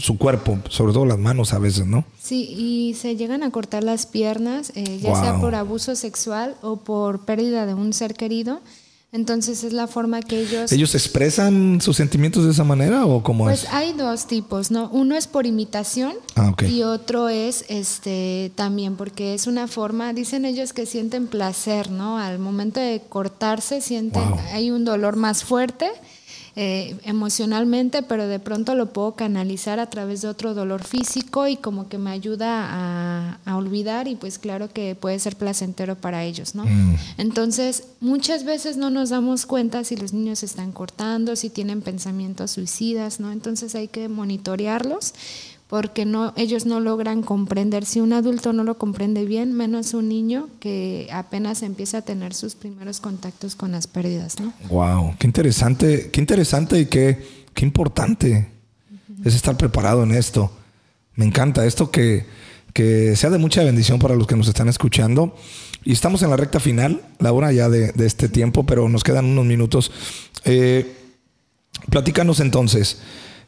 su 0.00 0.18
cuerpo, 0.18 0.58
sobre 0.70 0.92
todo 0.92 1.04
las 1.06 1.20
manos 1.20 1.52
a 1.54 1.60
veces, 1.60 1.86
¿no? 1.86 2.04
Sí, 2.20 2.48
y 2.58 2.94
se 2.94 3.14
llegan 3.14 3.44
a 3.44 3.50
cortar 3.52 3.84
las 3.84 4.06
piernas, 4.06 4.72
eh, 4.74 4.98
ya 5.00 5.14
sea 5.14 5.32
Wow. 5.34 5.40
por 5.40 5.54
abuso 5.54 5.94
sexual 5.94 6.56
o 6.60 6.78
por 6.78 7.20
pérdida 7.24 7.64
de 7.64 7.74
un 7.74 7.92
ser 7.92 8.14
querido. 8.14 8.60
Entonces 9.12 9.62
es 9.62 9.72
la 9.72 9.86
forma 9.86 10.20
que 10.20 10.40
ellos... 10.40 10.70
¿Ellos 10.72 10.94
expresan 10.96 11.80
sus 11.80 11.96
sentimientos 11.96 12.44
de 12.44 12.50
esa 12.50 12.64
manera 12.64 13.06
o 13.06 13.22
cómo 13.22 13.44
pues 13.44 13.64
es? 13.64 13.68
hay 13.72 13.92
dos 13.92 14.26
tipos, 14.26 14.72
¿no? 14.72 14.88
Uno 14.90 15.16
es 15.16 15.28
por 15.28 15.46
imitación 15.46 16.14
Ah, 16.34 16.50
ok. 16.50 16.62
y 16.64 16.82
otro 16.82 17.28
es 17.28 17.64
este 17.68 18.50
también 18.56 18.96
porque 18.96 19.34
es 19.34 19.46
una 19.46 19.68
forma, 19.68 20.12
dicen 20.12 20.44
ellos 20.44 20.72
que 20.72 20.86
sienten 20.86 21.26
placer, 21.28 21.90
¿no? 21.90 22.18
Al 22.18 22.38
momento 22.40 22.80
de 22.80 23.00
cortarse 23.08 23.80
sienten, 23.80 24.28
Wow. 24.28 24.38
hay 24.52 24.70
un 24.72 24.84
dolor 24.84 25.14
más 25.16 25.42
fuerte 25.44 25.88
eh, 26.56 26.96
emocionalmente, 27.04 28.02
pero 28.02 28.26
de 28.26 28.38
pronto 28.38 28.74
lo 28.74 28.92
puedo 28.92 29.14
canalizar 29.14 29.78
a 29.78 29.88
través 29.88 30.22
de 30.22 30.28
otro 30.28 30.54
dolor 30.54 30.84
físico 30.84 31.46
y 31.46 31.56
como 31.56 31.88
que 31.88 31.98
me 31.98 32.10
ayuda 32.10 32.66
a, 32.68 33.38
a 33.44 33.56
olvidar 33.56 34.08
y 34.08 34.16
pues 34.16 34.38
claro 34.38 34.68
que 34.72 34.94
puede 34.94 35.18
ser 35.18 35.36
placentero 35.36 35.96
para 35.96 36.24
ellos, 36.24 36.54
¿no? 36.54 36.64
Mm. 36.64 36.96
Entonces, 37.18 37.84
muchas 38.00 38.44
veces 38.44 38.76
no 38.76 38.90
nos 38.90 39.10
damos 39.10 39.46
cuenta 39.46 39.84
si 39.84 39.96
los 39.96 40.12
niños 40.12 40.40
se 40.40 40.46
están 40.46 40.72
cortando, 40.72 41.36
si 41.36 41.50
tienen 41.50 41.82
pensamientos 41.82 42.50
suicidas, 42.50 43.20
¿no? 43.20 43.30
Entonces 43.30 43.74
hay 43.74 43.88
que 43.88 44.08
monitorearlos 44.08 45.14
porque 45.70 46.04
no, 46.04 46.34
ellos 46.36 46.66
no 46.66 46.80
logran 46.80 47.22
comprender. 47.22 47.84
Si 47.86 48.00
un 48.00 48.12
adulto 48.12 48.52
no 48.52 48.64
lo 48.64 48.76
comprende 48.76 49.24
bien, 49.24 49.54
menos 49.54 49.94
un 49.94 50.08
niño 50.08 50.48
que 50.58 51.08
apenas 51.12 51.62
empieza 51.62 51.98
a 51.98 52.02
tener 52.02 52.34
sus 52.34 52.56
primeros 52.56 52.98
contactos 52.98 53.54
con 53.54 53.70
las 53.70 53.86
pérdidas, 53.86 54.40
¿no? 54.40 54.52
Wow, 54.68 55.14
qué 55.16 55.28
interesante, 55.28 56.10
qué 56.10 56.20
interesante 56.20 56.80
y 56.80 56.86
qué, 56.86 57.24
qué 57.54 57.64
importante 57.64 58.48
es 59.24 59.34
estar 59.36 59.56
preparado 59.56 60.02
en 60.02 60.10
esto. 60.10 60.50
Me 61.14 61.24
encanta 61.24 61.64
esto 61.64 61.92
que, 61.92 62.26
que 62.72 63.14
sea 63.14 63.30
de 63.30 63.38
mucha 63.38 63.62
bendición 63.62 64.00
para 64.00 64.16
los 64.16 64.26
que 64.26 64.34
nos 64.34 64.48
están 64.48 64.68
escuchando. 64.68 65.36
Y 65.84 65.92
estamos 65.92 66.24
en 66.24 66.30
la 66.30 66.36
recta 66.36 66.58
final, 66.58 67.00
la 67.20 67.30
hora 67.30 67.52
ya 67.52 67.68
de, 67.68 67.92
de 67.92 68.06
este 68.06 68.28
tiempo, 68.28 68.66
pero 68.66 68.88
nos 68.88 69.04
quedan 69.04 69.24
unos 69.24 69.44
minutos. 69.46 69.92
Eh, 70.44 70.96
platícanos 71.90 72.40
entonces. 72.40 72.98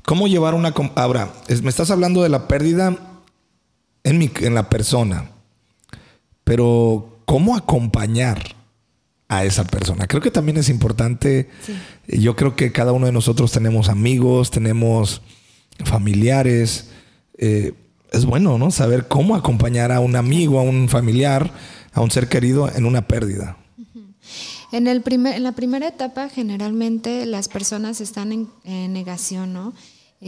¿Cómo 0.04 0.26
llevar 0.26 0.54
una... 0.54 0.74
Ahora, 0.94 1.32
me 1.62 1.70
estás 1.70 1.90
hablando 1.90 2.22
de 2.22 2.28
la 2.28 2.48
pérdida 2.48 2.96
en, 4.04 4.18
mi, 4.18 4.30
en 4.40 4.54
la 4.54 4.68
persona, 4.68 5.30
pero 6.44 7.20
¿cómo 7.24 7.56
acompañar 7.56 8.42
a 9.28 9.44
esa 9.44 9.64
persona? 9.64 10.06
Creo 10.06 10.20
que 10.20 10.30
también 10.30 10.58
es 10.58 10.68
importante. 10.68 11.48
Sí. 11.64 12.20
Yo 12.20 12.36
creo 12.36 12.56
que 12.56 12.72
cada 12.72 12.92
uno 12.92 13.06
de 13.06 13.12
nosotros 13.12 13.52
tenemos 13.52 13.88
amigos, 13.88 14.50
tenemos 14.50 15.22
familiares. 15.84 16.90
Eh, 17.38 17.72
es 18.12 18.24
bueno, 18.24 18.58
¿no? 18.58 18.70
Saber 18.70 19.08
cómo 19.08 19.34
acompañar 19.34 19.90
a 19.90 20.00
un 20.00 20.16
amigo, 20.16 20.58
a 20.58 20.62
un 20.62 20.88
familiar, 20.88 21.50
a 21.92 22.00
un 22.00 22.10
ser 22.10 22.28
querido 22.28 22.70
en 22.74 22.84
una 22.84 23.06
pérdida. 23.06 23.56
En, 24.70 24.86
el 24.86 25.02
primer, 25.02 25.34
en 25.34 25.42
la 25.42 25.52
primera 25.52 25.88
etapa, 25.88 26.28
generalmente 26.28 27.26
las 27.26 27.48
personas 27.48 28.00
están 28.00 28.32
en, 28.32 28.48
en 28.64 28.92
negación, 28.92 29.52
¿no? 29.52 29.72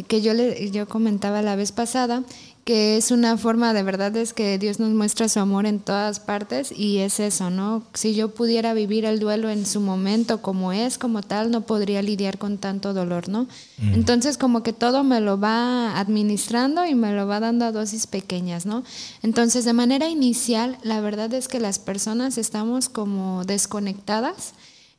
Que 0.02 0.20
yo, 0.20 0.34
le, 0.34 0.70
yo 0.72 0.88
comentaba 0.88 1.40
la 1.40 1.54
vez 1.54 1.70
pasada, 1.70 2.24
que 2.64 2.96
es 2.96 3.10
una 3.10 3.36
forma 3.36 3.74
de 3.74 3.82
verdad 3.82 4.16
es 4.16 4.32
que 4.32 4.58
Dios 4.58 4.80
nos 4.80 4.90
muestra 4.90 5.28
su 5.28 5.38
amor 5.38 5.66
en 5.66 5.80
todas 5.80 6.18
partes 6.18 6.72
y 6.72 6.98
es 6.98 7.20
eso, 7.20 7.50
¿no? 7.50 7.82
Si 7.92 8.14
yo 8.14 8.30
pudiera 8.30 8.72
vivir 8.72 9.04
el 9.04 9.20
duelo 9.20 9.50
en 9.50 9.66
su 9.66 9.80
momento 9.80 10.40
como 10.40 10.72
es, 10.72 10.96
como 10.96 11.22
tal, 11.22 11.50
no 11.50 11.60
podría 11.60 12.00
lidiar 12.00 12.38
con 12.38 12.56
tanto 12.56 12.94
dolor, 12.94 13.28
¿no? 13.28 13.44
Mm. 13.78 13.94
Entonces 13.94 14.38
como 14.38 14.62
que 14.62 14.72
todo 14.72 15.04
me 15.04 15.20
lo 15.20 15.38
va 15.38 15.98
administrando 15.98 16.86
y 16.86 16.94
me 16.94 17.12
lo 17.12 17.26
va 17.26 17.38
dando 17.38 17.66
a 17.66 17.72
dosis 17.72 18.06
pequeñas, 18.06 18.64
¿no? 18.64 18.82
Entonces 19.22 19.66
de 19.66 19.74
manera 19.74 20.08
inicial, 20.08 20.78
la 20.82 21.00
verdad 21.00 21.32
es 21.34 21.48
que 21.48 21.60
las 21.60 21.78
personas 21.78 22.38
estamos 22.38 22.88
como 22.88 23.44
desconectadas 23.44 24.54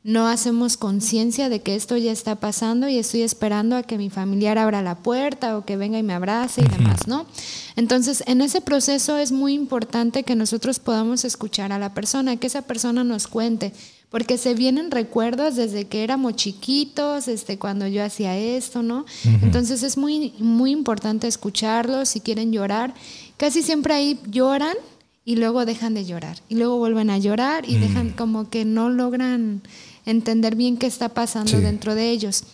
no 0.06 0.28
hacemos 0.28 0.76
conciencia 0.76 1.48
de 1.48 1.62
que 1.62 1.74
esto 1.74 1.96
ya 1.96 2.12
está 2.12 2.36
pasando 2.36 2.88
y 2.88 2.96
estoy 2.96 3.22
esperando 3.22 3.74
a 3.74 3.82
que 3.82 3.98
mi 3.98 4.08
familiar 4.08 4.56
abra 4.56 4.80
la 4.80 4.94
puerta 4.94 5.58
o 5.58 5.64
que 5.64 5.76
venga 5.76 5.98
y 5.98 6.04
me 6.04 6.12
abrace 6.12 6.60
y 6.60 6.68
demás, 6.68 7.08
¿no? 7.08 7.26
Entonces, 7.74 8.22
en 8.28 8.40
ese 8.40 8.60
proceso 8.60 9.18
es 9.18 9.32
muy 9.32 9.52
importante 9.52 10.22
que 10.22 10.36
nosotros 10.36 10.78
podamos 10.78 11.24
escuchar 11.24 11.72
a 11.72 11.80
la 11.80 11.92
persona, 11.92 12.36
que 12.36 12.46
esa 12.46 12.62
persona 12.62 13.02
nos 13.02 13.26
cuente, 13.26 13.72
porque 14.08 14.38
se 14.38 14.54
vienen 14.54 14.92
recuerdos 14.92 15.56
desde 15.56 15.88
que 15.88 16.04
éramos 16.04 16.36
chiquitos, 16.36 17.26
este, 17.26 17.58
cuando 17.58 17.88
yo 17.88 18.04
hacía 18.04 18.38
esto, 18.38 18.84
¿no? 18.84 19.06
Entonces 19.42 19.82
es 19.82 19.98
muy, 19.98 20.34
muy 20.38 20.70
importante 20.70 21.26
escucharlos, 21.26 22.10
si 22.10 22.20
quieren 22.20 22.52
llorar, 22.52 22.94
casi 23.36 23.60
siempre 23.60 23.94
ahí 23.94 24.20
lloran 24.30 24.76
y 25.24 25.34
luego 25.34 25.66
dejan 25.66 25.94
de 25.94 26.04
llorar, 26.04 26.38
y 26.48 26.54
luego 26.54 26.78
vuelven 26.78 27.10
a 27.10 27.18
llorar 27.18 27.68
y 27.68 27.76
dejan 27.76 28.10
como 28.10 28.48
que 28.48 28.64
no 28.64 28.88
logran 28.88 29.62
entender 30.06 30.56
bien 30.56 30.76
qué 30.78 30.86
está 30.86 31.10
pasando 31.10 31.50
sí. 31.50 31.58
dentro 31.58 31.94
de 31.94 32.10
ellos. 32.10 32.44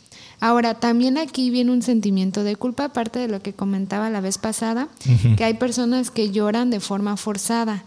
Ahora, 0.40 0.74
también 0.74 1.18
aquí 1.18 1.50
viene 1.50 1.70
un 1.70 1.82
sentimiento 1.82 2.42
de 2.42 2.56
culpa, 2.56 2.86
aparte 2.86 3.20
de 3.20 3.28
lo 3.28 3.40
que 3.40 3.52
comentaba 3.52 4.10
la 4.10 4.20
vez 4.20 4.38
pasada, 4.38 4.88
uh 5.06 5.08
-huh. 5.08 5.36
que 5.36 5.44
hay 5.44 5.54
personas 5.54 6.10
que 6.10 6.32
lloran 6.32 6.70
de 6.70 6.80
forma 6.80 7.16
forzada, 7.16 7.84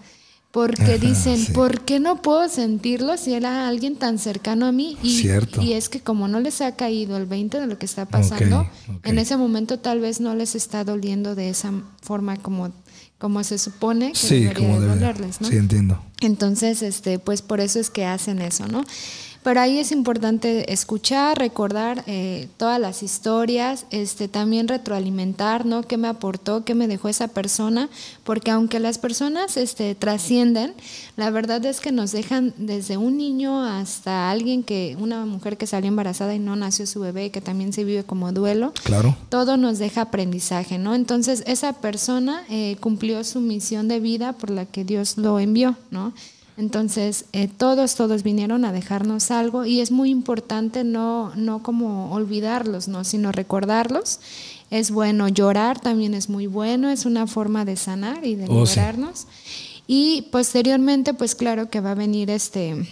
porque 0.52 0.94
Ajá, 0.94 0.98
dicen, 0.98 1.38
sí. 1.38 1.52
¿por 1.52 1.82
qué 1.82 2.00
no 2.00 2.22
puedo 2.22 2.48
sentirlo 2.48 3.18
si 3.18 3.34
era 3.34 3.68
alguien 3.68 3.98
tan 3.98 4.20
cercano 4.20 4.68
a 4.68 4.72
mí? 4.72 4.98
Y, 5.04 5.28
y, 5.60 5.74
es 5.74 5.90
que 5.90 6.00
como 6.00 6.30
no 6.30 6.40
les 6.40 6.62
ha 6.62 6.78
caído 6.78 7.18
el 7.18 7.26
20 7.26 7.60
de 7.60 7.68
lo 7.68 7.78
que 7.78 7.86
está 7.86 8.06
pasando, 8.06 8.62
okay, 8.62 8.96
okay. 8.96 9.12
en 9.12 9.20
ese 9.20 9.36
momento 9.36 9.80
tal 9.80 10.00
vez 10.00 10.22
no 10.22 10.34
les 10.34 10.56
está 10.56 10.86
doliendo 10.86 11.36
de 11.36 11.50
esa 11.50 11.74
forma 12.02 12.38
como 12.38 12.72
como 13.18 13.44
se 13.44 13.58
supone 13.58 14.12
que 14.12 14.18
sí, 14.20 14.40
debería 14.42 14.54
como 14.54 14.80
de 14.80 14.88
debe. 14.88 15.00
dolerles, 15.00 15.42
¿no? 15.42 15.48
Sí, 15.48 15.58
entiendo. 15.58 16.02
Entonces, 16.22 16.82
este, 16.82 17.18
pues 17.20 17.42
por 17.42 17.60
eso 17.60 17.80
es 17.80 17.90
que 17.90 18.06
hacen 18.06 18.42
eso, 18.42 18.68
¿no? 18.68 18.84
Pero 19.46 19.62
ahí 19.62 19.78
es 19.78 19.92
importante 19.92 20.74
escuchar, 20.74 21.38
recordar 21.38 22.04
eh, 22.08 22.48
todas 22.58 22.80
las 22.80 23.04
historias, 23.04 23.86
este, 23.92 24.28
también 24.28 24.68
retroalimentar, 24.68 25.68
¿no? 25.68 25.84
¿Qué 25.84 25.98
me 25.98 26.08
aportó, 26.08 26.66
qué 26.66 26.74
me 26.74 26.88
dejó 26.88 27.10
esa 27.10 27.28
persona? 27.28 27.88
Porque 28.24 28.50
aunque 28.50 28.80
las 28.80 28.98
personas 28.98 29.56
este, 29.56 29.94
trascienden, 29.94 30.74
la 31.16 31.30
verdad 31.30 31.64
es 31.64 31.80
que 31.80 31.92
nos 31.92 32.12
dejan 32.12 32.56
desde 32.58 32.98
un 32.98 33.18
niño 33.18 33.64
hasta 33.64 34.32
alguien 34.32 34.64
que, 34.64 34.98
una 35.00 35.28
mujer 35.28 35.58
que 35.58 35.68
salió 35.68 35.90
embarazada 35.90 36.34
y 36.34 36.40
no 36.40 36.56
nació 36.56 36.88
su 36.88 37.00
bebé, 37.00 37.30
que 37.30 37.40
también 37.40 37.72
se 37.72 37.84
vive 37.84 38.04
como 38.04 38.32
duelo. 38.32 38.74
Claro. 38.84 39.16
Todo 39.30 39.58
nos 39.58 39.78
deja 39.78 40.02
aprendizaje, 40.02 40.80
¿no? 40.80 40.96
Entonces, 40.96 41.44
esa 41.46 41.74
persona 41.74 42.44
eh, 42.50 42.78
cumplió 42.80 43.24
su 43.24 43.42
misión 43.42 43.90
de 43.90 44.00
vida 44.00 44.34
por 44.34 44.50
la 44.50 44.66
que 44.66 44.84
Dios 44.84 45.20
lo 45.20 45.40
envió, 45.40 45.76
¿no? 45.92 46.14
Entonces, 46.58 47.26
eh, 47.34 47.50
todos, 47.50 47.96
todos 47.96 48.24
vinieron 48.24 48.64
a 48.64 48.72
dejarnos 48.72 49.30
algo 49.30 49.66
y 49.66 49.82
es 49.82 49.92
muy 49.92 50.10
importante 50.10 50.84
no, 50.84 51.36
no 51.36 51.62
como 51.62 52.14
olvidarlos, 52.14 52.88
¿no? 52.88 53.04
sino 53.04 53.32
recordarlos. 53.32 54.20
Es 54.72 54.90
bueno 54.90 55.28
llorar, 55.28 55.80
también 55.80 56.14
es 56.14 56.30
muy 56.30 56.48
bueno, 56.48 56.90
es 56.90 57.06
una 57.06 57.28
forma 57.28 57.66
de 57.66 57.76
sanar 57.76 58.26
y 58.26 58.36
de 58.36 58.46
Oh, 58.50 58.66
sí. 58.66 58.76
liberarnos. 58.76 59.28
Y 59.88 60.24
posteriormente, 60.32 61.14
pues 61.14 61.36
claro 61.36 61.70
que 61.70 61.82
va 61.82 61.92
a 61.92 61.96
venir 61.96 62.30
este 62.30 62.88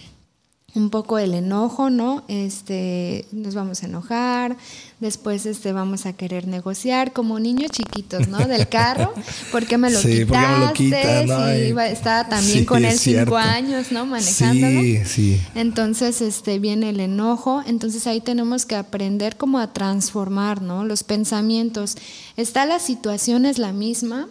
un 0.74 0.90
poco 0.90 1.18
el 1.18 1.34
enojo, 1.34 1.88
¿no? 1.88 2.24
Este, 2.26 3.26
nos 3.30 3.54
vamos 3.54 3.82
a 3.82 3.86
enojar, 3.86 4.56
después 4.98 5.46
este 5.46 5.72
vamos 5.72 6.04
a 6.06 6.12
querer 6.14 6.48
negociar 6.48 7.12
como 7.12 7.38
niños 7.38 7.70
chiquitos, 7.70 8.26
¿no? 8.28 8.38
Del 8.38 8.68
carro, 8.68 9.12
¿por 9.52 9.66
qué 9.66 9.78
me 9.78 9.88
lo 9.90 9.98
Sí, 10.00 10.24
¿por 10.24 10.36
qué 10.36 10.46
me 10.46 10.58
lo 10.66 10.72
quitaste? 10.72 11.26
No, 11.26 11.36
ay. 11.36 11.62
iba- 11.68 11.86
estaba 11.88 12.28
también 12.28 12.58
Sí, 12.60 12.64
con 12.64 12.84
él 12.84 12.98
cinco 12.98 13.36
años, 13.36 13.92
¿no? 13.92 14.04
Manejándolo. 14.04 14.80
Sí, 14.80 15.04
sí. 15.04 15.40
Entonces, 15.54 16.20
este, 16.20 16.58
viene 16.58 16.90
el 16.90 16.98
enojo, 17.00 17.62
entonces 17.66 18.06
ahí 18.08 18.20
tenemos 18.20 18.66
que 18.66 18.74
aprender 18.76 19.36
como 19.36 19.58
a 19.60 19.72
transformar, 19.72 20.60
¿no? 20.60 20.84
Los 20.84 21.04
pensamientos. 21.04 21.96
Está 22.36 22.66
la 22.66 22.78
situación 22.80 23.46
es 23.46 23.58
la 23.58 23.72
misma, 23.72 24.28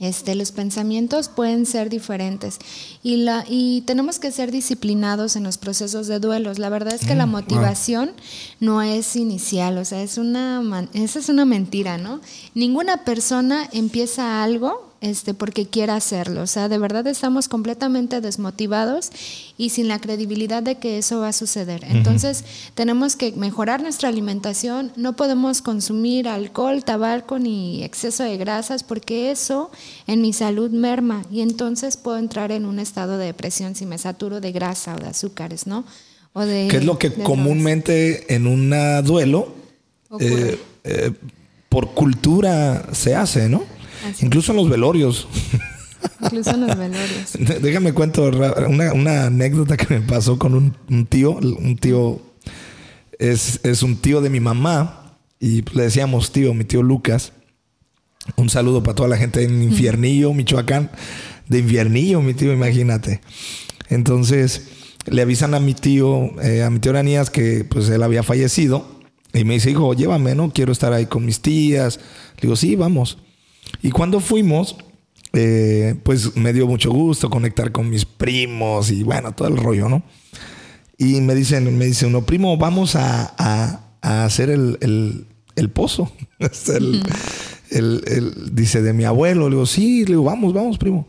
este, 0.00 0.34
los 0.34 0.52
pensamientos 0.52 1.28
pueden 1.28 1.66
ser 1.66 1.88
diferentes 1.88 2.58
y, 3.02 3.18
la, 3.18 3.44
y 3.48 3.82
tenemos 3.82 4.18
que 4.18 4.32
ser 4.32 4.50
disciplinados 4.50 5.36
en 5.36 5.44
los 5.44 5.56
procesos 5.58 6.06
de 6.08 6.18
duelos. 6.18 6.58
La 6.58 6.68
verdad 6.68 6.94
es 6.94 7.06
que 7.06 7.14
la 7.14 7.26
Mm, 7.26 7.32
wow. 7.32 7.40
motivación 7.40 8.12
no 8.60 8.82
es 8.82 9.16
inicial, 9.16 9.78
o 9.78 9.84
sea, 9.84 10.02
es 10.02 10.18
una, 10.18 10.88
esa 10.94 11.18
es 11.18 11.28
una 11.28 11.44
mentira, 11.44 11.96
¿no? 11.98 12.20
Ninguna 12.54 13.04
persona 13.04 13.68
empieza 13.72 14.42
algo 14.42 14.93
este, 15.04 15.34
porque 15.34 15.66
quiera 15.66 15.96
hacerlo, 15.96 16.40
o 16.40 16.46
sea, 16.46 16.70
de 16.70 16.78
verdad 16.78 17.06
estamos 17.06 17.46
completamente 17.46 18.22
desmotivados 18.22 19.10
y 19.58 19.68
sin 19.68 19.86
la 19.86 19.98
credibilidad 19.98 20.62
de 20.62 20.76
que 20.76 20.96
eso 20.96 21.20
va 21.20 21.28
a 21.28 21.32
suceder. 21.34 21.84
Entonces, 21.90 22.42
tenemos 22.74 23.14
que 23.14 23.32
mejorar 23.32 23.82
nuestra 23.82 24.08
alimentación, 24.08 24.92
no 24.96 25.14
podemos 25.14 25.60
consumir 25.60 26.26
alcohol, 26.26 26.84
tabaco 26.84 27.38
ni 27.38 27.84
exceso 27.84 28.24
de 28.24 28.38
grasas 28.38 28.82
porque 28.82 29.30
eso 29.30 29.70
en 30.06 30.22
mi 30.22 30.32
salud 30.32 30.70
merma 30.70 31.22
y 31.30 31.42
entonces 31.42 31.98
puedo 31.98 32.16
entrar 32.16 32.50
en 32.50 32.64
un 32.64 32.78
estado 32.78 33.18
de 33.18 33.26
depresión 33.26 33.74
si 33.74 33.84
me 33.84 33.98
saturo 33.98 34.40
de 34.40 34.52
grasa 34.52 34.96
o 34.96 34.98
de 34.98 35.08
azúcares, 35.08 35.66
¿no? 35.66 35.84
O 36.32 36.46
de, 36.46 36.68
Que 36.68 36.78
es 36.78 36.84
lo 36.84 36.98
que 36.98 37.12
comúnmente 37.12 38.34
en 38.34 38.46
un 38.46 38.72
duelo, 39.04 39.54
eh, 40.18 40.58
eh, 40.84 41.10
por 41.68 41.90
cultura 41.90 42.88
se 42.92 43.14
hace, 43.14 43.50
¿no? 43.50 43.73
Así. 44.04 44.26
Incluso 44.26 44.52
en 44.52 44.56
los 44.58 44.68
velorios. 44.68 45.28
Incluso 46.22 46.50
en 46.50 46.66
los 46.66 46.76
velorios. 46.76 47.32
Déjame 47.62 47.92
cuento 47.92 48.24
una, 48.68 48.92
una 48.92 49.26
anécdota 49.26 49.76
que 49.76 49.94
me 49.94 50.00
pasó 50.00 50.38
con 50.38 50.54
un, 50.54 50.76
un 50.90 51.06
tío. 51.06 51.32
Un 51.32 51.76
tío 51.76 52.20
es, 53.18 53.60
es 53.64 53.82
un 53.82 53.96
tío 53.96 54.20
de 54.20 54.30
mi 54.30 54.40
mamá 54.40 55.18
y 55.40 55.62
le 55.74 55.84
decíamos 55.84 56.32
tío, 56.32 56.54
mi 56.54 56.64
tío 56.64 56.82
Lucas. 56.82 57.32
Un 58.36 58.48
saludo 58.48 58.82
para 58.82 58.94
toda 58.94 59.08
la 59.08 59.16
gente 59.16 59.42
en 59.42 59.62
Infiernillo, 59.62 60.32
Michoacán. 60.32 60.90
De 61.48 61.58
Infiernillo, 61.58 62.22
mi 62.22 62.32
tío, 62.34 62.52
imagínate. 62.52 63.20
Entonces 63.90 64.68
le 65.06 65.20
avisan 65.20 65.54
a 65.54 65.60
mi 65.60 65.74
tío, 65.74 66.30
eh, 66.40 66.62
a 66.62 66.70
mi 66.70 66.78
tío 66.78 66.92
Ananías 66.92 67.28
que 67.28 67.64
pues 67.64 67.90
él 67.90 68.02
había 68.02 68.22
fallecido 68.22 69.02
Y 69.34 69.44
me 69.44 69.54
dice, 69.54 69.70
hijo, 69.70 69.92
llévame, 69.92 70.34
¿no? 70.34 70.50
Quiero 70.50 70.72
estar 70.72 70.92
ahí 70.92 71.06
con 71.06 71.26
mis 71.26 71.40
tías. 71.40 71.98
Le 72.36 72.42
digo, 72.42 72.56
sí, 72.56 72.76
vamos. 72.76 73.18
Y 73.82 73.90
cuando 73.90 74.20
fuimos, 74.20 74.76
eh, 75.32 75.96
pues 76.04 76.36
me 76.36 76.52
dio 76.52 76.66
mucho 76.66 76.92
gusto 76.92 77.28
conectar 77.28 77.72
con 77.72 77.90
mis 77.90 78.04
primos 78.04 78.90
y 78.92 79.02
bueno, 79.02 79.32
todo 79.32 79.48
el 79.48 79.56
rollo, 79.56 79.88
¿no? 79.88 80.04
Y 80.96 81.20
me 81.20 81.34
dicen, 81.34 81.76
me 81.76 81.86
dice 81.86 82.06
uno, 82.06 82.24
primo, 82.24 82.56
vamos 82.56 82.94
a, 82.94 83.34
a, 83.36 84.24
hacer 84.24 84.48
el, 84.48 85.26
el, 85.56 85.70
pozo. 85.70 86.12
el, 87.70 88.48
dice, 88.52 88.80
de 88.80 88.92
mi 88.92 89.04
abuelo. 89.04 89.48
Le 89.48 89.56
digo, 89.56 89.66
sí, 89.66 90.04
le 90.04 90.12
digo, 90.12 90.22
vamos, 90.22 90.54
vamos, 90.54 90.78
primo. 90.78 91.08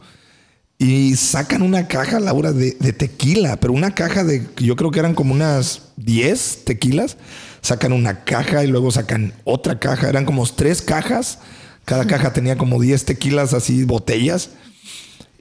Y 0.80 1.16
sacan 1.16 1.61
una 1.61 1.88
caja, 1.88 2.20
Laura, 2.20 2.51
de, 2.51 2.76
de 2.80 2.93
tequila, 2.93 3.59
pero 3.59 3.74
una 3.74 3.93
caja 3.93 4.24
de, 4.24 4.47
yo 4.57 4.76
creo 4.76 4.89
que 4.91 4.99
eran 4.99 5.13
como 5.13 5.34
unas 5.34 5.93
10 5.97 6.66
tequilas. 6.66 7.18
Sacan 7.61 7.93
una 7.93 8.24
caja 8.24 8.63
y 8.63 8.68
luego 8.68 8.89
sacan 8.91 9.34
otra 9.43 9.80
caja. 9.80 10.09
Eran 10.09 10.26
como 10.26 10.45
tres 10.47 10.82
cajas 10.82 11.39
cada 11.86 12.06
caja 12.06 12.34
tenía 12.34 12.58
como 12.58 12.82
10 12.82 13.06
tequilas 13.06 13.54
así, 13.54 13.84
botellas. 13.86 14.52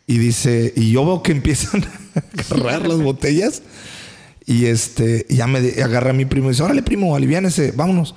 Y 0.07 0.19
dice, 0.19 0.73
y 0.77 0.93
yo 0.93 1.05
veo 1.05 1.23
que 1.23 1.33
empiezan 1.33 1.85
a 2.15 2.55
agarrar 2.55 2.87
las 2.87 3.01
botellas. 3.01 3.63
Y 4.47 4.67
este, 4.67 5.27
ya 5.31 5.47
me 5.47 5.59
agarra 5.83 6.11
a 6.11 6.13
mi 6.13 6.27
primo 6.27 6.49
y 6.49 6.51
dice, 6.51 6.63
órale 6.63 6.83
primo, 6.83 7.17
aliviánese, 7.17 7.73
vámonos. 7.73 8.15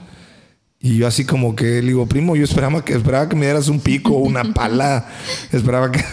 Y 0.79 0.97
yo 0.97 1.07
así 1.07 1.25
como 1.25 1.55
que 1.55 1.81
le 1.81 1.87
digo, 1.87 2.05
primo, 2.05 2.35
yo 2.35 2.43
esperaba 2.43 2.83
que, 2.83 2.93
esperaba 2.93 3.29
que 3.29 3.35
me 3.35 3.45
dieras 3.45 3.69
un 3.69 3.79
pico 3.79 4.13
una 4.13 4.53
pala. 4.53 5.07
esperaba 5.51 5.91
que... 5.91 6.03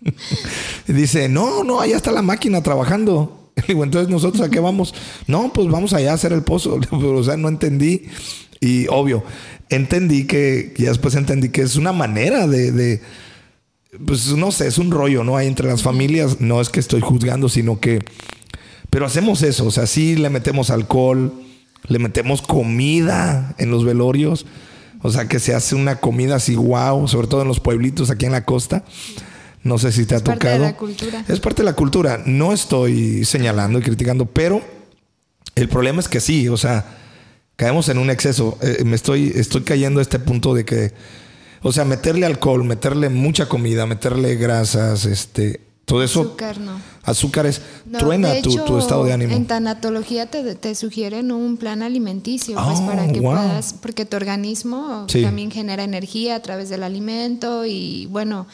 y 0.88 0.92
dice, 0.92 1.28
no, 1.28 1.64
no, 1.64 1.80
allá 1.80 1.96
está 1.96 2.12
la 2.12 2.22
máquina 2.22 2.62
trabajando. 2.62 3.34
Y 3.58 3.72
digo, 3.72 3.82
entonces 3.82 4.08
nosotros 4.08 4.40
a 4.46 4.50
qué 4.50 4.60
vamos? 4.60 4.94
No, 5.26 5.52
pues 5.52 5.66
vamos 5.66 5.92
allá 5.92 6.12
a 6.12 6.14
hacer 6.14 6.32
el 6.32 6.42
pozo. 6.42 6.78
o 6.92 7.24
sea, 7.24 7.36
no 7.36 7.48
entendí. 7.48 8.04
Y 8.60 8.86
obvio, 8.86 9.24
entendí 9.70 10.26
que, 10.26 10.74
ya 10.76 10.88
después 10.88 11.14
entendí 11.14 11.50
que 11.50 11.62
es 11.62 11.76
una 11.76 11.92
manera 11.92 12.46
de, 12.46 13.00
pues 14.06 14.28
no 14.32 14.50
sé, 14.50 14.66
es 14.66 14.78
un 14.78 14.90
rollo, 14.90 15.24
¿no? 15.24 15.36
Hay 15.36 15.46
entre 15.46 15.68
las 15.68 15.82
familias, 15.82 16.40
no 16.40 16.60
es 16.60 16.68
que 16.68 16.80
estoy 16.80 17.00
juzgando, 17.00 17.48
sino 17.48 17.80
que, 17.80 18.04
pero 18.90 19.06
hacemos 19.06 19.42
eso, 19.42 19.66
o 19.66 19.70
sea, 19.70 19.86
sí 19.86 20.16
le 20.16 20.30
metemos 20.30 20.70
alcohol, 20.70 21.32
le 21.86 21.98
metemos 21.98 22.42
comida 22.42 23.54
en 23.58 23.70
los 23.70 23.84
velorios, 23.84 24.46
o 25.02 25.10
sea, 25.10 25.28
que 25.28 25.38
se 25.38 25.54
hace 25.54 25.74
una 25.74 25.96
comida 25.96 26.36
así, 26.36 26.56
wow, 26.56 27.06
sobre 27.06 27.28
todo 27.28 27.42
en 27.42 27.48
los 27.48 27.60
pueblitos 27.60 28.10
aquí 28.10 28.26
en 28.26 28.32
la 28.32 28.44
costa. 28.44 28.84
No 29.62 29.78
sé 29.78 29.92
si 29.92 30.06
te 30.06 30.14
ha 30.14 30.20
tocado. 30.20 30.38
Es 30.38 30.40
parte 30.40 30.58
de 30.58 30.72
la 30.72 30.76
cultura. 30.76 31.24
Es 31.28 31.40
parte 31.40 31.62
de 31.62 31.64
la 31.64 31.72
cultura. 31.74 32.22
No 32.26 32.52
estoy 32.52 33.24
señalando 33.24 33.78
y 33.78 33.82
criticando, 33.82 34.26
pero 34.26 34.62
el 35.54 35.68
problema 35.68 36.00
es 36.00 36.08
que 36.08 36.20
sí, 36.20 36.48
o 36.48 36.56
sea, 36.56 36.86
caemos 37.58 37.88
en 37.88 37.98
un 37.98 38.08
exceso. 38.08 38.56
Eh, 38.62 38.84
me 38.84 38.94
estoy, 38.94 39.32
estoy 39.34 39.62
cayendo 39.62 39.98
a 39.98 40.02
este 40.02 40.20
punto 40.20 40.54
de 40.54 40.64
que, 40.64 40.94
o 41.60 41.72
sea, 41.72 41.84
meterle 41.84 42.24
alcohol, 42.24 42.62
meterle 42.62 43.08
mucha 43.10 43.48
comida, 43.48 43.84
meterle 43.84 44.36
grasas, 44.36 45.04
este, 45.04 45.60
todo 45.84 46.04
eso. 46.04 46.20
Azúcar, 46.20 46.58
no. 46.60 46.80
Azúcares, 47.02 47.60
truena 47.98 48.32
tu, 48.42 48.78
estado 48.78 49.04
de 49.04 49.12
ánimo. 49.12 49.34
En 49.34 49.46
tanatología 49.48 50.26
te, 50.26 50.54
te 50.54 50.74
sugieren 50.76 51.32
un 51.32 51.56
plan 51.56 51.82
alimenticio, 51.82 52.54
pues 52.64 52.80
para 52.80 53.06
oh, 53.06 53.12
que 53.12 53.20
puedas, 53.20 53.72
porque 53.72 54.04
tu 54.04 54.16
organismo 54.16 55.06
también 55.10 55.50
genera 55.50 55.82
energía 55.82 56.36
a 56.36 56.42
través 56.42 56.68
del 56.68 56.84
alimento 56.84 57.66
y 57.66 58.06
bueno, 58.06 58.46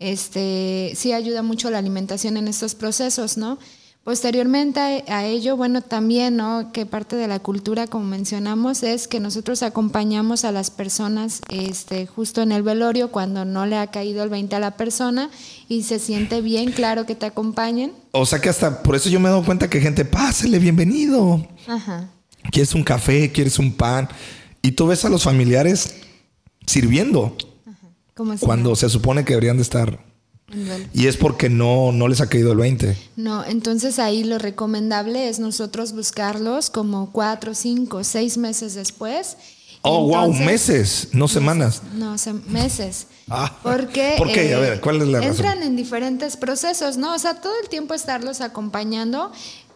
este 0.00 0.92
sí 0.96 1.12
ayuda 1.12 1.42
mucho 1.42 1.70
la 1.70 1.78
alimentación 1.78 2.36
en 2.36 2.48
estos 2.48 2.74
procesos, 2.74 3.36
¿no? 3.36 3.58
Posteriormente 4.04 5.04
a 5.06 5.26
ello, 5.26 5.56
bueno, 5.58 5.82
también, 5.82 6.36
¿no? 6.36 6.72
Que 6.72 6.86
parte 6.86 7.14
de 7.14 7.28
la 7.28 7.40
cultura, 7.40 7.86
como 7.86 8.06
mencionamos, 8.06 8.82
es 8.82 9.06
que 9.06 9.20
nosotros 9.20 9.62
acompañamos 9.62 10.46
a 10.46 10.52
las 10.52 10.70
personas 10.70 11.42
este, 11.50 12.06
justo 12.06 12.40
en 12.40 12.52
el 12.52 12.62
velorio 12.62 13.10
cuando 13.10 13.44
no 13.44 13.66
le 13.66 13.76
ha 13.76 13.88
caído 13.88 14.22
el 14.22 14.30
20 14.30 14.56
a 14.56 14.60
la 14.60 14.78
persona 14.78 15.30
y 15.68 15.82
se 15.82 15.98
siente 15.98 16.40
bien, 16.40 16.72
claro 16.72 17.04
que 17.04 17.16
te 17.16 17.26
acompañen. 17.26 17.92
O 18.12 18.24
sea 18.24 18.38
que 18.38 18.48
hasta 18.48 18.82
por 18.82 18.96
eso 18.96 19.10
yo 19.10 19.20
me 19.20 19.28
he 19.28 19.30
dado 19.30 19.44
cuenta 19.44 19.68
que 19.68 19.78
gente, 19.78 20.06
pásele, 20.06 20.58
bienvenido. 20.58 21.46
Ajá. 21.66 22.08
Quieres 22.50 22.74
un 22.74 22.84
café, 22.84 23.30
quieres 23.30 23.58
un 23.58 23.74
pan. 23.74 24.08
Y 24.62 24.72
tú 24.72 24.86
ves 24.86 25.04
a 25.04 25.10
los 25.10 25.24
familiares 25.24 25.96
sirviendo. 26.66 27.36
Ajá. 27.66 28.36
cuando 28.40 28.74
se 28.74 28.88
supone 28.88 29.24
que 29.24 29.34
deberían 29.34 29.56
de 29.56 29.62
estar 29.64 30.07
y 30.94 31.06
es 31.06 31.16
porque 31.16 31.50
no, 31.50 31.92
no 31.92 32.08
les 32.08 32.20
ha 32.20 32.28
caído 32.28 32.52
el 32.52 32.58
20. 32.58 32.96
No, 33.16 33.44
entonces 33.44 33.98
ahí 33.98 34.24
lo 34.24 34.38
recomendable 34.38 35.28
es 35.28 35.38
nosotros 35.38 35.92
buscarlos 35.92 36.70
como 36.70 37.12
cuatro, 37.12 37.54
cinco, 37.54 38.02
seis 38.02 38.38
meses 38.38 38.74
después. 38.74 39.36
Oh, 39.82 40.08
wow, 40.08 40.32
meses, 40.32 41.08
no 41.12 41.28
semanas. 41.28 41.82
No, 41.94 42.16
meses. 42.46 43.06
Ah, 43.30 43.58
porque 43.62 44.14
¿Por 44.16 44.32
qué? 44.32 44.54
A 44.54 44.58
ver, 44.58 44.80
¿cuál 44.80 45.02
es 45.02 45.08
la 45.08 45.18
razón? 45.18 45.36
Entran 45.36 45.62
en 45.62 45.76
diferentes 45.76 46.38
procesos, 46.38 46.96
¿no? 46.96 47.14
O 47.14 47.18
sea, 47.18 47.34
todo 47.42 47.52
el 47.62 47.68
tiempo 47.68 47.92
estarlos 47.92 48.40
acompañando 48.40 49.30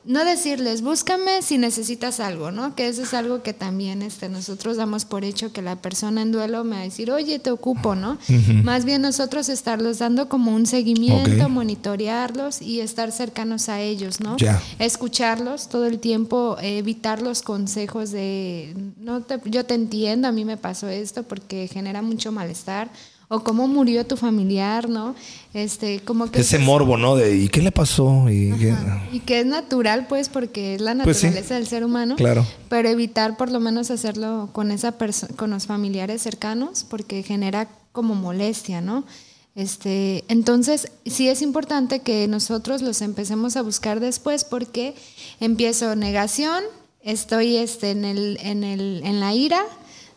no 0.04 0.24
decirles, 0.24 0.82
búscame 0.82 1.42
si 1.42 1.58
necesitas 1.58 2.18
algo, 2.18 2.50
¿no? 2.50 2.74
Que 2.74 2.88
eso 2.88 3.02
es 3.02 3.14
algo 3.14 3.42
que 3.42 3.52
también 3.52 4.02
este, 4.02 4.28
nosotros 4.28 4.76
damos 4.76 5.04
por 5.04 5.24
hecho 5.24 5.52
que 5.52 5.62
la 5.62 5.76
persona 5.76 6.22
en 6.22 6.32
duelo 6.32 6.64
me 6.64 6.76
va 6.76 6.82
a 6.82 6.84
decir, 6.84 7.10
oye, 7.12 7.38
te 7.38 7.50
ocupo, 7.50 7.94
¿no? 7.94 8.18
Más 8.64 8.84
bien 8.84 9.02
nosotros 9.02 9.48
estarlos 9.48 9.98
dando 9.98 10.28
como 10.28 10.54
un 10.54 10.66
seguimiento, 10.66 11.48
monitorearlos 11.48 12.62
y 12.62 12.80
estar 12.80 13.12
cercanos 13.12 13.68
a 13.68 13.80
ellos, 13.80 14.20
¿no? 14.20 14.36
Escucharlos 14.78 15.68
todo 15.68 15.86
el 15.86 16.00
tiempo, 16.00 16.56
evitar 16.60 17.22
los 17.22 17.42
consejos 17.42 18.10
de, 18.10 18.74
no 18.98 19.22
te, 19.22 19.40
yo 19.44 19.64
te 19.64 19.74
entiendo, 19.74 20.26
a 20.26 20.32
mí 20.32 20.44
me 20.44 20.56
pasó 20.56 20.88
esto 20.88 21.22
porque 21.22 21.68
genera 21.68 22.02
mucho 22.02 22.32
malestar 22.32 22.90
o 23.32 23.42
cómo 23.42 23.66
murió 23.66 24.04
tu 24.04 24.18
familiar, 24.18 24.90
¿no? 24.90 25.14
Este, 25.54 26.00
como 26.00 26.30
que 26.30 26.42
ese 26.42 26.58
morbo, 26.58 26.98
¿no? 26.98 27.16
De 27.16 27.34
¿y 27.34 27.48
qué 27.48 27.62
le 27.62 27.72
pasó? 27.72 28.28
Y, 28.28 28.52
que 29.24 29.40
es 29.40 29.46
natural, 29.46 30.06
pues, 30.06 30.28
porque 30.28 30.74
es 30.74 30.82
la 30.82 30.94
pues 31.02 31.22
naturaleza 31.22 31.54
del 31.54 31.66
ser 31.66 31.82
humano. 31.82 32.16
Claro. 32.16 32.46
Pero 32.68 32.90
evitar 32.90 33.38
por 33.38 33.50
lo 33.50 33.58
menos 33.58 33.90
hacerlo 33.90 34.50
con 34.52 34.70
esa 34.70 34.92
persona, 34.98 35.34
con 35.34 35.50
los 35.50 35.66
familiares 35.66 36.20
cercanos, 36.20 36.84
porque 36.84 37.22
genera 37.22 37.68
como 37.92 38.14
molestia, 38.14 38.82
¿no? 38.82 39.04
Este, 39.54 40.24
entonces, 40.28 40.92
sí 41.06 41.28
es 41.28 41.40
importante 41.40 42.00
que 42.00 42.28
nosotros 42.28 42.82
los 42.82 43.00
empecemos 43.00 43.56
a 43.56 43.62
buscar 43.62 43.98
después, 44.00 44.44
porque 44.44 44.94
empiezo 45.40 45.96
negación, 45.96 46.62
estoy 47.02 47.56
este, 47.56 47.92
en, 47.92 48.04
el, 48.04 48.38
en, 48.42 48.62
el, 48.62 49.00
en 49.04 49.20
la 49.20 49.32
ira, 49.32 49.64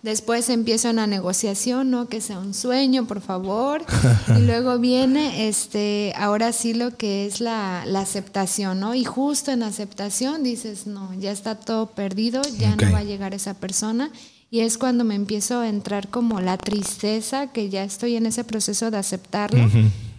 Después 0.05 0.51
empieza 0.51 0.91
una 0.91 1.07
negociación, 1.07 1.89
no 1.89 2.09
que 2.09 2.21
sea 2.21 2.37
un 2.37 2.53
sueño, 2.53 3.07
por 3.07 3.21
favor. 3.21 3.83
y 4.37 4.41
luego 4.41 4.77
viene, 4.77 5.47
este, 5.47 6.13
ahora 6.15 6.51
sí 6.51 6.75
lo 6.75 6.95
que 6.95 7.25
es 7.25 7.41
la, 7.41 7.81
aceptación, 7.81 8.79
¿no? 8.79 8.93
Y 8.93 9.03
justo 9.03 9.49
en 9.49 9.63
aceptación 9.63 10.43
dices, 10.43 10.85
no, 10.85 11.11
ya 11.15 11.31
está 11.31 11.55
todo 11.55 11.87
perdido, 11.87 12.43
ya 12.59 12.75
no 12.75 12.91
va 12.91 12.99
a 12.99 13.03
llegar 13.03 13.33
esa 13.33 13.55
persona. 13.55 14.11
Y 14.51 14.59
es 14.59 14.77
cuando 14.77 15.05
me 15.05 15.15
empiezo 15.15 15.61
a 15.61 15.69
entrar 15.69 16.09
como 16.09 16.39
la 16.39 16.59
tristeza, 16.59 17.47
que 17.47 17.71
ya 17.71 17.83
estoy 17.83 18.15
en 18.15 18.27
ese 18.27 18.43
proceso 18.43 18.91
de 18.91 18.97
aceptarlo 18.97 19.67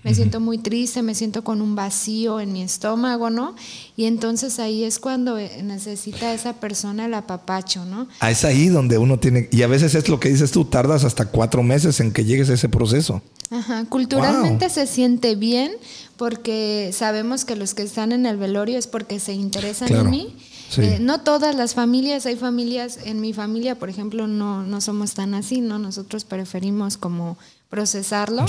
me 0.06 0.14
siento 0.14 0.38
muy 0.38 0.58
triste, 0.58 1.02
me 1.02 1.16
siento 1.16 1.42
con 1.42 1.60
un 1.60 1.74
vacío 1.74 2.38
en 2.38 2.52
mi 2.52 2.62
estómago, 2.62 3.28
¿no? 3.28 3.56
Y 3.96 4.04
entonces 4.04 4.60
ahí 4.60 4.84
es 4.84 5.00
cuando 5.00 5.36
eh, 5.36 5.62
necesita 5.64 6.32
esa 6.32 6.52
persona 6.52 7.06
el 7.06 7.14
apapacho, 7.14 7.84
¿no? 7.84 8.06
Ah, 8.20 8.30
es 8.30 8.44
ahí 8.44 8.68
donde 8.68 8.98
uno 8.98 9.18
tiene, 9.18 9.48
y 9.50 9.62
a 9.62 9.66
veces 9.66 9.96
es 9.96 10.08
lo 10.08 10.20
que 10.20 10.28
dices 10.28 10.52
tú, 10.52 10.64
tardas 10.64 11.02
hasta 11.02 11.26
cuatro 11.26 11.64
meses 11.64 11.98
en 11.98 12.12
que 12.12 12.24
llegues 12.24 12.48
a 12.50 12.54
ese 12.54 12.68
proceso. 12.68 13.20
Ajá, 13.50 13.84
culturalmente 13.86 14.70
se 14.70 14.86
siente 14.86 15.34
bien 15.34 15.72
porque 16.16 16.90
sabemos 16.92 17.44
que 17.44 17.56
los 17.56 17.74
que 17.74 17.82
están 17.82 18.12
en 18.12 18.26
el 18.26 18.36
velorio 18.36 18.78
es 18.78 18.86
porque 18.86 19.18
se 19.18 19.32
interesan 19.32 19.92
en 19.92 20.08
mí. 20.08 20.36
Eh, 20.78 20.98
no 21.00 21.20
todas 21.20 21.54
las 21.54 21.74
familias, 21.74 22.26
hay 22.26 22.36
familias, 22.36 22.98
en 23.04 23.20
mi 23.20 23.32
familia, 23.32 23.76
por 23.76 23.88
ejemplo, 23.88 24.26
no, 24.28 24.62
no 24.62 24.80
somos 24.80 25.14
tan 25.14 25.34
así, 25.34 25.60
¿no? 25.60 25.78
Nosotros 25.78 26.24
preferimos 26.24 26.96
como 26.96 27.38
procesarlo 27.68 28.46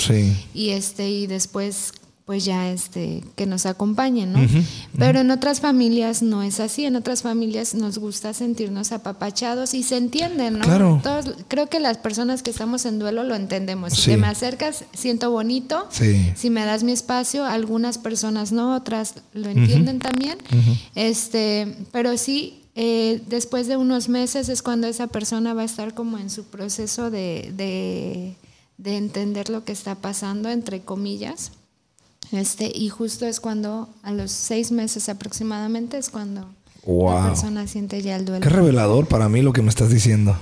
y 0.54 0.70
este 0.70 1.10
y 1.10 1.28
después 1.28 1.94
pues 2.28 2.44
ya 2.44 2.70
este 2.70 3.24
que 3.38 3.46
nos 3.46 3.66
acompañen, 3.66 4.34
¿no? 4.34 4.46
Pero 5.00 5.22
en 5.22 5.32
otras 5.32 5.62
familias 5.62 6.22
no 6.22 6.44
es 6.44 6.60
así, 6.60 6.84
en 6.84 6.98
otras 6.98 7.22
familias 7.22 7.74
nos 7.74 8.00
gusta 8.00 8.34
sentirnos 8.34 8.92
apapachados 8.92 9.74
y 9.74 9.82
se 9.82 9.96
entienden, 9.96 10.60
¿no? 10.60 11.00
Todos, 11.02 11.36
creo 11.48 11.68
que 11.68 11.80
las 11.80 11.98
personas 12.00 12.44
que 12.44 12.50
estamos 12.50 12.86
en 12.86 13.00
duelo 13.00 13.24
lo 13.24 13.34
entendemos. 13.34 13.94
Si 13.94 14.12
te 14.12 14.18
me 14.18 14.28
acercas, 14.28 14.84
siento 14.94 15.32
bonito. 15.32 15.88
Si 16.36 16.50
me 16.50 16.66
das 16.66 16.84
mi 16.84 16.92
espacio, 16.92 17.46
algunas 17.46 17.98
personas 17.98 18.52
no, 18.52 18.76
otras 18.76 19.14
lo 19.34 19.48
entienden 19.48 20.00
también. 20.00 20.38
Este, 20.96 21.78
pero 21.94 22.18
sí 22.18 22.62
eh, 22.76 23.22
después 23.28 23.68
de 23.68 23.78
unos 23.78 24.10
meses 24.10 24.50
es 24.50 24.62
cuando 24.62 24.88
esa 24.88 25.08
persona 25.08 25.54
va 25.54 25.62
a 25.62 25.66
estar 25.66 25.94
como 25.94 26.18
en 26.18 26.30
su 26.30 26.44
proceso 26.44 27.10
de 27.10 27.54
de 27.56 28.36
entender 28.84 29.50
lo 29.50 29.64
que 29.64 29.72
está 29.72 29.96
pasando, 29.96 30.50
entre 30.50 30.82
comillas. 30.82 31.52
Este, 32.32 32.72
y 32.74 32.90
justo 32.90 33.26
es 33.26 33.40
cuando, 33.40 33.90
a 34.04 34.12
los 34.12 34.32
seis 34.32 34.72
meses 34.72 35.10
aproximadamente, 35.10 35.98
es 35.98 36.10
cuando 36.10 36.50
la 36.86 37.28
persona 37.28 37.68
siente 37.68 38.02
ya 38.02 38.16
el 38.16 38.26
duelo. 38.26 38.42
Qué 38.42 38.50
revelador 38.50 39.08
para 39.08 39.30
mí 39.30 39.42
lo 39.42 39.54
que 39.54 39.62
me 39.62 39.70
estás 39.70 39.90
diciendo. 39.90 40.38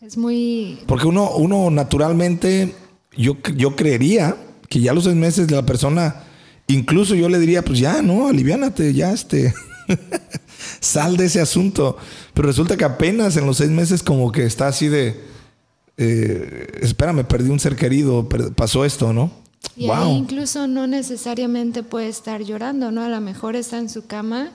Es 0.00 0.16
muy... 0.16 0.80
Porque 0.86 1.06
uno, 1.06 1.30
uno 1.32 1.70
naturalmente, 1.70 2.74
yo, 3.16 3.36
yo 3.56 3.74
creería 3.74 4.36
que 4.68 4.80
ya 4.80 4.92
los 4.92 5.04
seis 5.04 5.16
meses 5.16 5.46
de 5.48 5.56
la 5.56 5.66
persona, 5.66 6.24
incluso 6.68 7.14
yo 7.14 7.28
le 7.28 7.38
diría, 7.38 7.64
pues 7.64 7.78
ya, 7.78 8.02
no, 8.02 8.28
aliviánate, 8.28 8.92
ya 8.92 9.12
este, 9.12 9.54
sal 10.80 11.16
de 11.16 11.24
ese 11.24 11.40
asunto. 11.40 11.96
Pero 12.34 12.48
resulta 12.48 12.76
que 12.76 12.84
apenas 12.84 13.36
en 13.36 13.46
los 13.46 13.56
seis 13.56 13.70
meses 13.70 14.02
como 14.02 14.30
que 14.30 14.44
está 14.44 14.68
así 14.68 14.88
de, 14.88 15.20
eh, 15.98 16.78
espérame, 16.80 17.24
perdí 17.24 17.50
un 17.50 17.58
ser 17.58 17.74
querido, 17.74 18.28
pasó 18.54 18.84
esto, 18.84 19.12
¿no? 19.12 19.30
Y 19.76 19.90
ahí 19.90 20.12
incluso 20.12 20.66
no 20.68 20.86
necesariamente 20.86 21.82
puede 21.82 22.08
estar 22.08 22.42
llorando, 22.42 22.90
¿no? 22.92 23.02
A 23.02 23.08
lo 23.08 23.20
mejor 23.20 23.56
está 23.56 23.78
en 23.78 23.88
su 23.88 24.06
cama 24.06 24.50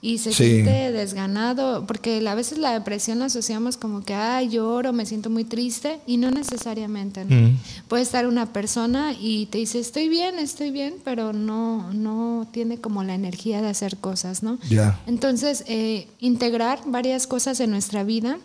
y 0.00 0.18
se 0.18 0.32
siente 0.32 0.92
desganado, 0.92 1.86
porque 1.86 2.26
a 2.26 2.34
veces 2.34 2.58
la 2.58 2.72
depresión 2.72 3.18
la 3.18 3.26
asociamos 3.26 3.76
como 3.76 4.04
que, 4.04 4.14
ay, 4.14 4.48
lloro, 4.50 4.92
me 4.92 5.04
siento 5.04 5.30
muy 5.30 5.44
triste, 5.44 5.98
y 6.06 6.16
no 6.16 6.30
necesariamente, 6.30 7.24
¿no? 7.24 7.50
Puede 7.88 8.02
estar 8.02 8.26
una 8.26 8.52
persona 8.52 9.14
y 9.18 9.46
te 9.46 9.58
dice, 9.58 9.80
estoy 9.80 10.08
bien, 10.08 10.38
estoy 10.38 10.70
bien, 10.70 10.94
pero 11.04 11.32
no, 11.32 11.92
no 11.92 12.46
tiene 12.52 12.78
como 12.78 13.02
la 13.04 13.14
energía 13.14 13.62
de 13.62 13.68
hacer 13.68 13.96
cosas, 13.96 14.42
¿no? 14.42 14.58
Ya. 14.70 15.00
Entonces, 15.06 15.64
eh, 15.66 16.06
integrar 16.20 16.80
varias 16.86 17.26
cosas 17.26 17.58
en 17.60 17.70
nuestra 17.70 18.04
vida 18.04 18.38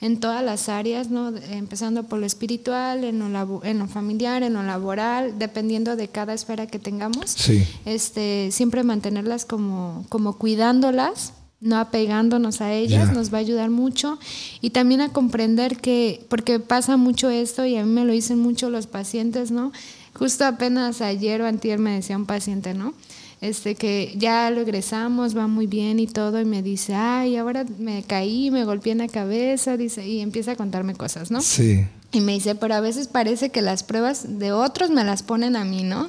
en 0.00 0.20
todas 0.20 0.44
las 0.44 0.68
áreas, 0.68 1.10
¿no? 1.10 1.34
empezando 1.50 2.04
por 2.04 2.18
lo 2.20 2.26
espiritual, 2.26 3.04
en 3.04 3.32
lo, 3.32 3.64
en 3.64 3.78
lo 3.78 3.86
familiar, 3.88 4.42
en 4.42 4.54
lo 4.54 4.62
laboral, 4.62 5.38
dependiendo 5.38 5.96
de 5.96 6.08
cada 6.08 6.34
esfera 6.34 6.66
que 6.66 6.78
tengamos. 6.78 7.30
Sí. 7.30 7.66
Este, 7.84 8.50
siempre 8.52 8.84
mantenerlas 8.84 9.44
como, 9.44 10.04
como 10.08 10.38
cuidándolas, 10.38 11.32
no 11.60 11.76
apegándonos 11.78 12.60
a 12.60 12.72
ellas, 12.72 13.12
nos 13.12 13.32
va 13.32 13.38
a 13.38 13.40
ayudar 13.40 13.70
mucho. 13.70 14.18
Y 14.60 14.70
también 14.70 15.00
a 15.00 15.12
comprender 15.12 15.78
que, 15.78 16.24
porque 16.28 16.60
pasa 16.60 16.96
mucho 16.96 17.30
esto 17.30 17.64
y 17.66 17.76
a 17.76 17.84
mí 17.84 17.90
me 17.90 18.04
lo 18.04 18.12
dicen 18.12 18.38
mucho 18.38 18.70
los 18.70 18.86
pacientes, 18.86 19.50
¿no? 19.50 19.72
Justo 20.14 20.44
apenas 20.44 21.00
ayer 21.00 21.42
o 21.42 21.46
antier 21.46 21.78
me 21.78 21.92
decía 21.92 22.16
un 22.16 22.26
paciente, 22.26 22.74
¿no? 22.74 22.94
Este 23.40 23.74
que 23.74 24.14
ya 24.16 24.50
lo 24.50 24.60
egresamos, 24.60 25.36
va 25.36 25.46
muy 25.46 25.66
bien 25.66 26.00
y 26.00 26.06
todo, 26.06 26.40
y 26.40 26.44
me 26.44 26.62
dice, 26.62 26.94
ay, 26.94 27.36
ahora 27.36 27.64
me 27.78 28.02
caí, 28.02 28.50
me 28.50 28.64
golpeé 28.64 28.92
en 28.92 28.98
la 28.98 29.08
cabeza, 29.08 29.76
dice, 29.76 30.06
y 30.06 30.20
empieza 30.20 30.52
a 30.52 30.56
contarme 30.56 30.94
cosas, 30.94 31.30
¿no? 31.30 31.40
Sí. 31.40 31.86
Y 32.10 32.22
me 32.22 32.32
dice, 32.32 32.54
pero 32.54 32.74
a 32.74 32.80
veces 32.80 33.06
parece 33.06 33.50
que 33.50 33.60
las 33.60 33.82
pruebas 33.82 34.38
de 34.38 34.50
otros 34.50 34.88
me 34.88 35.04
las 35.04 35.22
ponen 35.22 35.56
a 35.56 35.64
mí, 35.64 35.82
¿no? 35.82 36.08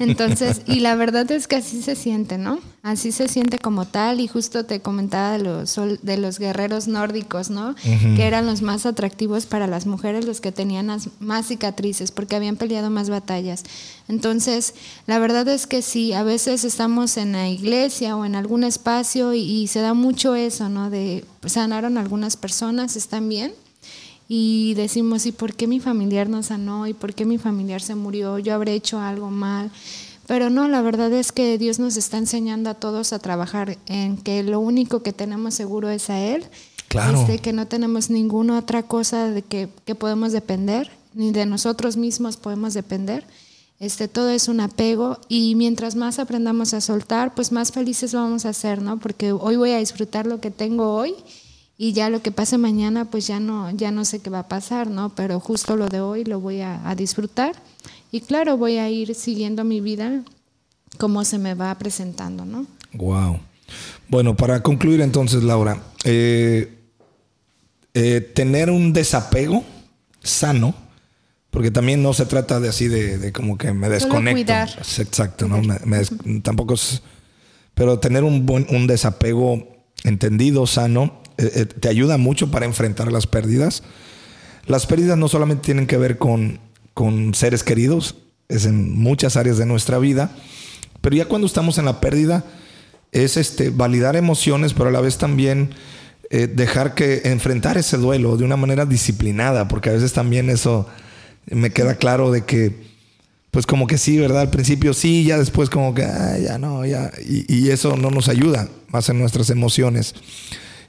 Entonces, 0.00 0.62
y 0.66 0.80
la 0.80 0.96
verdad 0.96 1.30
es 1.30 1.46
que 1.46 1.54
así 1.54 1.80
se 1.80 1.94
siente, 1.94 2.38
¿no? 2.38 2.58
Así 2.82 3.12
se 3.12 3.28
siente 3.28 3.60
como 3.60 3.86
tal. 3.86 4.20
Y 4.20 4.26
justo 4.26 4.64
te 4.64 4.80
comentaba 4.80 5.38
de 5.38 5.44
los, 5.44 5.78
de 6.02 6.16
los 6.18 6.40
guerreros 6.40 6.88
nórdicos, 6.88 7.50
¿no? 7.50 7.76
Que 8.16 8.26
eran 8.26 8.46
los 8.46 8.62
más 8.62 8.84
atractivos 8.84 9.46
para 9.46 9.68
las 9.68 9.86
mujeres, 9.86 10.24
los 10.24 10.40
que 10.40 10.50
tenían 10.50 10.90
más 11.20 11.46
cicatrices, 11.46 12.10
porque 12.10 12.34
habían 12.34 12.56
peleado 12.56 12.90
más 12.90 13.08
batallas. 13.08 13.62
Entonces, 14.08 14.74
la 15.06 15.20
verdad 15.20 15.46
es 15.46 15.68
que 15.68 15.82
sí, 15.82 16.14
a 16.14 16.24
veces 16.24 16.64
estamos 16.64 17.16
en 17.16 17.30
la 17.30 17.48
iglesia 17.48 18.16
o 18.16 18.24
en 18.24 18.34
algún 18.34 18.64
espacio 18.64 19.34
y, 19.34 19.42
y 19.42 19.68
se 19.68 19.82
da 19.82 19.94
mucho 19.94 20.34
eso, 20.34 20.68
¿no? 20.68 20.90
De 20.90 21.24
sanaron 21.46 21.96
algunas 21.96 22.36
personas, 22.36 22.96
están 22.96 23.28
bien 23.28 23.52
y 24.28 24.74
decimos, 24.74 25.24
¿y 25.24 25.32
por 25.32 25.54
qué 25.54 25.66
mi 25.66 25.80
familiar 25.80 26.28
no 26.28 26.42
sanó? 26.42 26.86
¿Y 26.86 26.92
por 26.92 27.14
qué 27.14 27.24
mi 27.24 27.38
familiar 27.38 27.80
se 27.80 27.94
murió? 27.94 28.38
Yo 28.38 28.54
habré 28.54 28.74
hecho 28.74 29.00
algo 29.00 29.30
mal. 29.30 29.70
Pero 30.26 30.50
no, 30.50 30.68
la 30.68 30.82
verdad 30.82 31.10
es 31.14 31.32
que 31.32 31.56
Dios 31.56 31.78
nos 31.78 31.96
está 31.96 32.18
enseñando 32.18 32.68
a 32.68 32.74
todos 32.74 33.14
a 33.14 33.18
trabajar 33.18 33.78
en 33.86 34.18
que 34.18 34.42
lo 34.42 34.60
único 34.60 35.02
que 35.02 35.14
tenemos 35.14 35.54
seguro 35.54 35.88
es 35.88 36.10
a 36.10 36.20
Él. 36.20 36.44
Claro. 36.88 37.22
Este, 37.22 37.38
que 37.38 37.54
no 37.54 37.66
tenemos 37.66 38.10
ninguna 38.10 38.58
otra 38.58 38.82
cosa 38.82 39.30
de 39.30 39.40
que, 39.40 39.70
que, 39.86 39.94
podemos 39.94 40.32
depender, 40.32 40.90
ni 41.14 41.32
de 41.32 41.46
nosotros 41.46 41.96
mismos 41.96 42.36
podemos 42.36 42.74
depender. 42.74 43.24
Este, 43.80 44.08
todo 44.08 44.28
es 44.28 44.48
un 44.48 44.60
apego 44.60 45.18
y 45.28 45.54
mientras 45.54 45.96
más 45.96 46.18
aprendamos 46.18 46.74
a 46.74 46.82
soltar, 46.82 47.34
pues 47.34 47.50
más 47.50 47.72
felices 47.72 48.12
vamos 48.12 48.44
a 48.44 48.52
ser, 48.52 48.82
¿no? 48.82 48.98
Porque 48.98 49.32
hoy 49.32 49.56
voy 49.56 49.70
a 49.70 49.78
disfrutar 49.78 50.26
lo 50.26 50.40
que 50.40 50.50
tengo 50.50 50.94
hoy 50.94 51.14
y 51.80 51.92
ya 51.92 52.10
lo 52.10 52.20
que 52.20 52.32
pase 52.32 52.58
mañana 52.58 53.04
pues 53.04 53.28
ya 53.28 53.38
no 53.38 53.70
ya 53.70 53.92
no 53.92 54.04
sé 54.04 54.18
qué 54.18 54.28
va 54.28 54.40
a 54.40 54.48
pasar 54.48 54.88
no 54.90 55.14
pero 55.14 55.38
justo 55.38 55.76
lo 55.76 55.86
de 55.86 56.00
hoy 56.00 56.24
lo 56.24 56.40
voy 56.40 56.60
a, 56.60 56.94
disfrutar 56.96 57.54
y 58.10 58.20
claro 58.20 58.56
voy 58.56 58.78
a 58.78 58.90
ir 58.90 59.14
siguiendo 59.14 59.62
mi 59.62 59.80
vida 59.80 60.24
como 60.98 61.24
se 61.24 61.38
me 61.38 61.54
va 61.54 61.72
presentando 61.78 62.44
no 62.44 62.66
wow 62.94 63.38
bueno 64.08 64.36
para 64.36 64.60
concluir 64.62 65.00
entonces 65.00 65.44
Laura 65.44 65.80
eh, 66.04 66.74
eh, 67.94 68.20
tener 68.34 68.70
un 68.70 68.92
desapego 68.92 69.64
sano 70.20 70.74
porque 71.50 71.70
también 71.70 72.02
no 72.02 72.12
se 72.12 72.26
trata 72.26 72.60
de 72.60 72.68
así 72.68 72.88
de, 72.88 73.32
como 73.32 73.56
que 73.56 73.72
me 73.72 73.88
desconecto. 73.88 74.52
exacto 75.00 75.46
no 75.46 75.62
tampoco 76.42 76.74
es 76.74 77.02
pero 77.74 78.00
tener 78.00 78.24
un 78.24 78.46
buen 78.46 78.66
un 78.70 78.88
desapego 78.88 79.64
entendido 80.02 80.66
sano 80.66 81.22
eh, 81.38 81.52
eh, 81.54 81.66
te 81.66 81.88
ayuda 81.88 82.18
mucho 82.18 82.50
para 82.50 82.66
enfrentar 82.66 83.12
las 83.12 83.28
pérdidas. 83.28 83.84
Las 84.66 84.86
pérdidas 84.86 85.16
no 85.16 85.28
solamente 85.28 85.64
tienen 85.64 85.86
que 85.86 85.96
ver 85.96 86.18
con, 86.18 86.58
con 86.94 87.32
seres 87.32 87.62
queridos, 87.62 88.16
es 88.48 88.66
en 88.66 88.92
muchas 88.98 89.36
áreas 89.36 89.56
de 89.56 89.64
nuestra 89.64 89.98
vida, 89.98 90.32
pero 91.00 91.14
ya 91.14 91.26
cuando 91.26 91.46
estamos 91.46 91.78
en 91.78 91.84
la 91.84 92.00
pérdida 92.00 92.44
es 93.12 93.36
este, 93.36 93.70
validar 93.70 94.16
emociones, 94.16 94.74
pero 94.74 94.88
a 94.88 94.92
la 94.92 95.00
vez 95.00 95.16
también 95.16 95.70
eh, 96.30 96.48
dejar 96.48 96.94
que 96.94 97.22
enfrentar 97.24 97.78
ese 97.78 97.98
duelo 97.98 98.36
de 98.36 98.44
una 98.44 98.56
manera 98.56 98.84
disciplinada, 98.84 99.68
porque 99.68 99.90
a 99.90 99.92
veces 99.92 100.12
también 100.12 100.50
eso 100.50 100.88
me 101.46 101.70
queda 101.70 101.94
claro 101.94 102.32
de 102.32 102.44
que, 102.44 102.74
pues 103.52 103.64
como 103.64 103.86
que 103.86 103.96
sí, 103.96 104.18
¿verdad? 104.18 104.40
Al 104.40 104.50
principio 104.50 104.92
sí, 104.92 105.24
ya 105.24 105.38
después 105.38 105.70
como 105.70 105.94
que, 105.94 106.02
ya 106.02 106.58
no, 106.58 106.84
ya, 106.84 107.12
y 107.24 107.70
eso 107.70 107.96
no 107.96 108.10
nos 108.10 108.28
ayuda 108.28 108.68
más 108.88 109.08
en 109.08 109.20
nuestras 109.20 109.50
emociones. 109.50 110.14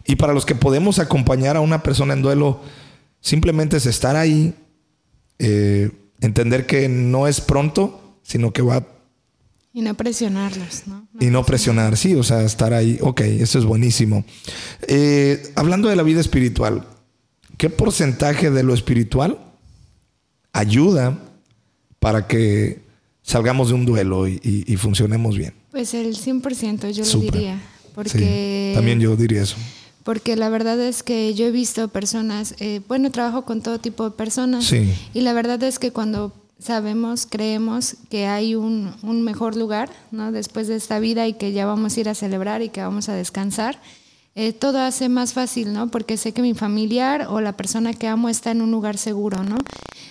Y 0.10 0.16
para 0.16 0.34
los 0.34 0.44
que 0.44 0.56
podemos 0.56 0.98
acompañar 0.98 1.56
a 1.56 1.60
una 1.60 1.84
persona 1.84 2.16
en 2.16 2.24
duelo, 2.24 2.62
simplemente 3.22 3.78
es 3.78 3.86
estar 3.86 4.16
ahí, 4.16 4.56
eh, 5.38 5.92
entender 6.20 6.66
que 6.66 6.90
no 6.90 7.28
es 7.28 7.42
pronto, 7.42 8.18
sino 8.24 8.52
que 8.52 8.64
va... 8.64 8.88
Y 9.72 9.82
no 9.82 9.94
presionarlos, 9.94 10.88
¿no? 10.88 11.08
y 11.20 11.28
no 11.28 11.46
presionar, 11.46 11.96
sí, 11.96 12.16
o 12.16 12.24
sea, 12.24 12.42
estar 12.42 12.74
ahí, 12.74 12.98
ok, 13.02 13.22
eso 13.22 13.60
es 13.60 13.66
buenísimo. 13.66 14.26
Eh, 14.88 15.54
hablando 15.54 15.90
de 15.90 15.96
la 15.96 16.02
vida 16.02 16.22
espiritual, 16.22 16.88
¿qué 17.58 17.70
porcentaje 17.70 18.50
de 18.50 18.64
lo 18.64 18.74
espiritual 18.74 19.38
ayuda 20.54 21.20
para 22.00 22.26
que 22.26 22.82
salgamos 23.22 23.68
de 23.68 23.76
un 23.76 23.86
duelo 23.86 24.28
y, 24.28 24.76
funcionemos 24.78 25.38
bien? 25.38 25.54
Pues 25.70 25.94
el 25.94 26.16
100% 26.16 26.90
yo 26.94 27.04
lo 27.04 27.20
diría, 27.20 27.62
porque... 27.94 28.72
también 28.74 29.00
yo 29.00 29.16
diría 29.16 29.44
eso 29.44 29.58
porque 30.04 30.36
la 30.36 30.50
verdad 30.50 30.80
es 30.80 31.04
que 31.04 31.34
yo 31.34 31.46
he 31.46 31.52
visto 31.52 31.88
personas, 31.88 32.56
eh, 32.60 32.82
bueno, 32.88 33.12
trabajo 33.12 33.44
con 33.44 33.62
todo 33.62 33.80
tipo 33.80 34.06
de 34.06 34.12
personas 34.12 34.66
sí. 34.66 34.94
y 35.14 35.22
la 35.22 35.34
verdad 35.34 35.62
es 35.64 35.80
que 35.80 35.92
cuando 35.92 36.34
sabemos, 36.60 37.26
creemos 37.30 37.96
que 38.10 38.28
hay 38.28 38.56
un, 38.56 38.94
un, 39.02 39.22
mejor 39.24 39.56
lugar 39.56 39.90
¿no? 40.12 40.32
después 40.32 40.68
de 40.68 40.76
esta 40.76 41.00
vida 41.00 41.28
y 41.28 41.34
que 41.34 41.54
ya 41.54 41.66
vamos 41.66 41.96
a 41.96 42.00
ir 42.00 42.10
a 42.10 42.16
celebrar 42.16 42.62
y 42.62 42.70
que 42.70 42.82
vamos 42.82 43.08
a 43.08 43.14
descansar, 43.14 43.80
eh, 44.36 44.54
todo 44.54 44.80
hace 44.80 45.10
más 45.10 45.34
fácil, 45.34 45.74
¿no? 45.74 45.90
Porque 45.90 46.16
sé 46.16 46.32
que 46.32 46.42
mi 46.42 46.54
familiar 46.54 47.28
o 47.30 47.42
la 47.42 47.54
persona 47.54 47.94
que 47.94 48.08
amo 48.08 48.30
está 48.30 48.52
en 48.52 48.62
un 48.62 48.72
lugar 48.72 48.98
seguro, 48.98 49.44
¿no? 49.44 49.58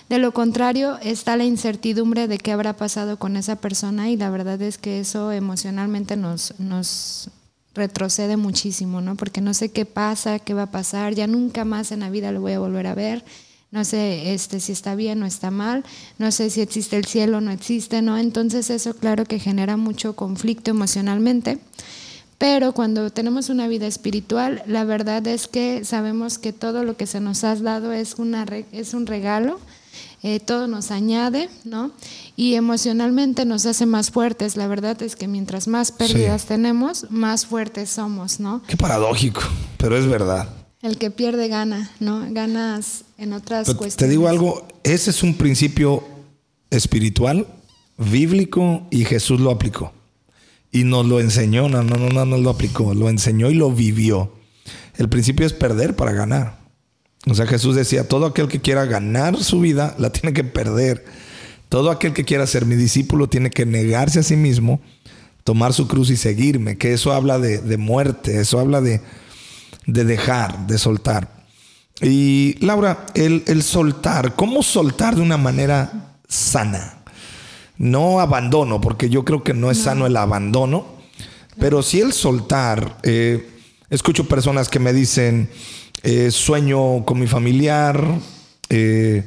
De 0.09 0.19
lo 0.19 0.33
contrario, 0.33 0.99
está 1.01 1.37
la 1.37 1.45
incertidumbre 1.45 2.27
de 2.27 2.37
qué 2.37 2.51
habrá 2.51 2.75
pasado 2.75 3.17
con 3.17 3.37
esa 3.37 3.55
persona 3.55 4.09
y 4.09 4.17
la 4.17 4.29
verdad 4.29 4.61
es 4.61 4.77
que 4.77 4.99
eso 4.99 5.31
emocionalmente 5.31 6.17
nos, 6.17 6.53
nos, 6.59 7.29
retrocede 7.73 8.37
muchísimo, 8.37 9.01
¿no? 9.01 9.15
Porque 9.15 9.41
no 9.41 9.53
sé 9.53 9.69
qué 9.69 9.85
pasa, 9.85 10.39
qué 10.39 10.53
va 10.53 10.63
a 10.63 10.71
pasar, 10.71 11.13
ya 11.13 11.27
nunca 11.27 11.65
más 11.65 11.91
en 11.91 12.01
la 12.01 12.09
vida 12.09 12.31
lo 12.31 12.41
voy 12.41 12.53
a 12.53 12.59
volver 12.59 12.87
a 12.87 12.95
ver, 12.95 13.23
no 13.71 13.85
sé 13.85 14.33
este, 14.33 14.59
si 14.59 14.71
está 14.71 14.95
bien 14.95 15.21
o 15.21 15.25
está 15.25 15.51
mal, 15.51 15.83
no 16.17 16.31
sé 16.31 16.49
si 16.49 16.61
existe 16.61 16.97
el 16.97 17.05
cielo 17.05 17.37
o 17.37 17.41
no 17.41 17.51
existe, 17.51 18.01
¿no? 18.01 18.17
Entonces 18.17 18.69
eso 18.69 18.95
claro 18.95 19.25
que 19.25 19.39
genera 19.39 19.77
mucho 19.77 20.15
conflicto 20.15 20.71
emocionalmente. 20.71 21.59
Pero 22.39 22.73
cuando 22.73 23.11
tenemos 23.11 23.49
una 23.49 23.67
vida 23.67 23.85
espiritual, 23.85 24.63
la 24.65 24.85
verdad 24.85 25.27
es 25.27 25.47
que 25.47 25.83
sabemos 25.83 26.39
que 26.39 26.53
todo 26.53 26.83
lo 26.83 26.95
que 26.95 27.05
se 27.05 27.19
nos 27.19 27.43
ha 27.43 27.53
dado 27.55 27.91
es, 27.91 28.15
una, 28.15 28.45
es 28.71 28.93
un 28.93 29.05
regalo, 29.05 29.59
eh, 30.21 30.39
todo 30.39 30.67
nos 30.67 30.91
añade, 30.91 31.49
¿no? 31.63 31.91
Y 32.35 32.55
emocionalmente 32.55 33.45
nos 33.45 33.65
hace 33.65 33.85
más 33.85 34.11
fuertes. 34.11 34.57
La 34.57 34.67
verdad 34.67 35.01
es 35.01 35.15
que 35.15 35.27
mientras 35.27 35.67
más 35.67 35.91
pérdidas 35.91 36.45
tenemos, 36.45 37.07
más 37.09 37.45
fuertes 37.45 37.89
somos, 37.89 38.39
¿no? 38.39 38.61
Qué 38.67 38.75
paradójico, 38.75 39.41
pero 39.77 39.97
es 39.97 40.05
verdad. 40.07 40.49
El 40.81 40.97
que 40.97 41.11
pierde 41.11 41.47
gana, 41.47 41.91
¿no? 41.99 42.25
Ganas 42.31 43.03
en 43.17 43.33
otras 43.33 43.67
cuestiones. 43.67 43.97
Te 43.97 44.07
digo 44.07 44.27
algo, 44.27 44.67
ese 44.83 45.09
es 45.09 45.23
un 45.23 45.35
principio 45.35 46.03
espiritual, 46.69 47.47
bíblico, 47.97 48.87
y 48.91 49.05
Jesús 49.05 49.39
lo 49.39 49.51
aplicó. 49.51 49.91
y 50.71 50.83
nos 50.83 51.05
lo 51.05 51.19
enseñó, 51.19 51.67
no, 51.67 51.81
no, 51.81 51.97
no, 51.97 52.25
no 52.25 52.37
lo 52.37 52.49
aplicó, 52.51 52.93
lo 52.93 53.09
enseñó 53.09 53.49
y 53.49 53.55
lo 53.55 53.71
vivió. 53.71 54.31
El 54.97 55.09
principio 55.09 55.45
es 55.45 55.53
perder 55.53 55.95
para 55.95 56.11
ganar. 56.11 56.58
O 57.29 57.35
sea, 57.35 57.45
Jesús 57.45 57.75
decía, 57.75 58.07
todo 58.07 58.25
aquel 58.25 58.47
que 58.47 58.59
quiera 58.59 58.85
ganar 58.85 59.37
su 59.43 59.59
vida, 59.59 59.95
la 59.97 60.09
tiene 60.09 60.33
que 60.33 60.43
perder. 60.43 61.05
Todo 61.69 61.91
aquel 61.91 62.13
que 62.13 62.25
quiera 62.25 62.47
ser 62.47 62.65
mi 62.65 62.75
discípulo 62.75 63.27
tiene 63.27 63.51
que 63.51 63.65
negarse 63.65 64.19
a 64.19 64.23
sí 64.23 64.35
mismo, 64.35 64.81
tomar 65.43 65.73
su 65.73 65.87
cruz 65.87 66.09
y 66.09 66.17
seguirme, 66.17 66.77
que 66.77 66.93
eso 66.93 67.13
habla 67.13 67.37
de, 67.39 67.77
muerte, 67.77 68.39
eso 68.39 68.59
habla 68.59 68.81
de, 68.81 69.01
de, 69.85 70.03
dejar, 70.03 70.67
de 70.67 70.77
soltar. 70.77 71.45
Y 72.01 72.55
Laura, 72.65 73.05
el, 73.13 73.43
el 73.45 73.61
soltar, 73.61 74.35
¿cómo 74.35 74.63
soltar 74.63 75.15
de 75.15 75.21
una 75.21 75.37
manera 75.37 76.15
sana? 76.27 77.03
No 77.77 78.19
abandono, 78.19 78.81
porque 78.81 79.09
yo 79.09 79.23
creo 79.23 79.43
que 79.43 79.53
no 79.53 79.69
es 79.69 79.79
sano 79.79 80.05
el 80.05 80.17
abandono, 80.17 80.85
pero 81.59 81.81
sí 81.83 82.01
el 82.01 82.13
soltar. 82.13 82.97
Eh, 83.03 83.47
escucho 83.89 84.27
personas 84.27 84.69
que 84.69 84.79
me 84.79 84.93
dicen, 84.93 85.49
eh, 86.03 86.31
sueño 86.31 87.05
con 87.05 87.19
mi 87.19 87.27
familiar, 87.27 88.03
eh, 88.69 89.23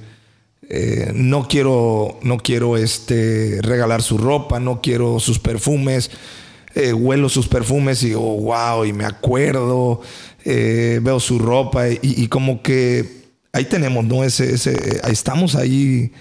no 1.15 1.49
quiero, 1.49 2.19
no 2.23 2.39
quiero 2.39 2.77
este, 2.77 3.59
regalar 3.61 4.03
su 4.03 4.17
ropa, 4.17 4.59
no 4.59 4.81
quiero 4.81 5.21
sus 5.21 5.39
perfumes, 5.39 6.11
huelo 6.95 7.29
sus 7.29 7.47
perfumes 7.49 8.03
y 8.03 8.09
digo, 8.09 8.39
wow, 8.41 8.87
y 8.87 8.95
me 8.95 9.05
acuerdo, 9.05 10.01
veo 10.45 11.21
su 11.21 11.39
ropa 11.39 11.89
y, 11.91 12.27
como 12.29 12.63
que 12.63 13.27
ahí 13.53 13.67
tenemos, 13.67 14.05
¿no? 14.07 14.25
Ese, 14.25 14.55
ese, 14.55 15.03
estamos 15.11 15.57
ahí 15.57 16.13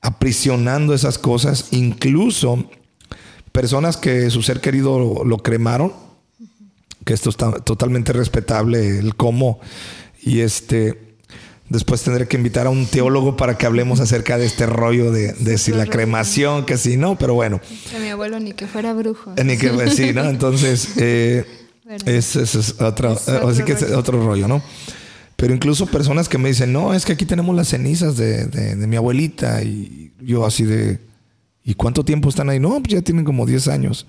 aprisionando 0.00 0.94
esas 0.94 1.18
cosas, 1.18 1.68
incluso 1.70 2.68
personas 3.52 3.96
que 3.96 4.30
su 4.30 4.42
ser 4.42 4.60
querido 4.60 5.24
lo, 5.24 5.38
cremaron, 5.38 5.92
que 7.08 7.14
esto 7.14 7.30
está 7.30 7.52
totalmente 7.52 8.12
respetable, 8.12 8.98
el 8.98 9.14
cómo, 9.14 9.60
y 10.20 10.40
este, 10.40 11.16
después 11.70 12.02
tendré 12.02 12.28
que 12.28 12.36
invitar 12.36 12.66
a 12.66 12.70
un 12.70 12.84
teólogo 12.84 13.34
para 13.34 13.56
que 13.56 13.64
hablemos 13.64 14.00
acerca 14.00 14.36
de 14.36 14.44
este 14.44 14.66
rollo 14.66 15.10
de, 15.10 15.56
si 15.56 15.72
la 15.72 15.86
cremación, 15.86 16.66
que 16.66 16.76
si 16.76 16.98
no, 16.98 17.16
pero 17.16 17.32
bueno. 17.32 17.62
Que 17.90 17.98
mi 17.98 18.08
abuelo 18.10 18.38
ni 18.40 18.52
que 18.52 18.66
fuera 18.66 18.92
brujo. 18.92 19.32
Ni 19.42 19.56
que, 19.56 19.70
pues, 19.70 19.94
sí, 19.94 20.12
¿no? 20.12 20.24
Entonces, 20.24 20.90
eh, 20.98 21.46
es, 22.04 22.74
otro, 22.78 23.18
así 23.48 23.62
que 23.62 23.72
es 23.72 23.84
otro 23.84 24.22
rollo, 24.22 24.46
¿no? 24.46 24.62
Pero 25.36 25.54
incluso 25.54 25.86
personas 25.86 26.28
que 26.28 26.36
me 26.36 26.50
dicen, 26.50 26.74
no, 26.74 26.92
es 26.92 27.06
que 27.06 27.14
aquí 27.14 27.24
tenemos 27.24 27.56
las 27.56 27.68
cenizas 27.68 28.18
de, 28.18 28.74
mi 28.86 28.96
abuelita. 28.96 29.62
Y 29.62 30.12
yo 30.20 30.44
así 30.44 30.64
de, 30.64 30.98
¿y 31.64 31.72
cuánto 31.72 32.04
tiempo 32.04 32.28
están 32.28 32.50
ahí? 32.50 32.60
No, 32.60 32.68
pues 32.82 32.88
ya 32.88 33.00
tienen 33.00 33.24
como 33.24 33.46
10 33.46 33.68
años. 33.68 34.06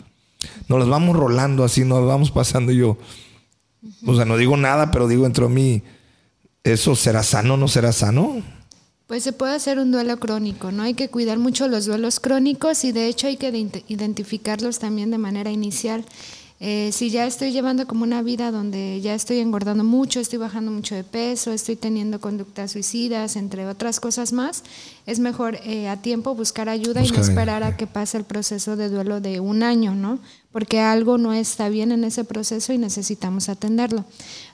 Nos 0.67 0.79
las 0.79 0.89
vamos 0.89 1.15
rolando 1.15 1.63
así, 1.63 1.83
nos 1.83 1.99
las 1.99 2.07
vamos 2.07 2.31
pasando. 2.31 2.71
Y 2.71 2.77
yo, 2.77 2.97
o 4.05 4.15
sea, 4.15 4.25
no 4.25 4.37
digo 4.37 4.57
nada, 4.57 4.91
pero 4.91 5.07
digo 5.07 5.23
dentro 5.23 5.47
de 5.47 5.53
mí, 5.53 5.83
¿eso 6.63 6.95
será 6.95 7.23
sano 7.23 7.57
no 7.57 7.67
será 7.67 7.91
sano? 7.91 8.41
Pues 9.07 9.23
se 9.23 9.33
puede 9.33 9.55
hacer 9.55 9.79
un 9.79 9.91
duelo 9.91 10.19
crónico, 10.19 10.71
¿no? 10.71 10.83
Hay 10.83 10.93
que 10.93 11.09
cuidar 11.09 11.39
mucho 11.39 11.67
los 11.67 11.85
duelos 11.85 12.19
crónicos 12.19 12.83
y 12.83 12.91
de 12.91 13.07
hecho 13.07 13.25
hay 13.25 13.37
que 13.37 13.49
identificarlos 13.87 14.77
también 14.77 15.09
de 15.09 15.17
manera 15.17 15.49
inicial. 15.49 16.05
Eh, 16.61 16.91
si 16.91 17.09
ya 17.09 17.25
estoy 17.25 17.53
llevando 17.53 17.87
como 17.87 18.03
una 18.03 18.21
vida 18.21 18.51
donde 18.51 18.99
ya 18.99 19.15
estoy 19.15 19.39
engordando 19.39 19.85
mucho, 19.85 20.19
estoy 20.19 20.39
bajando 20.39 20.71
mucho 20.71 20.93
de 20.93 21.05
peso, 21.05 21.53
estoy 21.53 21.77
teniendo 21.77 22.19
conductas 22.19 22.71
suicidas, 22.71 23.37
entre 23.37 23.65
otras 23.65 24.01
cosas 24.01 24.33
más, 24.33 24.63
es 25.05 25.19
mejor 25.19 25.57
eh, 25.63 25.87
a 25.87 25.95
tiempo 25.97 26.35
buscar 26.35 26.67
ayuda 26.67 27.01
y 27.01 27.11
no 27.11 27.21
esperar 27.21 27.63
a 27.63 27.77
que 27.77 27.87
pase 27.87 28.17
el 28.17 28.25
proceso 28.25 28.75
de 28.75 28.89
duelo 28.89 29.21
de 29.21 29.39
un 29.39 29.63
año, 29.63 29.95
¿no? 29.95 30.19
Porque 30.51 30.81
algo 30.81 31.17
no 31.17 31.31
está 31.33 31.69
bien 31.69 31.93
en 31.93 32.03
ese 32.03 32.25
proceso 32.25 32.73
y 32.73 32.77
necesitamos 32.77 33.47
atenderlo. 33.47 34.03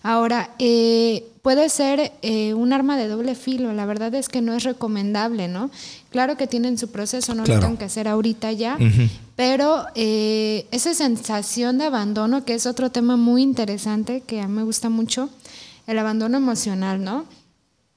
Ahora, 0.04 0.52
eh, 0.60 1.26
puede 1.42 1.70
ser 1.70 2.12
un 2.56 2.74
arma 2.74 2.98
de 2.98 3.08
doble 3.08 3.34
filo, 3.34 3.72
la 3.74 3.86
verdad 3.86 4.14
es 4.14 4.30
que 4.30 4.42
no 4.42 4.54
es 4.54 4.64
recomendable, 4.64 5.48
¿no? 5.48 5.72
Claro 6.16 6.38
que 6.38 6.48
tienen 6.48 6.78
su 6.78 6.92
proceso, 6.92 7.36
no 7.36 7.46
lo 7.46 7.60
tengo 7.60 7.78
que 7.78 7.84
hacer 7.84 8.08
ahorita 8.08 8.54
ya, 8.54 8.78
pero 9.36 9.86
eh, 9.96 10.66
esa 10.72 10.94
sensación 10.94 11.78
de 11.78 11.84
abandono, 11.84 12.46
que 12.46 12.54
es 12.54 12.66
otro 12.66 12.90
tema 12.90 13.18
muy 13.18 13.44
interesante 13.44 14.22
que 14.22 14.40
a 14.40 14.48
mí 14.48 14.54
me 14.54 14.64
gusta 14.64 14.88
mucho, 14.88 15.30
el 15.88 16.00
abandono 16.00 16.38
emocional, 16.38 17.04
¿no? 17.04 17.26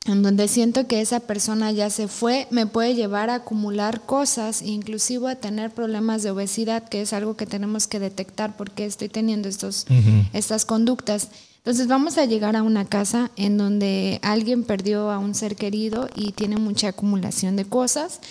En 0.04 0.24
donde 0.24 0.48
siento 0.48 0.88
que 0.88 1.00
esa 1.00 1.20
persona 1.20 1.70
ya 1.70 1.90
se 1.90 2.08
fue, 2.08 2.48
me 2.50 2.66
puede 2.66 2.96
llevar 2.96 3.30
a 3.30 3.36
acumular 3.36 4.00
cosas, 4.00 4.62
inclusive 4.62 5.30
a 5.30 5.36
tener 5.36 5.70
problemas 5.70 6.24
de 6.24 6.32
obesidad, 6.32 6.88
que 6.88 7.02
es 7.02 7.12
algo 7.12 7.36
que 7.36 7.46
tenemos 7.46 7.86
que 7.86 8.00
detectar 8.00 8.56
porque 8.56 8.84
estoy 8.84 9.08
teniendo 9.08 9.48
estos, 9.48 9.86
estas 10.32 10.64
conductas. 10.64 11.28
Entonces 11.68 11.86
vamos 11.86 12.16
a 12.16 12.24
llegar 12.24 12.56
a 12.56 12.62
una 12.62 12.86
casa 12.86 13.30
en 13.36 13.58
donde 13.58 14.20
alguien 14.22 14.64
perdió 14.64 15.10
a 15.10 15.18
un 15.18 15.34
ser 15.34 15.54
querido 15.54 16.08
y 16.16 16.32
tiene 16.32 16.56
mucha 16.56 16.88
acumulación 16.88 17.56
de 17.56 17.66
cosas 17.66 18.22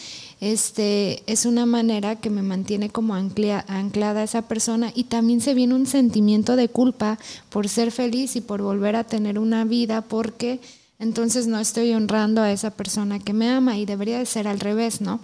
este, 0.41 1.21
es 1.31 1.45
una 1.45 1.67
manera 1.67 2.15
que 2.15 2.31
me 2.31 2.41
mantiene 2.41 2.89
como 2.89 3.13
anclada 3.13 4.19
a 4.19 4.23
esa 4.23 4.43
persona 4.43 4.91
y 4.95 5.03
también 5.03 5.41
se 5.41 5.53
viene 5.53 5.75
un 5.75 5.85
sentimiento 5.85 6.55
de 6.55 6.67
culpa 6.67 7.19
por 7.49 7.67
ser 7.67 7.91
feliz 7.91 8.35
y 8.35 8.41
por 8.41 8.63
volver 8.63 8.95
a 8.95 9.03
tener 9.03 9.37
una 9.37 9.65
vida 9.65 10.01
porque 10.01 10.59
entonces 10.99 11.45
no 11.45 11.59
estoy 11.59 11.93
honrando 11.93 12.41
a 12.41 12.51
esa 12.51 12.71
persona 12.71 13.19
que 13.19 13.33
me 13.33 13.49
ama 13.49 13.77
y 13.77 13.85
debería 13.85 14.17
de 14.17 14.25
ser 14.25 14.47
al 14.47 14.59
revés, 14.59 14.99
¿no? 14.99 15.19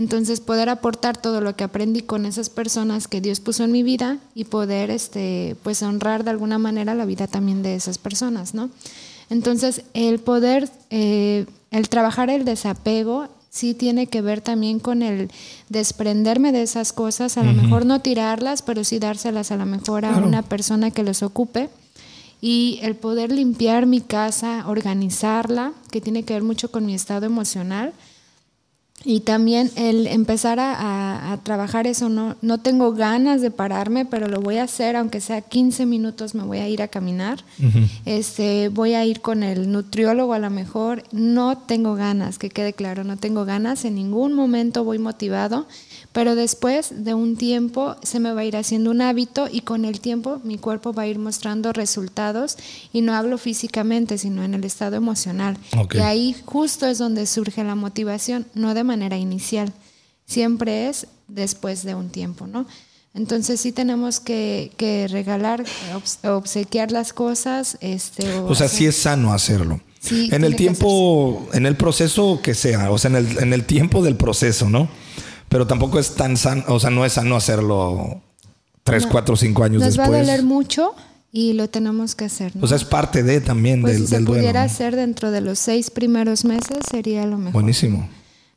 Entonces 0.00 0.40
poder 0.40 0.70
aportar 0.70 1.20
todo 1.20 1.42
lo 1.42 1.54
que 1.56 1.62
aprendí 1.62 2.00
con 2.00 2.24
esas 2.24 2.48
personas 2.48 3.06
que 3.06 3.20
Dios 3.20 3.38
puso 3.38 3.64
en 3.64 3.70
mi 3.70 3.82
vida 3.82 4.16
y 4.34 4.44
poder 4.44 4.90
este 4.90 5.56
pues 5.62 5.82
honrar 5.82 6.24
de 6.24 6.30
alguna 6.30 6.56
manera 6.56 6.94
la 6.94 7.04
vida 7.04 7.26
también 7.26 7.62
de 7.62 7.74
esas 7.74 7.98
personas, 7.98 8.54
¿no? 8.54 8.70
Entonces 9.28 9.82
el 9.92 10.18
poder, 10.18 10.70
eh, 10.88 11.44
el 11.70 11.90
trabajar 11.90 12.30
el 12.30 12.46
desapego 12.46 13.28
sí 13.50 13.74
tiene 13.74 14.06
que 14.06 14.22
ver 14.22 14.40
también 14.40 14.78
con 14.78 15.02
el 15.02 15.30
desprenderme 15.68 16.50
de 16.50 16.62
esas 16.62 16.94
cosas, 16.94 17.36
a 17.36 17.44
lo 17.44 17.52
mejor 17.52 17.84
no 17.84 18.00
tirarlas, 18.00 18.62
pero 18.62 18.84
sí 18.84 18.98
dárselas 18.98 19.50
a 19.50 19.58
lo 19.58 19.66
mejor 19.66 20.06
a 20.06 20.16
una 20.16 20.40
persona 20.40 20.90
que 20.90 21.02
los 21.02 21.22
ocupe. 21.22 21.68
Y 22.40 22.78
el 22.80 22.96
poder 22.96 23.30
limpiar 23.30 23.84
mi 23.84 24.00
casa, 24.00 24.64
organizarla, 24.66 25.74
que 25.90 26.00
tiene 26.00 26.22
que 26.22 26.32
ver 26.32 26.42
mucho 26.42 26.70
con 26.70 26.86
mi 26.86 26.94
estado 26.94 27.26
emocional, 27.26 27.92
y 29.02 29.20
también 29.20 29.70
el 29.76 30.06
empezar 30.06 30.58
a, 30.60 31.38
trabajar 31.42 31.86
eso, 31.86 32.08
no, 32.08 32.36
no 32.42 32.58
tengo 32.58 32.92
ganas 32.92 33.40
de 33.40 33.50
pararme, 33.50 34.04
pero 34.04 34.28
lo 34.28 34.40
voy 34.40 34.58
a 34.58 34.64
hacer, 34.64 34.94
aunque 34.94 35.20
sea 35.20 35.40
15 35.40 35.86
minutos 35.86 36.34
me 36.34 36.42
voy 36.42 36.58
a 36.58 36.68
ir 36.68 36.82
a 36.82 36.88
caminar, 36.88 37.42
este, 38.04 38.68
voy 38.68 38.94
a 38.94 39.04
ir 39.06 39.20
con 39.20 39.42
el 39.42 39.72
nutriólogo 39.72 40.34
a 40.34 40.38
lo 40.38 40.50
mejor, 40.50 41.04
no 41.12 41.56
tengo 41.56 41.94
ganas, 41.94 42.38
que 42.38 42.50
quede 42.50 42.74
claro, 42.74 43.04
no 43.04 43.16
tengo 43.16 43.44
ganas, 43.44 43.84
en 43.84 43.94
ningún 43.94 44.34
momento 44.34 44.84
voy 44.84 44.98
motivado, 44.98 45.66
pero 46.12 46.34
después 46.34 47.04
de 47.04 47.14
un 47.14 47.36
tiempo 47.36 47.96
se 48.02 48.18
me 48.18 48.32
va 48.32 48.40
a 48.40 48.44
ir 48.44 48.56
haciendo 48.56 48.90
un 48.90 49.00
hábito 49.00 49.48
y 49.50 49.60
con 49.60 49.84
el 49.84 50.00
tiempo 50.00 50.40
mi 50.42 50.58
cuerpo 50.58 50.92
va 50.92 51.02
a 51.02 51.06
ir 51.06 51.18
mostrando 51.18 51.72
resultados 51.72 52.56
y 52.92 53.00
no 53.00 53.14
hablo 53.14 53.38
físicamente, 53.38 54.18
sino 54.18 54.42
en 54.42 54.54
el 54.54 54.64
estado 54.64 54.96
emocional. 54.96 55.56
Y 55.92 55.98
ahí 55.98 56.34
justo 56.44 56.86
es 56.86 56.98
donde 56.98 57.26
surge 57.26 57.62
la 57.62 57.76
motivación, 57.76 58.46
no 58.54 58.74
de 58.74 58.84
manera 58.84 59.16
inicial, 59.18 59.72
siempre 60.26 60.88
es 60.88 61.06
después 61.28 61.84
de 61.84 61.94
un 61.94 62.10
tiempo, 62.10 62.46
¿no? 62.46 62.66
Entonces 63.12 63.60
sí 63.60 63.72
tenemos 63.72 64.20
que, 64.20 65.06
regalar, 65.10 65.64
obsequiar 66.22 66.92
las 66.92 67.12
cosas. 67.12 67.76
Este, 67.80 68.32
o, 68.38 68.54
sea, 68.54 68.68
sí 68.68 68.86
es 68.86 68.96
sano 68.96 69.32
hacerlo. 69.32 69.80
en 70.10 70.44
el 70.44 70.54
tiempo, 70.54 71.48
en 71.52 71.66
el 71.66 71.76
proceso 71.76 72.40
que 72.40 72.54
sea, 72.54 72.90
o 72.90 72.98
sea, 72.98 73.10
en 73.10 73.16
el, 73.16 73.38
en 73.38 73.52
el 73.52 73.64
tiempo 73.64 74.02
del 74.02 74.16
proceso, 74.16 74.70
¿no? 74.70 74.88
Pero 75.50 75.66
tampoco 75.66 75.98
es 75.98 76.14
tan 76.14 76.36
sano, 76.36 76.62
o 76.68 76.78
sea, 76.78 76.90
no 76.90 77.04
es 77.04 77.14
sano 77.14 77.34
hacerlo 77.34 78.22
tres, 78.84 79.04
cuatro, 79.04 79.36
cinco 79.36 79.64
años 79.64 79.82
después. 79.82 80.08
Nos 80.08 80.14
va 80.14 80.20
a 80.20 80.22
doler 80.22 80.42
mucho 80.44 80.94
y 81.32 81.54
lo 81.54 81.68
tenemos 81.68 82.14
que 82.14 82.24
hacer. 82.24 82.54
¿no? 82.54 82.64
O 82.64 82.68
sea, 82.68 82.76
es 82.76 82.84
parte 82.84 83.24
de 83.24 83.40
también 83.40 83.82
pues 83.82 83.94
del, 83.94 84.06
si 84.06 84.14
se 84.14 84.20
pudiera 84.22 84.62
hacer 84.62 84.94
dentro 84.94 85.32
de 85.32 85.40
los 85.40 85.58
seis 85.58 85.90
primeros 85.90 86.44
meses 86.44 86.78
sería 86.88 87.26
lo 87.26 87.36
mejor. 87.36 87.54
Buenísimo. 87.54 88.08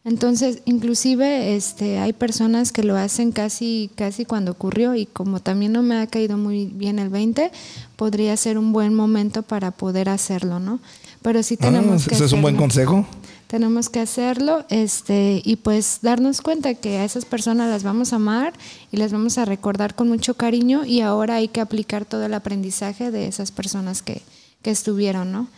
Entonces, 0.05 0.59
inclusive 0.65 1.55
este, 1.55 1.97
hay 1.97 2.13
personas 2.13 2.71
que 2.71 2.83
lo 2.83 2.95
hacen 2.95 3.31
casi, 3.31 3.89
casi 3.95 4.25
cuando 4.25 4.51
ocurrió 4.51 4.93
y 4.93 5.07
como 5.07 5.39
también 5.39 5.71
no 5.71 5.81
me 5.81 5.97
ha 5.97 6.05
caído 6.05 6.37
muy 6.37 6.65
bien 6.65 6.99
el 6.99 7.09
20, 7.09 7.51
podría 7.95 8.37
ser 8.37 8.59
un 8.59 8.71
buen 8.71 8.93
momento 8.93 9.41
para 9.41 9.71
poder 9.71 10.09
hacerlo, 10.09 10.59
¿no? 10.59 10.79
Pero 11.23 11.41
sí 11.41 11.57
ah, 11.59 11.65
tenemos 11.65 12.05
que... 12.05 12.13
¿Ese 12.15 12.25
es 12.25 12.33
un 12.33 12.41
buen 12.43 12.57
consejo? 12.57 13.07
Tenemos 13.53 13.87
que 13.87 13.99
hacerlo 13.99 14.65
este, 14.69 15.39
y 15.45 15.57
pues 15.57 15.99
darnos 16.01 16.41
cuenta 16.41 16.73
que 16.73 16.97
a 16.97 17.05
esas 17.05 17.23
personas 17.23 17.69
las 17.69 17.83
vamos 17.83 18.11
a 18.11 18.15
amar 18.15 18.51
y 18.91 18.97
las 18.97 19.11
vamos 19.11 19.37
a 19.37 19.45
recordar 19.45 19.93
con 19.93 20.09
mucho 20.09 20.33
cariño 20.33 20.85
y 20.85 21.01
ahora 21.01 21.35
hay 21.35 21.49
que 21.49 21.61
aplicar 21.61 22.03
todo 22.03 22.25
el 22.25 22.33
aprendizaje 22.33 23.11
de 23.11 23.27
esas 23.27 23.51
personas 23.51 24.01
que, 24.01 24.23
que 24.63 24.71
estuvieron, 24.71 25.31
¿no? 25.31 25.49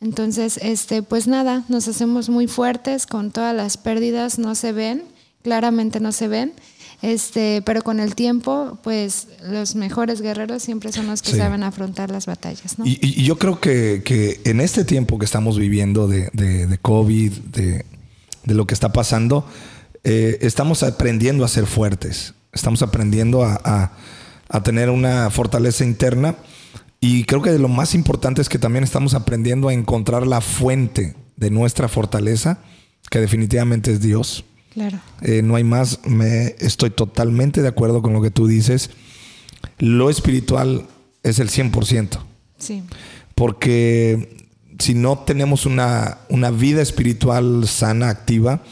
Entonces, 0.00 0.60
este, 0.62 1.02
pues 1.02 1.26
nada, 1.26 1.64
nos 1.68 1.88
hacemos 1.88 2.28
muy 2.28 2.46
fuertes 2.46 3.04
con 3.04 3.32
todas 3.32 3.52
las 3.52 3.76
pérdidas, 3.76 4.38
no 4.38 4.54
se 4.54 4.70
ven, 4.70 5.02
claramente 5.42 5.98
no 5.98 6.12
se 6.12 6.28
ven. 6.28 6.52
Este, 7.02 7.62
pero 7.64 7.82
con 7.82 7.98
el 7.98 8.14
tiempo, 8.14 8.78
pues 8.82 9.28
los 9.42 9.74
mejores 9.74 10.20
guerreros 10.20 10.62
siempre 10.62 10.92
son 10.92 11.06
los 11.06 11.22
que 11.22 11.32
saben 11.32 11.62
afrontar 11.62 12.10
las 12.10 12.26
batallas. 12.26 12.78
¿no? 12.78 12.84
Y, 12.86 13.22
yo 13.24 13.38
creo 13.38 13.58
que, 13.58 14.02
que, 14.04 14.40
en 14.44 14.60
este 14.60 14.84
tiempo 14.84 15.18
que 15.18 15.24
estamos 15.24 15.58
viviendo 15.58 16.08
de, 16.08 16.28
de, 16.32 16.78
COVID, 16.78 17.32
de, 17.32 17.86
de, 18.44 18.54
lo 18.54 18.66
que 18.66 18.74
está 18.74 18.92
pasando, 18.92 19.46
eh, 20.04 20.38
estamos 20.42 20.82
aprendiendo 20.82 21.44
a 21.44 21.48
ser 21.48 21.66
fuertes, 21.66 22.34
estamos 22.52 22.82
aprendiendo 22.82 23.44
a, 23.44 23.58
a, 23.64 23.92
a 24.50 24.62
tener 24.62 24.90
una 24.90 25.30
fortaleza 25.30 25.84
interna. 25.84 26.36
Y 27.00 27.24
creo 27.24 27.40
que 27.40 27.58
lo 27.58 27.68
más 27.68 27.94
importante 27.94 28.42
es 28.42 28.50
que 28.50 28.58
también 28.58 28.84
estamos 28.84 29.14
aprendiendo 29.14 29.68
a 29.68 29.72
encontrar 29.72 30.26
la 30.26 30.42
fuente 30.42 31.16
de 31.36 31.50
nuestra 31.50 31.88
fortaleza, 31.88 32.58
que 33.10 33.20
definitivamente 33.20 33.92
es 33.92 34.02
Dios. 34.02 34.44
Claro. 34.70 35.00
Eh, 35.22 35.42
no 35.42 35.56
hay 35.56 35.64
más. 35.64 36.00
Me, 36.06 36.54
estoy 36.60 36.90
totalmente 36.90 37.62
de 37.62 37.68
acuerdo 37.68 38.02
con 38.02 38.12
lo 38.12 38.22
que 38.22 38.30
tú 38.30 38.46
dices. 38.46 38.90
Lo 39.78 40.10
espiritual 40.10 40.86
es 41.22 41.38
el 41.38 41.50
100%. 41.50 42.18
Sí. 42.58 42.82
Porque 43.34 44.46
si 44.78 44.94
no 44.94 45.18
tenemos 45.18 45.66
una, 45.66 46.18
una 46.28 46.50
vida 46.50 46.82
espiritual 46.82 47.66
sana, 47.68 48.08
activa, 48.08 48.62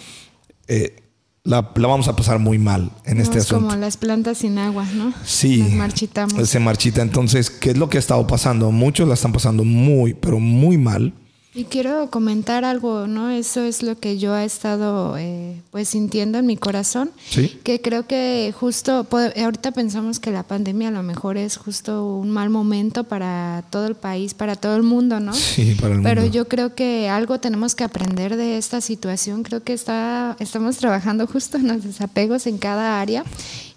eh, 0.68 0.96
la, 1.44 1.72
la, 1.74 1.88
vamos 1.88 2.09
a 2.09 2.16
pasar 2.16 2.38
muy 2.38 2.59
mal 2.59 2.90
en 3.05 3.20
este 3.20 3.38
asunto. 3.38 3.66
Como 3.66 3.76
las 3.80 3.96
plantas 3.96 4.38
sin 4.38 4.59
agua, 4.59 4.86
¿no? 4.94 5.14
Sí. 5.24 5.62
marchitamos. 5.76 6.49
Se 6.49 6.61
marchita. 6.61 7.03
Entonces, 7.03 7.51
¿qué 7.51 7.70
es 7.70 7.78
lo 7.78 7.88
que 7.88 7.99
ha 7.99 8.01
estado 8.01 8.26
pasando? 8.26 8.70
Muchos 8.70 9.09
la 9.09 9.14
están 9.14 9.32
pasando 9.32 9.64
muy, 9.64 10.14
pero 10.14 10.38
muy 10.38 10.76
mal. 10.76 11.14
Y 11.59 11.64
quiero 11.64 12.09
comentar 12.09 12.64
algo, 12.64 13.09
¿no? 13.09 13.30
Eso 13.30 13.64
es 13.64 13.82
lo 13.82 13.98
que 13.98 14.16
yo 14.16 14.36
he 14.36 14.44
estado 14.44 15.16
eh, 15.18 15.61
pues 15.72 15.88
sintiendo 15.88 16.38
en 16.38 16.46
mi 16.46 16.56
corazón. 16.56 17.11
Sí. 17.28 17.59
Que 17.64 17.80
creo 17.80 18.06
que 18.06 18.54
justo, 18.56 19.09
ahorita 19.11 19.72
pensamos 19.72 20.20
que 20.20 20.30
la 20.30 20.44
pandemia 20.44 20.86
a 20.86 20.92
lo 20.92 21.02
mejor 21.02 21.36
es 21.36 21.56
justo 21.56 22.14
un 22.14 22.30
mal 22.30 22.48
momento 22.48 23.02
para 23.02 23.64
todo 23.70 23.88
el 23.88 23.96
país, 23.96 24.34
para 24.34 24.54
todo 24.54 24.76
el 24.76 24.84
mundo, 24.84 25.18
¿no? 25.18 25.32
Sí, 25.32 25.74
para 25.74 25.94
el 25.94 25.94
mundo. 25.94 26.09
Pero 26.09 26.26
yo 26.26 26.46
creo 26.46 26.76
que 26.76 27.09
algo 27.09 27.40
tenemos 27.40 27.74
que 27.74 27.82
aprender 27.82 28.36
de 28.36 28.56
esta 28.56 28.80
situación. 28.80 29.42
Creo 29.42 29.64
que 29.64 29.72
está, 29.72 30.36
estamos 30.38 30.76
trabajando 30.76 31.26
justo 31.26 31.56
en 31.56 31.66
los 31.66 31.82
desapegos 31.82 32.46
en 32.46 32.59
cada 32.59 33.00
área 33.00 33.24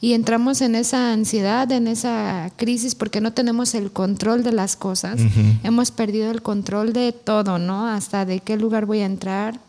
y 0.02 0.14
entramos 0.14 0.62
en 0.62 0.74
esa 0.74 1.14
ansiedad, 1.14 1.72
en 1.72 1.88
esa 1.88 2.52
crisis 2.58 2.96
porque 2.96 3.22
no 3.22 3.34
tenemos 3.34 3.76
el 3.76 3.92
control 3.92 4.44
de 4.44 4.52
las 4.52 4.76
cosas. 4.76 5.22
Hemos 5.64 5.92
perdido 5.92 6.32
el 6.32 6.42
control 6.42 6.92
de 6.92 7.12
todo, 7.12 7.60
¿no? 7.60 7.88
Hasta 7.88 8.26
de 8.26 8.40
qué 8.40 8.58
lugar 8.58 8.88
voy 8.88 9.02
a 9.02 9.06
entrar, 9.06 9.60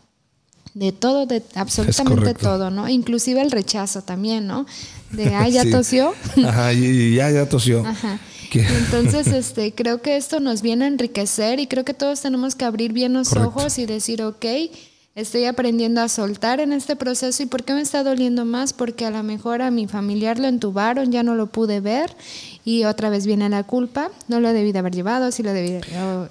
de 0.73 0.91
todo, 0.91 1.27
de 1.27 1.43
absolutamente 1.55 2.33
todo, 2.33 2.71
¿no? 2.71 2.89
Inclusive 2.89 3.43
el 3.43 3.51
rechazo 3.51 4.01
también, 4.01 4.47
¿no? 4.47 4.65
De, 5.11 5.35
ah, 5.35 5.47
ya 5.51 5.71
tosió. 5.71 6.15
Ajá, 6.47 6.73
y 6.73 7.15
ya, 7.15 7.31
ya 7.31 7.47
tosió. 7.47 7.87
Ajá. 7.87 8.19
Entonces, 8.55 9.27
este, 9.35 9.75
creo 9.75 10.01
que 10.01 10.17
esto 10.17 10.41
nos 10.41 10.63
viene 10.63 10.87
a 10.87 10.89
enriquecer 10.89 11.61
y 11.61 11.67
creo 11.67 11.85
que 11.85 11.93
todos 11.93 12.23
tenemos 12.23 12.55
que 12.55 12.65
abrir 12.65 12.95
bien 12.95 13.13
los 13.13 13.35
ojos 13.35 13.79
y 13.79 13.85
decir, 13.85 14.23
ok, 14.23 14.47
Estoy 15.15 15.45
aprendiendo 15.45 16.01
a 16.01 16.09
soltar 16.09 16.61
en 16.61 16.73
este 16.73 16.97
proceso 16.97 17.43
y 17.43 17.47
¿por 17.47 17.65
qué 17.65 17.75
me 17.75 17.83
está 17.83 18.03
doliendo 18.03 18.47
más? 18.47 18.73
Porque 18.73 19.05
a 19.05 19.11
lo 19.11 19.23
mejor 19.23 19.61
a 19.61 19.71
mi 19.71 19.87
familiar 19.87 20.39
lo 20.39 20.49
entubaron, 20.49 21.13
ya 21.13 21.23
no 21.23 21.35
lo 21.35 21.49
pude 21.49 21.81
ver 21.81 22.17
y 22.65 22.85
otra 22.85 23.11
vez 23.11 23.27
viene 23.27 23.51
la 23.51 23.63
culpa. 23.63 24.11
No 24.29 24.41
lo 24.41 24.51
debí 24.55 24.73
de 24.73 24.79
haber 24.79 24.95
llevado, 24.95 25.31
sí 25.31 25.43
lo 25.43 25.53
debí. 25.53 25.81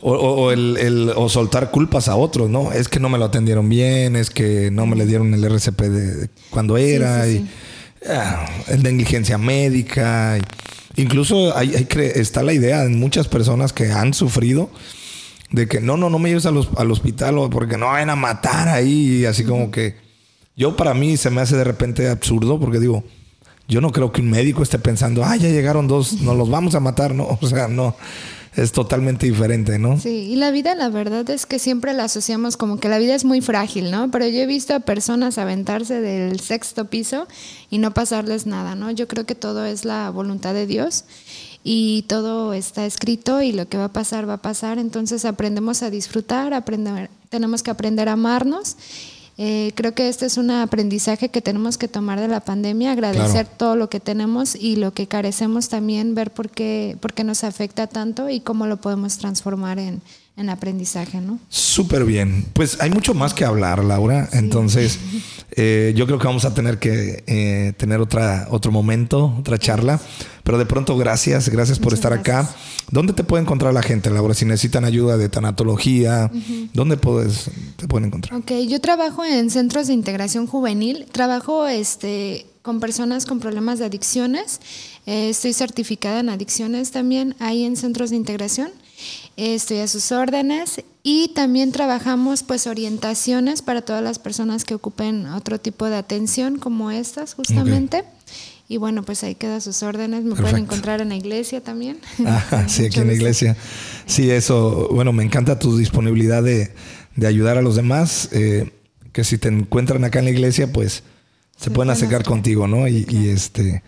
O, 0.01 0.13
o, 0.13 0.51
el, 0.51 1.13
o 1.15 1.29
soltar 1.29 1.69
culpas 1.69 2.07
a 2.07 2.15
otros, 2.15 2.49
¿no? 2.49 2.71
Es 2.71 2.88
que 2.88 2.99
no 2.99 3.07
me 3.09 3.19
lo 3.19 3.25
atendieron 3.25 3.69
bien, 3.69 4.15
es 4.15 4.32
que 4.32 4.71
no 4.71 4.88
me 4.88 4.95
le 4.95 5.05
dieron 5.05 5.32
el 5.32 5.43
RCP 5.43 5.82
de, 5.82 6.29
cuando 6.49 6.75
era, 6.75 7.27
y, 7.29 7.47
ah, 8.09 8.47
negligencia 8.79 9.38
médica. 9.38 10.39
incluso 10.95 11.55
hay, 11.55 11.75
hay, 11.75 11.88
está 12.15 12.41
la 12.41 12.53
idea 12.53 12.84
en 12.84 12.99
muchas 12.99 13.27
personas 13.27 13.73
que 13.73 13.91
han 13.91 14.15
sufrido 14.15 14.71
de 15.51 15.67
que 15.67 15.81
no, 15.81 15.97
no, 15.97 16.09
no 16.09 16.19
me 16.19 16.29
lleves 16.29 16.45
al, 16.45 16.67
al 16.77 16.91
hospital 16.91 17.35
porque 17.51 17.77
no 17.77 17.87
vayan 17.87 18.09
a 18.09 18.15
matar 18.15 18.69
ahí. 18.69 19.21
Y 19.21 19.25
así 19.25 19.43
como 19.43 19.69
que 19.69 19.95
yo 20.55 20.75
para 20.75 20.93
mí 20.93 21.17
se 21.17 21.29
me 21.29 21.41
hace 21.41 21.55
de 21.55 21.63
repente 21.63 22.09
absurdo 22.09 22.59
porque 22.59 22.79
digo, 22.79 23.03
yo 23.67 23.81
no 23.81 23.91
creo 23.91 24.11
que 24.11 24.21
un 24.21 24.29
médico 24.29 24.63
esté 24.63 24.79
pensando, 24.79 25.23
ah, 25.23 25.35
ya 25.35 25.49
llegaron 25.49 25.87
dos, 25.87 26.21
nos 26.21 26.37
los 26.37 26.49
vamos 26.49 26.75
a 26.75 26.79
matar, 26.79 27.13
¿no? 27.13 27.37
O 27.41 27.47
sea, 27.47 27.67
no. 27.67 27.95
Es 28.53 28.73
totalmente 28.73 29.25
diferente, 29.25 29.79
¿no? 29.79 29.97
Sí, 29.97 30.09
y 30.29 30.35
la 30.35 30.51
vida, 30.51 30.75
la 30.75 30.89
verdad 30.89 31.29
es 31.29 31.45
que 31.45 31.57
siempre 31.57 31.93
la 31.93 32.03
asociamos 32.03 32.57
como 32.57 32.81
que 32.81 32.89
la 32.89 32.97
vida 32.97 33.15
es 33.15 33.23
muy 33.23 33.39
frágil, 33.39 33.91
¿no? 33.91 34.11
Pero 34.11 34.27
yo 34.27 34.41
he 34.41 34.45
visto 34.45 34.75
a 34.75 34.81
personas 34.81 35.37
aventarse 35.37 36.01
del 36.01 36.41
sexto 36.41 36.89
piso 36.89 37.29
y 37.69 37.77
no 37.77 37.93
pasarles 37.93 38.47
nada, 38.47 38.75
¿no? 38.75 38.91
Yo 38.91 39.07
creo 39.07 39.25
que 39.25 39.35
todo 39.35 39.65
es 39.65 39.85
la 39.85 40.09
voluntad 40.09 40.53
de 40.53 40.67
Dios 40.67 41.05
y 41.64 42.03
todo 42.03 42.53
está 42.53 42.86
escrito 42.86 43.41
y 43.41 43.51
lo 43.51 43.68
que 43.68 43.78
va 43.78 43.86
a 43.86 43.93
pasar 43.93 44.28
va 44.28 44.36
a 44.36 44.41
pasar, 44.41 44.80
entonces 44.80 45.26
aprendemos 45.26 45.84
a 45.84 45.89
disfrutar, 45.89 46.53
aprender, 46.53 47.09
tenemos 47.30 47.64
que 47.64 47.72
aprender 47.72 48.09
a 48.09 48.14
amarnos. 48.14 48.78
Eh, 49.38 49.72
creo 49.76 49.95
que 49.95 50.09
este 50.09 50.26
es 50.26 50.38
un 50.38 50.51
aprendizaje 50.51 51.30
que 51.30 51.41
tenemos 51.41 51.78
que 51.78 51.88
tomar 51.88 52.20
de 52.20 52.28
la 52.28 52.41
pandemia, 52.41 52.91
agradecer 52.91 53.47
todo 53.47 53.76
lo 53.76 53.89
que 53.89 53.99
tenemos 53.99 54.55
y 54.55 54.76
lo 54.76 54.93
que 54.93 55.07
carecemos 55.07 55.70
también, 55.70 56.14
ver 56.14 56.32
por 56.32 56.49
qué, 56.49 56.97
por 56.99 57.14
qué 57.14 57.24
nos 57.24 57.43
afecta 57.43 57.88
tanto 57.88 58.30
y 58.30 58.41
cómo 58.41 58.68
lo 58.68 58.78
podemos 58.78 59.18
transformar 59.18 59.80
en, 59.80 60.01
en 60.41 60.49
aprendizaje, 60.49 61.21
¿no? 61.21 61.39
Súper 61.49 62.03
bien. 62.05 62.45
Pues 62.53 62.81
hay 62.81 62.89
mucho 62.89 63.13
más 63.13 63.33
que 63.33 63.45
hablar, 63.45 63.83
Laura. 63.83 64.29
Entonces, 64.33 64.99
eh, 65.51 65.93
yo 65.95 66.05
creo 66.05 66.19
que 66.19 66.27
vamos 66.27 66.45
a 66.45 66.53
tener 66.53 66.79
que 66.79 67.23
eh, 67.27 67.73
tener 67.77 68.01
otra, 68.01 68.47
otro 68.51 68.71
momento, 68.71 69.35
otra 69.39 69.57
charla. 69.57 69.99
Pero 70.43 70.57
de 70.57 70.65
pronto, 70.65 70.97
gracias, 70.97 71.49
gracias 71.49 71.79
por 71.79 71.93
estar 71.93 72.13
acá. 72.13 72.49
¿Dónde 72.89 73.13
te 73.13 73.23
puede 73.23 73.43
encontrar 73.43 73.73
la 73.73 73.83
gente, 73.83 74.09
Laura? 74.09 74.33
Si 74.33 74.43
necesitan 74.43 74.85
ayuda 74.85 75.15
de 75.17 75.29
tanatología, 75.29 76.31
¿dónde 76.73 76.97
puedes, 76.97 77.51
te 77.77 77.87
pueden 77.87 78.07
encontrar? 78.07 78.39
Ok, 78.39 78.51
yo 78.67 78.81
trabajo 78.81 79.23
en 79.23 79.49
centros 79.49 79.87
de 79.87 79.93
integración 79.93 80.47
juvenil. 80.47 81.05
Trabajo 81.11 81.67
este, 81.67 82.47
con 82.61 82.79
personas 82.79 83.25
con 83.25 83.39
problemas 83.39 83.79
de 83.79 83.85
adicciones. 83.85 84.59
Eh, 85.05 85.29
estoy 85.29 85.53
certificada 85.53 86.19
en 86.19 86.29
adicciones 86.29 86.91
también 86.91 87.35
ahí 87.39 87.63
en 87.63 87.75
centros 87.75 88.09
de 88.09 88.15
integración. 88.15 88.71
Estoy 89.43 89.79
a 89.79 89.87
sus 89.87 90.11
órdenes 90.11 90.83
y 91.01 91.29
también 91.29 91.71
trabajamos 91.71 92.43
pues 92.43 92.67
orientaciones 92.67 93.63
para 93.63 93.81
todas 93.81 94.03
las 94.03 94.19
personas 94.19 94.65
que 94.65 94.75
ocupen 94.75 95.25
otro 95.25 95.59
tipo 95.59 95.87
de 95.87 95.95
atención 95.95 96.59
como 96.59 96.91
estas 96.91 97.33
justamente. 97.33 98.03
Y 98.67 98.77
bueno, 98.77 99.01
pues 99.01 99.23
ahí 99.23 99.33
queda 99.33 99.59
sus 99.59 99.81
órdenes. 99.81 100.23
Me 100.23 100.35
pueden 100.35 100.57
encontrar 100.57 101.01
en 101.01 101.09
la 101.09 101.15
iglesia 101.15 101.59
también. 101.59 101.97
sí, 102.67 102.85
aquí 102.85 102.99
en 102.99 103.07
la 103.07 103.13
iglesia. 103.13 103.57
Sí, 104.05 104.29
eso, 104.29 104.89
bueno, 104.91 105.11
me 105.11 105.23
encanta 105.23 105.57
tu 105.57 105.75
disponibilidad 105.75 106.43
de, 106.43 106.71
ayudar 107.25 107.57
a 107.57 107.63
los 107.63 107.75
demás. 107.75 108.29
Eh, 108.33 108.71
que 109.11 109.23
si 109.23 109.39
te 109.39 109.47
encuentran 109.47 110.03
acá 110.03 110.19
en 110.19 110.25
la 110.25 110.31
iglesia, 110.31 110.71
pues 110.71 111.01
se, 111.57 111.71
pueden 111.71 111.89
acercar 111.89 112.23
contigo, 112.23 112.67
¿no? 112.67 112.87
Y, 112.87 113.07
este 113.27 113.81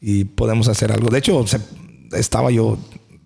y 0.00 0.26
podemos 0.26 0.68
hacer 0.68 0.92
algo. 0.92 1.10
De 1.10 1.18
hecho, 1.18 1.44
estaba 2.12 2.52
yo 2.52 2.78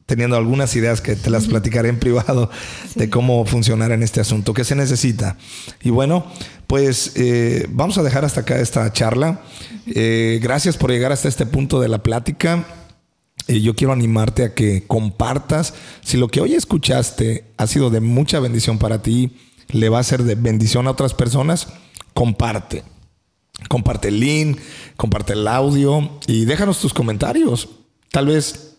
teniendo 0.07 0.37
algunas 0.37 0.75
ideas 0.77 1.01
que 1.01 1.17
te 1.17 1.31
las 1.31 1.47
platicaré 1.47 1.89
en 1.89 1.99
privado 1.99 2.49
de 2.95 3.11
cómo 3.11 3.45
funcionar 3.45 3.91
en 3.91 4.03
este 4.03 4.21
asunto, 4.21 4.55
qué 4.55 4.65
se 4.65 4.77
necesita. 4.77 5.37
Y 5.83 5.91
bueno, 5.91 6.25
pues 6.69 7.13
eh, 7.17 7.67
vamos 7.71 7.99
a 7.99 8.05
dejar 8.05 8.25
hasta 8.25 8.43
acá 8.43 8.59
esta 8.61 8.93
charla. 8.93 9.43
Eh, 9.87 10.39
gracias 10.41 10.77
por 10.77 10.91
llegar 10.91 11.13
hasta 11.13 11.29
este 11.29 11.45
punto 11.45 11.81
de 11.81 11.89
la 11.89 12.03
plática. 12.03 12.65
Eh, 13.49 13.61
yo 13.61 13.75
quiero 13.75 13.93
animarte 13.93 14.45
a 14.45 14.55
que 14.55 14.85
compartas. 14.87 15.75
Si 16.03 16.17
lo 16.17 16.29
que 16.29 16.41
hoy 16.41 16.55
escuchaste 16.55 17.45
ha 17.57 17.67
sido 17.67 17.91
de 17.91 18.01
mucha 18.01 18.39
bendición 18.39 18.79
para 18.79 19.03
ti, 19.03 19.37
le 19.69 19.89
va 19.89 19.99
a 19.99 20.05
ser 20.05 20.23
de 20.23 20.37
bendición 20.37 20.87
a 20.87 20.93
otras 20.93 21.15
personas, 21.15 21.69
comparte. 22.15 22.85
Comparte 23.69 24.09
el 24.09 24.21
link, 24.21 24.59
comparte 24.97 25.33
el 25.33 25.49
audio 25.49 26.19
y 26.27 26.45
déjanos 26.45 26.79
tus 26.79 26.93
comentarios. 26.93 27.71
Tal 28.13 28.27
vez 28.27 28.76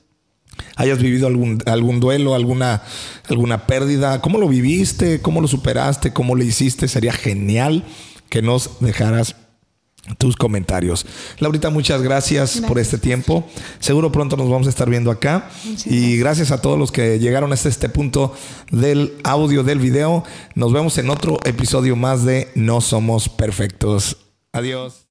hayas 0.75 0.99
vivido 0.99 1.27
algún, 1.27 1.61
algún 1.65 1.99
duelo, 1.99 2.35
alguna, 2.35 2.83
alguna 3.29 3.67
pérdida, 3.67 4.21
cómo 4.21 4.37
lo 4.37 4.47
viviste, 4.47 5.21
cómo 5.21 5.41
lo 5.41 5.47
superaste, 5.47 6.13
cómo 6.13 6.35
lo 6.35 6.43
hiciste, 6.43 6.87
sería 6.87 7.13
genial 7.13 7.83
que 8.29 8.41
nos 8.41 8.79
dejaras 8.79 9.35
tus 10.17 10.35
comentarios. 10.35 11.05
Laurita, 11.39 11.69
muchas 11.69 12.01
gracias, 12.01 12.61
por 12.61 12.79
este 12.79 12.97
tiempo. 12.97 13.47
Seguro 13.79 14.11
pronto 14.11 14.37
nos 14.37 14.49
vamos 14.49 14.67
a 14.67 14.69
estar 14.69 14.89
viendo 14.89 15.11
acá. 15.11 15.49
y 15.85 16.17
gracias 16.17 16.51
a 16.51 16.61
todos 16.61 16.79
los 16.79 16.91
que 16.91 17.19
llegaron 17.19 17.51
hasta 17.51 17.69
este 17.69 17.89
punto 17.89 18.33
del 18.71 19.13
audio 19.23 19.63
del 19.63 19.79
video. 19.79 20.23
Nos 20.55 20.71
vemos 20.71 20.97
en 20.97 21.09
otro 21.09 21.39
episodio 21.43 21.95
más 21.95 22.23
de 22.23 22.49
No 22.55 22.81
Somos 22.81 23.29
Perfectos. 23.29 24.17
Adiós. 24.53 25.03